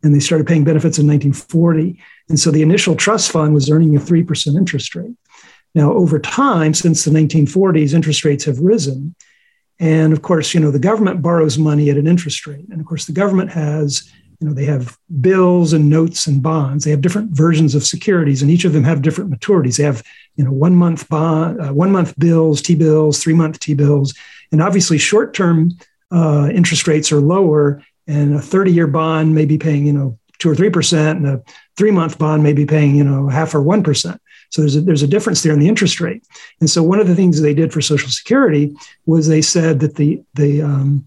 and 0.02 0.14
they 0.14 0.20
started 0.20 0.46
paying 0.46 0.62
benefits 0.62 0.98
in 0.98 1.06
1940. 1.08 2.00
And 2.28 2.38
so 2.38 2.50
the 2.50 2.62
initial 2.62 2.94
trust 2.94 3.32
fund 3.32 3.52
was 3.52 3.70
earning 3.70 3.96
a 3.96 4.00
3% 4.00 4.56
interest 4.56 4.94
rate. 4.94 5.16
Now, 5.74 5.92
over 5.92 6.18
time, 6.18 6.74
since 6.74 7.04
the 7.04 7.10
1940s, 7.10 7.94
interest 7.94 8.24
rates 8.24 8.44
have 8.44 8.58
risen. 8.60 9.14
And 9.80 10.12
of 10.12 10.22
course, 10.22 10.54
you 10.54 10.60
know, 10.60 10.70
the 10.70 10.78
government 10.78 11.22
borrows 11.22 11.58
money 11.58 11.90
at 11.90 11.96
an 11.96 12.06
interest 12.06 12.46
rate. 12.46 12.68
And 12.70 12.80
of 12.80 12.86
course, 12.86 13.06
the 13.06 13.12
government 13.12 13.50
has 13.50 14.12
you 14.38 14.48
know 14.48 14.54
they 14.54 14.64
have 14.64 14.96
bills 15.20 15.72
and 15.72 15.90
notes 15.90 16.26
and 16.26 16.42
bonds. 16.42 16.84
They 16.84 16.90
have 16.90 17.02
different 17.02 17.32
versions 17.32 17.74
of 17.74 17.84
securities 17.84 18.40
and 18.40 18.50
each 18.50 18.64
of 18.64 18.72
them 18.72 18.84
have 18.84 19.02
different 19.02 19.30
maturities. 19.30 19.76
They 19.76 19.84
have 19.84 20.02
you 20.36 20.44
know 20.44 20.52
one 20.52 20.74
month 20.74 21.08
bond 21.08 21.60
uh, 21.60 21.72
one 21.72 21.92
month 21.92 22.18
bills 22.18 22.62
t 22.62 22.74
bills 22.74 23.22
three 23.22 23.34
month 23.34 23.60
t 23.60 23.74
bills 23.74 24.14
and 24.52 24.62
obviously 24.62 24.96
short 24.96 25.34
term 25.34 25.72
uh, 26.10 26.48
interest 26.52 26.88
rates 26.88 27.12
are 27.12 27.20
lower 27.20 27.82
and 28.06 28.34
a 28.34 28.40
30 28.40 28.72
year 28.72 28.86
bond 28.86 29.34
may 29.34 29.44
be 29.44 29.58
paying 29.58 29.86
you 29.86 29.92
know 29.92 30.18
two 30.38 30.50
or 30.50 30.54
three 30.54 30.70
percent 30.70 31.18
and 31.18 31.28
a 31.28 31.42
three 31.76 31.90
month 31.90 32.18
bond 32.18 32.42
may 32.42 32.54
be 32.54 32.64
paying 32.64 32.96
you 32.96 33.04
know 33.04 33.28
half 33.28 33.54
or 33.54 33.60
one 33.60 33.82
percent 33.82 34.20
so 34.50 34.62
there's 34.62 34.76
a, 34.76 34.80
there's 34.80 35.02
a 35.02 35.08
difference 35.08 35.42
there 35.42 35.52
in 35.52 35.58
the 35.58 35.68
interest 35.68 36.00
rate 36.00 36.22
and 36.60 36.68
so 36.68 36.82
one 36.82 37.00
of 37.00 37.08
the 37.08 37.14
things 37.14 37.40
they 37.40 37.54
did 37.54 37.72
for 37.72 37.80
social 37.80 38.10
security 38.10 38.74
was 39.06 39.26
they 39.26 39.42
said 39.42 39.80
that 39.80 39.96
the 39.96 40.22
the 40.34 40.62
um, 40.62 41.06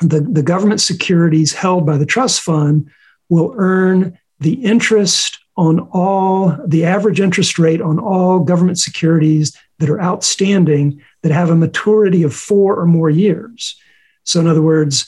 the, 0.00 0.20
the 0.20 0.42
government 0.42 0.80
securities 0.80 1.52
held 1.52 1.84
by 1.84 1.96
the 1.96 2.06
trust 2.06 2.40
fund 2.40 2.90
will 3.28 3.54
earn 3.56 4.18
the 4.40 4.54
interest 4.64 5.38
on 5.56 5.80
all 5.92 6.56
the 6.66 6.84
average 6.84 7.20
interest 7.20 7.58
rate 7.58 7.82
on 7.82 7.98
all 7.98 8.40
government 8.40 8.78
securities 8.78 9.56
that 9.78 9.90
are 9.90 10.00
outstanding 10.00 11.02
that 11.22 11.32
have 11.32 11.50
a 11.50 11.56
maturity 11.56 12.22
of 12.22 12.34
four 12.34 12.78
or 12.78 12.86
more 12.86 13.10
years. 13.10 13.76
So, 14.24 14.40
in 14.40 14.46
other 14.46 14.62
words, 14.62 15.06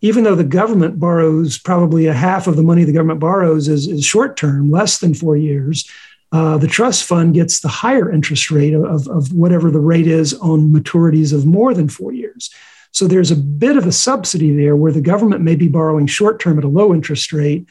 even 0.00 0.24
though 0.24 0.34
the 0.34 0.44
government 0.44 1.00
borrows 1.00 1.56
probably 1.56 2.06
a 2.06 2.12
half 2.12 2.46
of 2.46 2.56
the 2.56 2.62
money 2.62 2.84
the 2.84 2.92
government 2.92 3.20
borrows 3.20 3.68
is, 3.68 3.86
is 3.86 4.04
short 4.04 4.36
term, 4.36 4.70
less 4.70 4.98
than 4.98 5.14
four 5.14 5.36
years, 5.36 5.88
uh, 6.34 6.58
the 6.58 6.66
trust 6.66 7.04
fund 7.04 7.32
gets 7.32 7.60
the 7.60 7.68
higher 7.68 8.10
interest 8.10 8.50
rate 8.50 8.74
of, 8.74 9.06
of 9.06 9.32
whatever 9.32 9.70
the 9.70 9.78
rate 9.78 10.08
is 10.08 10.34
on 10.34 10.72
maturities 10.72 11.32
of 11.32 11.46
more 11.46 11.72
than 11.72 11.88
four 11.88 12.12
years. 12.12 12.52
So 12.90 13.06
there's 13.06 13.30
a 13.30 13.36
bit 13.36 13.76
of 13.76 13.86
a 13.86 13.92
subsidy 13.92 14.52
there 14.56 14.74
where 14.74 14.90
the 14.90 15.00
government 15.00 15.42
may 15.42 15.54
be 15.54 15.68
borrowing 15.68 16.08
short 16.08 16.40
term 16.40 16.58
at 16.58 16.64
a 16.64 16.68
low 16.68 16.92
interest 16.92 17.32
rate, 17.32 17.68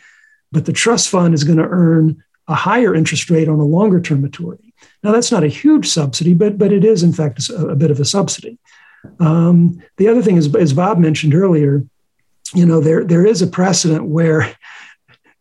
but 0.53 0.65
the 0.65 0.71
trust 0.71 1.09
fund 1.09 1.33
is 1.33 1.43
going 1.43 1.57
to 1.57 1.67
earn 1.67 2.23
a 2.47 2.55
higher 2.55 2.95
interest 2.95 3.29
rate 3.29 3.49
on 3.49 3.59
a 3.59 3.65
longer 3.65 3.99
term 3.99 4.21
maturity. 4.21 4.73
Now, 5.03 5.11
that's 5.11 5.31
not 5.31 5.43
a 5.43 5.49
huge 5.49 5.89
subsidy, 5.89 6.33
but, 6.33 6.57
but 6.57 6.71
it 6.71 6.85
is, 6.85 7.03
in 7.03 7.11
fact, 7.11 7.49
a, 7.49 7.67
a 7.67 7.75
bit 7.75 7.91
of 7.91 7.99
a 7.99 8.05
subsidy. 8.05 8.57
Um, 9.19 9.83
the 9.97 10.07
other 10.07 10.21
thing 10.21 10.37
is, 10.37 10.55
as 10.55 10.71
Bob 10.71 10.99
mentioned 10.99 11.35
earlier, 11.35 11.85
you 12.53 12.65
know, 12.65 12.79
there, 12.79 13.03
there 13.03 13.25
is 13.25 13.41
a 13.41 13.47
precedent 13.47 14.05
where 14.05 14.55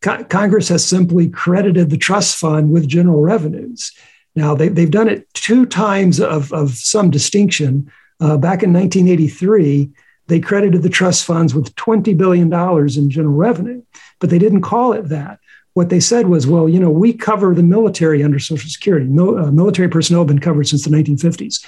co- 0.02 0.24
Congress 0.24 0.68
has 0.68 0.84
simply 0.84 1.28
credited 1.28 1.90
the 1.90 1.96
trust 1.96 2.36
fund 2.36 2.70
with 2.70 2.88
general 2.88 3.20
revenues. 3.20 3.92
Now, 4.34 4.54
they, 4.54 4.68
they've 4.68 4.90
done 4.90 5.08
it 5.08 5.32
two 5.34 5.66
times 5.66 6.20
of, 6.20 6.52
of 6.52 6.72
some 6.72 7.10
distinction. 7.10 7.90
Uh, 8.20 8.36
back 8.36 8.62
in 8.62 8.72
1983, 8.72 9.90
they 10.28 10.40
credited 10.40 10.82
the 10.82 10.88
trust 10.88 11.24
funds 11.24 11.54
with 11.54 11.74
$20 11.74 12.16
billion 12.16 12.52
in 12.52 13.10
general 13.10 13.34
revenue, 13.34 13.82
but 14.18 14.30
they 14.30 14.38
didn't 14.38 14.62
call 14.62 14.92
it 14.92 15.08
that. 15.08 15.38
What 15.74 15.88
they 15.88 16.00
said 16.00 16.28
was, 16.28 16.46
well, 16.46 16.68
you 16.68 16.78
know, 16.78 16.90
we 16.90 17.12
cover 17.12 17.54
the 17.54 17.62
military 17.62 18.22
under 18.22 18.38
Social 18.38 18.68
Security. 18.68 19.06
Mil- 19.06 19.38
uh, 19.38 19.50
military 19.50 19.88
personnel 19.88 20.22
have 20.22 20.28
been 20.28 20.38
covered 20.38 20.68
since 20.68 20.84
the 20.84 20.90
1950s. 20.90 21.64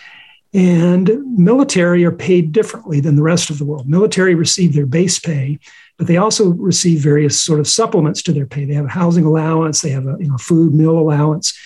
And 0.52 1.10
military 1.36 2.04
are 2.04 2.12
paid 2.12 2.52
differently 2.52 3.00
than 3.00 3.16
the 3.16 3.22
rest 3.22 3.50
of 3.50 3.58
the 3.58 3.64
world. 3.64 3.88
Military 3.88 4.34
receive 4.34 4.72
their 4.72 4.86
base 4.86 5.18
pay, 5.18 5.58
but 5.96 6.06
they 6.06 6.16
also 6.16 6.50
receive 6.50 7.00
various 7.00 7.40
sort 7.40 7.60
of 7.60 7.68
supplements 7.68 8.22
to 8.22 8.32
their 8.32 8.46
pay. 8.46 8.64
They 8.64 8.74
have 8.74 8.86
a 8.86 8.88
housing 8.88 9.24
allowance, 9.24 9.80
they 9.80 9.90
have 9.90 10.06
a 10.06 10.16
you 10.18 10.28
know, 10.28 10.38
food 10.38 10.74
meal 10.74 10.98
allowance. 10.98 11.56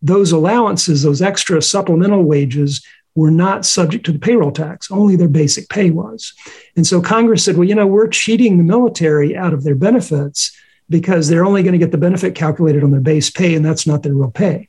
Those 0.00 0.32
allowances, 0.32 1.02
those 1.02 1.22
extra 1.22 1.62
supplemental 1.62 2.24
wages, 2.24 2.84
were 3.14 3.30
not 3.30 3.66
subject 3.66 4.06
to 4.06 4.12
the 4.12 4.18
payroll 4.18 4.52
tax, 4.52 4.90
only 4.90 5.16
their 5.16 5.28
basic 5.28 5.68
pay 5.68 5.90
was. 5.90 6.32
And 6.76 6.86
so 6.86 7.02
Congress 7.02 7.44
said, 7.44 7.56
well, 7.56 7.68
you 7.68 7.74
know, 7.74 7.86
we're 7.86 8.08
cheating 8.08 8.56
the 8.56 8.64
military 8.64 9.36
out 9.36 9.52
of 9.52 9.64
their 9.64 9.74
benefits 9.74 10.56
because 10.88 11.28
they're 11.28 11.44
only 11.44 11.62
going 11.62 11.72
to 11.72 11.78
get 11.78 11.90
the 11.90 11.98
benefit 11.98 12.34
calculated 12.34 12.82
on 12.82 12.90
their 12.90 13.00
base 13.00 13.30
pay, 13.30 13.54
and 13.54 13.64
that's 13.64 13.86
not 13.86 14.02
their 14.02 14.14
real 14.14 14.30
pay. 14.30 14.66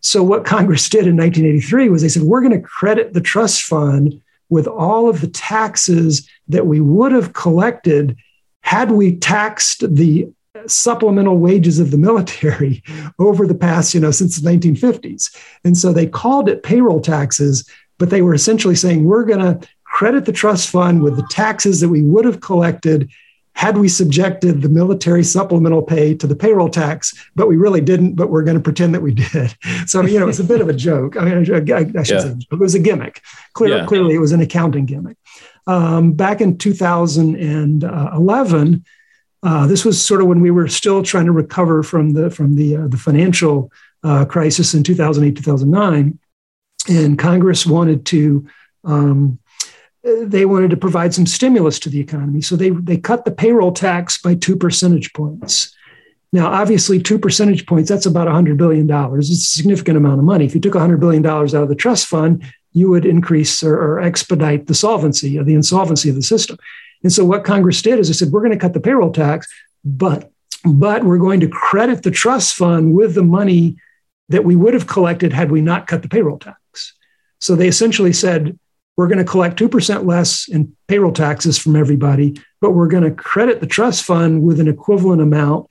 So 0.00 0.22
what 0.22 0.44
Congress 0.54 0.88
did 0.88 1.06
in 1.06 1.16
1983 1.16 1.88
was 1.88 2.02
they 2.02 2.08
said, 2.08 2.22
we're 2.22 2.40
going 2.40 2.52
to 2.52 2.60
credit 2.60 3.12
the 3.12 3.20
trust 3.20 3.62
fund 3.62 4.20
with 4.48 4.66
all 4.66 5.08
of 5.08 5.20
the 5.20 5.28
taxes 5.28 6.28
that 6.48 6.66
we 6.66 6.80
would 6.80 7.12
have 7.12 7.32
collected 7.32 8.16
had 8.64 8.90
we 8.90 9.16
taxed 9.16 9.84
the 9.94 10.28
supplemental 10.66 11.38
wages 11.38 11.78
of 11.78 11.90
the 11.90 11.98
military 11.98 12.82
over 13.18 13.46
the 13.46 13.54
past, 13.54 13.94
you 13.94 14.00
know, 14.00 14.10
since 14.10 14.36
the 14.36 14.50
1950s. 14.50 15.34
And 15.64 15.76
so 15.76 15.92
they 15.92 16.06
called 16.06 16.48
it 16.48 16.62
payroll 16.62 17.00
taxes 17.00 17.68
but 17.98 18.10
they 18.10 18.22
were 18.22 18.34
essentially 18.34 18.74
saying 18.74 19.04
we're 19.04 19.24
going 19.24 19.40
to 19.40 19.68
credit 19.84 20.24
the 20.24 20.32
trust 20.32 20.68
fund 20.70 21.02
with 21.02 21.16
the 21.16 21.26
taxes 21.30 21.80
that 21.80 21.88
we 21.88 22.02
would 22.02 22.24
have 22.24 22.40
collected 22.40 23.10
had 23.56 23.78
we 23.78 23.88
subjected 23.88 24.62
the 24.62 24.68
military 24.68 25.22
supplemental 25.22 25.80
pay 25.80 26.12
to 26.12 26.26
the 26.26 26.34
payroll 26.34 26.68
tax, 26.68 27.14
but 27.36 27.46
we 27.46 27.56
really 27.56 27.80
didn't, 27.80 28.14
but 28.14 28.28
we're 28.28 28.42
going 28.42 28.56
to 28.56 28.62
pretend 28.62 28.92
that 28.92 29.02
we 29.02 29.14
did. 29.14 29.56
So, 29.86 30.02
you 30.02 30.18
know, 30.18 30.28
it's 30.28 30.40
a 30.40 30.44
bit 30.44 30.60
of 30.60 30.68
a 30.68 30.72
joke. 30.72 31.16
I 31.16 31.24
mean, 31.24 31.34
I, 31.34 31.40
I 31.40 32.02
should 32.02 32.16
yeah. 32.16 32.20
say 32.20 32.36
it 32.50 32.58
was 32.58 32.74
a 32.74 32.78
gimmick. 32.80 33.20
Clear, 33.52 33.78
yeah. 33.78 33.86
Clearly, 33.86 34.14
it 34.14 34.18
was 34.18 34.32
an 34.32 34.40
accounting 34.40 34.86
gimmick. 34.86 35.16
Um, 35.66 36.12
back 36.12 36.40
in 36.40 36.58
2011, 36.58 38.84
Uh, 39.44 39.66
this 39.66 39.84
was 39.84 40.02
sort 40.02 40.22
of 40.22 40.26
when 40.26 40.40
we 40.40 40.50
were 40.50 40.68
still 40.68 41.02
trying 41.02 41.26
to 41.26 41.32
recover 41.32 41.82
from 41.82 42.14
the 42.14 42.30
from 42.30 42.56
the 42.56 42.76
uh, 42.76 42.88
the 42.88 42.96
financial 42.96 43.70
uh, 44.02 44.24
crisis 44.24 44.72
in 44.72 44.82
2008 44.82 45.36
2009, 45.36 46.18
and 46.88 47.18
Congress 47.18 47.66
wanted 47.66 48.06
to 48.06 48.46
um, 48.84 49.38
they 50.02 50.46
wanted 50.46 50.70
to 50.70 50.78
provide 50.78 51.12
some 51.12 51.26
stimulus 51.26 51.78
to 51.78 51.90
the 51.90 52.00
economy, 52.00 52.40
so 52.40 52.56
they 52.56 52.70
they 52.70 52.96
cut 52.96 53.26
the 53.26 53.30
payroll 53.30 53.72
tax 53.72 54.16
by 54.16 54.34
two 54.34 54.56
percentage 54.56 55.12
points. 55.12 55.76
Now, 56.32 56.48
obviously, 56.48 56.98
two 56.98 57.18
percentage 57.18 57.66
points, 57.66 57.88
that's 57.88 58.06
about 58.06 58.26
$100 58.26 58.56
billion. 58.56 58.90
It's 59.18 59.30
a 59.30 59.36
significant 59.36 59.96
amount 59.96 60.18
of 60.18 60.24
money. 60.24 60.44
If 60.44 60.54
you 60.54 60.60
took 60.60 60.74
$100 60.74 60.98
billion 60.98 61.24
out 61.24 61.54
of 61.54 61.68
the 61.68 61.76
trust 61.76 62.08
fund, 62.08 62.42
you 62.74 62.90
would 62.90 63.06
increase 63.06 63.62
or, 63.62 63.74
or 63.74 64.00
expedite 64.00 64.66
the 64.66 64.74
solvency 64.74 65.38
or 65.38 65.44
the 65.44 65.54
insolvency 65.54 66.10
of 66.10 66.16
the 66.16 66.22
system. 66.22 66.58
And 67.02 67.12
so 67.12 67.24
what 67.24 67.44
Congress 67.44 67.80
did 67.80 67.98
is 67.98 68.08
they 68.08 68.14
said, 68.14 68.32
we're 68.32 68.40
going 68.40 68.52
to 68.52 68.58
cut 68.58 68.74
the 68.74 68.80
payroll 68.80 69.12
tax, 69.12 69.48
but 69.84 70.30
but 70.66 71.04
we're 71.04 71.18
going 71.18 71.40
to 71.40 71.48
credit 71.48 72.02
the 72.02 72.10
trust 72.10 72.56
fund 72.56 72.94
with 72.94 73.14
the 73.14 73.22
money 73.22 73.76
that 74.30 74.44
we 74.44 74.56
would 74.56 74.72
have 74.72 74.86
collected 74.86 75.30
had 75.30 75.50
we 75.50 75.60
not 75.60 75.86
cut 75.86 76.00
the 76.00 76.08
payroll 76.08 76.38
tax. 76.38 76.94
So 77.38 77.54
they 77.54 77.68
essentially 77.68 78.14
said, 78.14 78.58
we're 78.96 79.08
going 79.08 79.18
to 79.18 79.24
collect 79.24 79.58
2% 79.58 80.06
less 80.06 80.48
in 80.48 80.74
payroll 80.88 81.12
taxes 81.12 81.58
from 81.58 81.76
everybody, 81.76 82.40
but 82.62 82.70
we're 82.70 82.88
going 82.88 83.02
to 83.02 83.10
credit 83.10 83.60
the 83.60 83.66
trust 83.66 84.04
fund 84.04 84.42
with 84.42 84.58
an 84.58 84.68
equivalent 84.68 85.20
amount. 85.20 85.66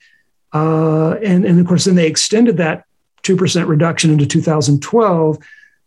Uh, 0.52 1.14
and, 1.14 1.44
and 1.44 1.58
of 1.58 1.66
course, 1.66 1.86
then 1.86 1.96
they 1.96 2.06
extended 2.06 2.58
that 2.58 2.84
2% 3.24 3.66
reduction 3.66 4.12
into 4.12 4.26
2012. 4.26 5.38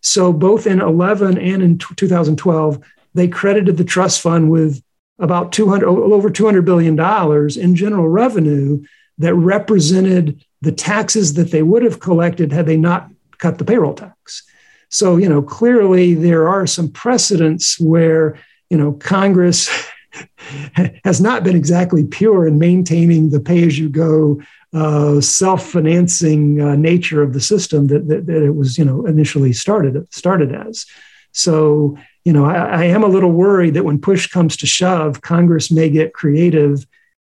So 0.07 0.31
both 0.31 0.65
in 0.65 0.79
11 0.79 1.37
and 1.37 1.61
in 1.61 1.77
2012, 1.77 2.81
they 3.13 3.27
credited 3.27 3.75
the 3.75 3.83
trust 3.83 4.21
fund 4.21 4.49
with 4.49 4.81
about 5.19 5.51
200 5.51 5.85
over 5.85 6.29
200 6.29 6.63
billion 6.63 6.95
dollars 6.95 7.57
in 7.57 7.75
general 7.75 8.07
revenue 8.07 8.83
that 9.17 9.33
represented 9.33 10.43
the 10.61 10.71
taxes 10.71 11.33
that 11.33 11.51
they 11.51 11.61
would 11.61 11.83
have 11.83 11.99
collected 11.99 12.51
had 12.51 12.67
they 12.67 12.77
not 12.77 13.09
cut 13.37 13.57
the 13.57 13.65
payroll 13.65 13.95
tax. 13.95 14.43
So 14.89 15.17
you 15.17 15.27
know 15.27 15.41
clearly 15.41 16.13
there 16.13 16.47
are 16.47 16.65
some 16.65 16.89
precedents 16.89 17.79
where 17.79 18.39
you 18.69 18.77
know 18.77 18.93
congress 18.93 19.69
has 21.03 21.19
not 21.19 21.43
been 21.43 21.55
exactly 21.55 22.05
pure 22.05 22.47
in 22.47 22.59
maintaining 22.59 23.29
the 23.29 23.39
pay 23.39 23.65
as 23.65 23.77
you 23.77 23.89
go 23.89 24.41
uh, 24.77 25.21
self-financing 25.21 26.61
uh, 26.61 26.75
nature 26.75 27.21
of 27.21 27.33
the 27.33 27.41
system 27.41 27.87
that, 27.87 28.07
that, 28.07 28.25
that, 28.27 28.43
it 28.43 28.55
was 28.55 28.77
you 28.77 28.85
know 28.85 29.05
initially 29.05 29.53
started 29.53 29.93
started 30.13 30.51
as 30.53 30.85
so 31.31 31.97
you 32.27 32.33
know, 32.33 32.43
I, 32.43 32.81
I, 32.81 32.83
am 32.83 33.03
a 33.03 33.07
little 33.07 33.31
worried 33.31 33.75
that 33.75 33.85
when 33.85 34.01
push 34.01 34.27
comes 34.27 34.57
to 34.57 34.65
shove, 34.65 35.21
Congress 35.21 35.71
may 35.71 35.89
get 35.89 36.13
creative 36.13 36.85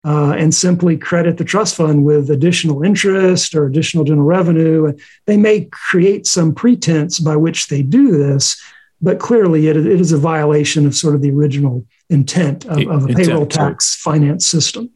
uh, 0.04 0.34
and 0.38 0.54
simply 0.54 0.96
credit 0.96 1.36
the 1.36 1.44
trust 1.44 1.74
fund 1.74 2.04
with 2.04 2.30
additional 2.30 2.84
interest 2.84 3.56
or 3.56 3.66
additional 3.66 4.04
general 4.04 4.24
revenue. 4.24 4.96
They 5.26 5.36
may 5.36 5.64
create 5.72 6.28
some 6.28 6.54
pretense 6.54 7.18
by 7.18 7.34
which 7.34 7.66
they 7.66 7.82
do 7.82 8.16
this, 8.16 8.56
but 9.02 9.18
clearly 9.18 9.66
it, 9.66 9.76
it 9.76 10.00
is 10.00 10.12
a 10.12 10.16
violation 10.16 10.86
of 10.86 10.94
sort 10.94 11.16
of 11.16 11.22
the 11.22 11.32
original 11.32 11.84
intent 12.08 12.64
of, 12.66 12.78
of 12.86 13.06
a 13.06 13.08
intent, 13.08 13.16
payroll 13.16 13.46
tax 13.46 13.96
finance 13.96 14.46
system. 14.46 14.90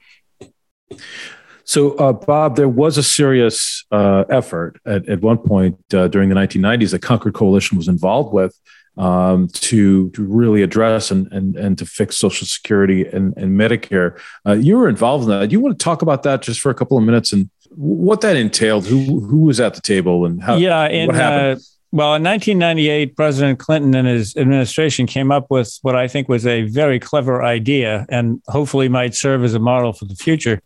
So, 1.68 1.92
uh, 1.96 2.14
Bob, 2.14 2.56
there 2.56 2.68
was 2.68 2.96
a 2.96 3.02
serious 3.02 3.84
uh, 3.90 4.24
effort 4.30 4.80
at, 4.86 5.06
at 5.06 5.20
one 5.20 5.36
point 5.36 5.76
uh, 5.92 6.08
during 6.08 6.30
the 6.30 6.34
1990s 6.34 6.92
that 6.92 7.02
Concord 7.02 7.34
Coalition 7.34 7.76
was 7.76 7.88
involved 7.88 8.32
with 8.32 8.58
um, 8.96 9.48
to, 9.48 10.08
to 10.12 10.24
really 10.24 10.62
address 10.62 11.10
and, 11.10 11.30
and, 11.30 11.56
and 11.56 11.76
to 11.76 11.84
fix 11.84 12.16
Social 12.16 12.46
Security 12.46 13.06
and, 13.06 13.36
and 13.36 13.60
Medicare. 13.60 14.18
Uh, 14.46 14.54
you 14.54 14.78
were 14.78 14.88
involved 14.88 15.24
in 15.24 15.30
that. 15.30 15.46
Do 15.46 15.52
you 15.52 15.60
want 15.60 15.78
to 15.78 15.84
talk 15.84 16.00
about 16.00 16.22
that 16.22 16.40
just 16.40 16.58
for 16.58 16.70
a 16.70 16.74
couple 16.74 16.96
of 16.96 17.04
minutes 17.04 17.34
and 17.34 17.50
what 17.68 18.22
that 18.22 18.34
entailed? 18.34 18.86
Who 18.86 19.20
who 19.20 19.40
was 19.40 19.60
at 19.60 19.74
the 19.74 19.82
table 19.82 20.24
and 20.24 20.42
how? 20.42 20.56
Yeah, 20.56 20.84
and 20.84 21.10
uh, 21.10 21.56
well, 21.92 22.14
in 22.14 22.22
1998, 22.22 23.14
President 23.14 23.58
Clinton 23.58 23.94
and 23.94 24.08
his 24.08 24.34
administration 24.38 25.06
came 25.06 25.30
up 25.30 25.50
with 25.50 25.78
what 25.82 25.94
I 25.94 26.08
think 26.08 26.30
was 26.30 26.46
a 26.46 26.62
very 26.62 26.98
clever 26.98 27.42
idea, 27.44 28.06
and 28.08 28.40
hopefully 28.48 28.88
might 28.88 29.14
serve 29.14 29.44
as 29.44 29.52
a 29.52 29.58
model 29.58 29.92
for 29.92 30.06
the 30.06 30.14
future. 30.14 30.62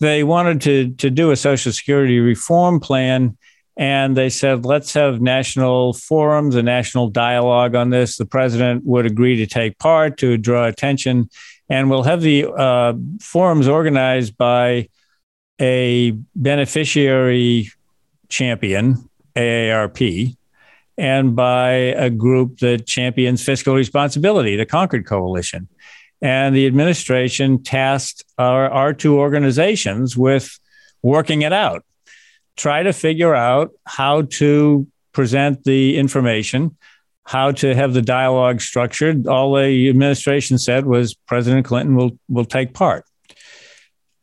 They 0.00 0.24
wanted 0.24 0.60
to 0.62 0.90
to 0.94 1.10
do 1.10 1.30
a 1.30 1.36
Social 1.36 1.72
Security 1.72 2.20
reform 2.20 2.80
plan 2.80 3.36
and 3.78 4.16
they 4.16 4.28
said, 4.28 4.66
let's 4.66 4.92
have 4.94 5.20
national 5.20 5.92
forums, 5.92 6.56
a 6.56 6.62
national 6.64 7.10
dialogue 7.10 7.76
on 7.76 7.90
this. 7.90 8.16
The 8.16 8.26
president 8.26 8.84
would 8.84 9.06
agree 9.06 9.36
to 9.36 9.46
take 9.46 9.78
part 9.78 10.18
to 10.18 10.36
draw 10.36 10.66
attention. 10.66 11.30
And 11.68 11.88
we'll 11.88 12.02
have 12.02 12.20
the 12.20 12.46
uh, 12.46 12.94
forums 13.20 13.68
organized 13.68 14.36
by 14.36 14.88
a 15.60 16.10
beneficiary 16.34 17.70
champion, 18.28 19.08
AARP, 19.36 20.36
and 20.96 21.36
by 21.36 21.70
a 21.70 22.10
group 22.10 22.58
that 22.58 22.84
champions 22.84 23.44
fiscal 23.44 23.76
responsibility, 23.76 24.56
the 24.56 24.66
Concord 24.66 25.06
Coalition. 25.06 25.68
And 26.20 26.54
the 26.54 26.66
administration 26.66 27.62
tasked 27.62 28.24
our, 28.38 28.68
our 28.68 28.92
two 28.92 29.18
organizations 29.18 30.16
with 30.16 30.58
working 31.02 31.42
it 31.42 31.52
out 31.52 31.84
try 32.58 32.82
to 32.82 32.92
figure 32.92 33.34
out 33.34 33.70
how 33.86 34.22
to 34.22 34.86
present 35.12 35.64
the 35.64 35.96
information, 35.96 36.76
how 37.24 37.52
to 37.52 37.74
have 37.74 37.94
the 37.94 38.02
dialogue 38.02 38.60
structured. 38.60 39.26
All 39.26 39.54
the 39.54 39.88
administration 39.88 40.58
said 40.58 40.84
was 40.84 41.14
President 41.14 41.64
Clinton 41.64 41.94
will 41.94 42.18
will 42.28 42.44
take 42.44 42.74
part. 42.74 43.04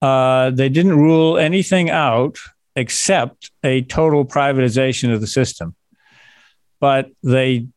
Uh, 0.02 0.52
they 0.52 0.70
didn't 0.70 0.98
rule 0.98 1.38
anything 1.38 1.89
out 1.89 2.38
except 2.76 3.52
a 3.64 3.82
total 3.84 4.26
privatization 4.26 5.14
of 5.14 5.22
the 5.22 5.28
system, 5.28 5.76
but 6.80 7.10
they 7.24 7.68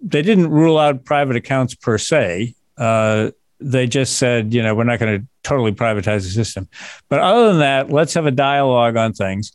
they 0.00 0.22
didn't 0.22 0.48
rule 0.48 0.78
out 0.78 1.04
private 1.04 1.36
accounts 1.36 1.74
per 1.74 1.98
se. 1.98 2.54
Uh, 2.76 3.30
they 3.60 3.86
just 3.86 4.18
said, 4.18 4.52
you 4.52 4.62
know, 4.62 4.74
we're 4.74 4.84
not 4.84 4.98
going 4.98 5.20
to 5.20 5.26
totally 5.42 5.72
privatize 5.72 6.22
the 6.22 6.30
system. 6.30 6.68
But 7.08 7.20
other 7.20 7.48
than 7.48 7.60
that, 7.60 7.90
let's 7.90 8.14
have 8.14 8.26
a 8.26 8.30
dialogue 8.30 8.96
on 8.96 9.12
things. 9.12 9.52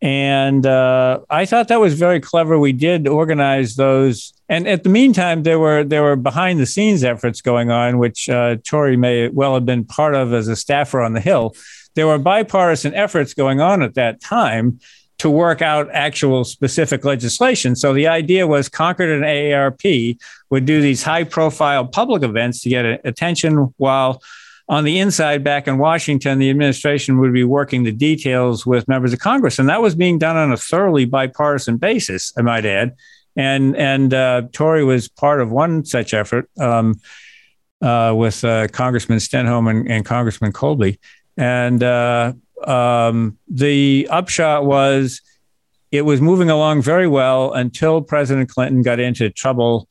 And 0.00 0.66
uh, 0.66 1.20
I 1.30 1.46
thought 1.46 1.68
that 1.68 1.80
was 1.80 1.94
very 1.94 2.20
clever. 2.20 2.58
We 2.58 2.72
did 2.72 3.08
organize 3.08 3.76
those, 3.76 4.34
and 4.50 4.68
at 4.68 4.82
the 4.82 4.90
meantime, 4.90 5.44
there 5.44 5.58
were 5.58 5.82
there 5.82 6.02
were 6.02 6.16
behind 6.16 6.60
the 6.60 6.66
scenes 6.66 7.02
efforts 7.02 7.40
going 7.40 7.70
on, 7.70 7.96
which 7.96 8.28
uh, 8.28 8.56
Tori 8.64 8.98
may 8.98 9.28
well 9.28 9.54
have 9.54 9.64
been 9.64 9.84
part 9.84 10.14
of 10.14 10.34
as 10.34 10.46
a 10.46 10.56
staffer 10.56 11.00
on 11.00 11.14
the 11.14 11.22
Hill. 11.22 11.54
There 11.94 12.06
were 12.06 12.18
bipartisan 12.18 12.92
efforts 12.92 13.32
going 13.32 13.62
on 13.62 13.82
at 13.82 13.94
that 13.94 14.20
time 14.20 14.78
to 15.18 15.30
work 15.30 15.62
out 15.62 15.88
actual 15.92 16.44
specific 16.44 17.04
legislation. 17.04 17.76
So 17.76 17.94
the 17.94 18.08
idea 18.08 18.46
was 18.46 18.68
Concord 18.68 19.10
and 19.10 19.24
AARP 19.24 20.18
would 20.50 20.66
do 20.66 20.80
these 20.80 21.02
high 21.02 21.24
profile 21.24 21.86
public 21.86 22.22
events 22.22 22.60
to 22.62 22.68
get 22.68 22.84
attention 23.04 23.72
while 23.76 24.20
on 24.68 24.84
the 24.84 24.98
inside 24.98 25.44
back 25.44 25.68
in 25.68 25.76
Washington, 25.78 26.38
the 26.38 26.48
administration 26.48 27.18
would 27.18 27.32
be 27.32 27.44
working 27.44 27.82
the 27.82 27.92
details 27.92 28.64
with 28.64 28.88
members 28.88 29.12
of 29.12 29.18
Congress. 29.18 29.58
And 29.58 29.68
that 29.68 29.82
was 29.82 29.94
being 29.94 30.18
done 30.18 30.36
on 30.36 30.52
a 30.52 30.56
thoroughly 30.56 31.04
bipartisan 31.04 31.76
basis, 31.76 32.32
I 32.38 32.42
might 32.42 32.64
add. 32.64 32.94
And, 33.36 33.76
and 33.76 34.14
uh, 34.14 34.42
Tori 34.52 34.84
was 34.84 35.08
part 35.08 35.40
of 35.40 35.50
one 35.50 35.84
such 35.84 36.14
effort 36.14 36.48
um, 36.58 36.94
uh, 37.82 38.14
with 38.16 38.42
uh, 38.42 38.68
Congressman 38.68 39.18
Stenholm 39.18 39.68
and, 39.70 39.90
and, 39.90 40.04
Congressman 40.04 40.52
Kolbe. 40.52 40.98
And 41.36 41.82
uh, 41.82 42.32
um, 42.68 43.38
the 43.48 44.06
upshot 44.10 44.64
was 44.64 45.20
it 45.90 46.02
was 46.02 46.20
moving 46.20 46.50
along 46.50 46.82
very 46.82 47.06
well 47.06 47.52
until 47.52 48.02
President 48.02 48.48
Clinton 48.48 48.82
got 48.82 48.98
into 48.98 49.30
trouble 49.30 49.88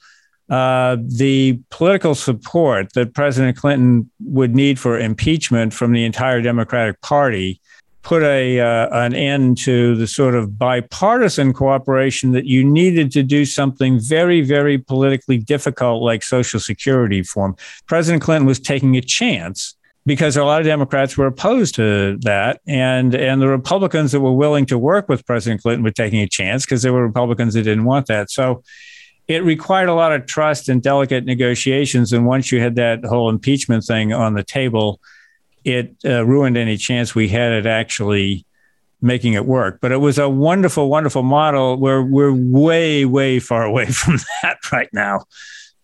uh, 0.49 0.97
the 0.99 1.59
political 1.69 2.13
support 2.13 2.93
that 2.93 3.13
President 3.13 3.57
Clinton 3.57 4.09
would 4.25 4.53
need 4.53 4.77
for 4.77 4.99
impeachment 4.99 5.73
from 5.73 5.93
the 5.93 6.03
entire 6.03 6.41
Democratic 6.41 6.99
Party 7.01 7.61
put 8.01 8.21
a 8.21 8.59
uh, 8.59 8.89
an 8.91 9.15
end 9.15 9.57
to 9.57 9.95
the 9.95 10.05
sort 10.05 10.35
of 10.35 10.59
bipartisan 10.59 11.53
cooperation 11.53 12.33
that 12.33 12.45
you 12.45 12.63
needed 12.63 13.11
to 13.13 13.23
do 13.23 13.45
something 13.45 13.99
very 13.99 14.41
very 14.41 14.77
politically 14.77 15.37
difficult 15.37 16.03
like 16.03 16.21
social 16.21 16.59
security 16.59 17.19
reform. 17.19 17.55
President 17.87 18.21
Clinton 18.21 18.45
was 18.45 18.59
taking 18.59 18.97
a 18.97 19.01
chance 19.01 19.75
because 20.05 20.35
a 20.35 20.43
lot 20.43 20.59
of 20.59 20.67
Democrats 20.67 21.17
were 21.17 21.27
opposed 21.27 21.75
to 21.75 22.17
that, 22.21 22.61
and 22.67 23.15
and 23.15 23.41
the 23.41 23.47
Republicans 23.47 24.11
that 24.11 24.21
were 24.21 24.33
willing 24.33 24.65
to 24.67 24.77
work 24.77 25.07
with 25.07 25.25
President 25.25 25.61
Clinton 25.61 25.83
were 25.83 25.91
taking 25.91 26.19
a 26.19 26.27
chance 26.27 26.65
because 26.65 26.81
there 26.81 26.93
were 26.93 27.05
Republicans 27.05 27.53
that 27.53 27.63
didn't 27.63 27.85
want 27.85 28.07
that. 28.07 28.29
So 28.29 28.63
it 29.27 29.43
required 29.43 29.89
a 29.89 29.93
lot 29.93 30.11
of 30.11 30.25
trust 30.25 30.67
and 30.67 30.81
delicate 30.81 31.25
negotiations. 31.25 32.11
And 32.11 32.25
once 32.25 32.51
you 32.51 32.59
had 32.59 32.75
that 32.75 33.05
whole 33.05 33.29
impeachment 33.29 33.85
thing 33.85 34.11
on 34.11 34.33
the 34.33 34.43
table, 34.43 34.99
it 35.63 35.95
uh, 36.03 36.25
ruined 36.25 36.57
any 36.57 36.75
chance 36.75 37.15
we 37.15 37.29
had 37.29 37.53
at 37.53 37.65
actually 37.65 38.45
making 39.01 39.33
it 39.33 39.45
work. 39.45 39.79
But 39.81 39.91
it 39.91 39.97
was 39.97 40.17
a 40.17 40.29
wonderful, 40.29 40.89
wonderful 40.89 41.23
model 41.23 41.77
where 41.77 42.01
we're 42.01 42.33
way, 42.33 43.05
way 43.05 43.39
far 43.39 43.63
away 43.63 43.85
from 43.91 44.17
that 44.41 44.57
right 44.71 44.89
now. 44.91 45.21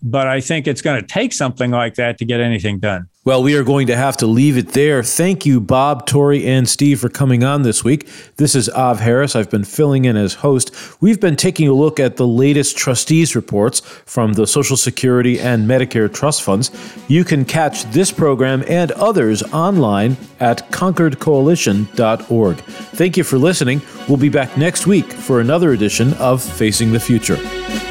But 0.01 0.27
I 0.27 0.39
think 0.41 0.67
it's 0.67 0.81
going 0.81 0.99
to 0.99 1.05
take 1.05 1.33
something 1.33 1.71
like 1.71 1.95
that 1.95 2.17
to 2.19 2.25
get 2.25 2.39
anything 2.39 2.79
done. 2.79 3.09
Well, 3.25 3.43
we 3.43 3.55
are 3.55 3.63
going 3.63 3.87
to 3.87 3.97
have 3.97 4.15
to 4.17 4.27
leave 4.27 4.57
it 4.57 4.69
there. 4.69 5.03
Thank 5.03 5.45
you, 5.45 5.59
Bob, 5.59 6.07
Tori, 6.07 6.47
and 6.47 6.67
Steve, 6.67 7.01
for 7.01 7.09
coming 7.09 7.43
on 7.43 7.63
this 7.63 7.83
week. 7.83 8.07
This 8.37 8.55
is 8.55 8.69
Av 8.69 9.01
Harris. 9.01 9.35
I've 9.35 9.49
been 9.51 9.65
filling 9.65 10.05
in 10.05 10.15
as 10.15 10.35
host. 10.35 10.73
We've 11.01 11.19
been 11.19 11.35
taking 11.35 11.67
a 11.67 11.73
look 11.73 11.99
at 11.99 12.15
the 12.15 12.25
latest 12.25 12.77
trustees 12.77 13.35
reports 13.35 13.81
from 13.81 14.33
the 14.33 14.47
Social 14.47 14.77
Security 14.77 15.39
and 15.39 15.69
Medicare 15.69 16.11
trust 16.11 16.43
funds. 16.43 16.71
You 17.09 17.25
can 17.25 17.43
catch 17.43 17.83
this 17.91 18.11
program 18.11 18.63
and 18.67 18.91
others 18.93 19.43
online 19.53 20.15
at 20.39 20.71
concordcoalition.org. 20.71 22.57
Thank 22.57 23.17
you 23.17 23.23
for 23.25 23.37
listening. 23.37 23.81
We'll 24.07 24.17
be 24.17 24.29
back 24.29 24.57
next 24.57 24.87
week 24.87 25.11
for 25.11 25.41
another 25.41 25.73
edition 25.73 26.13
of 26.15 26.41
Facing 26.41 26.93
the 26.93 26.99
Future. 27.01 27.88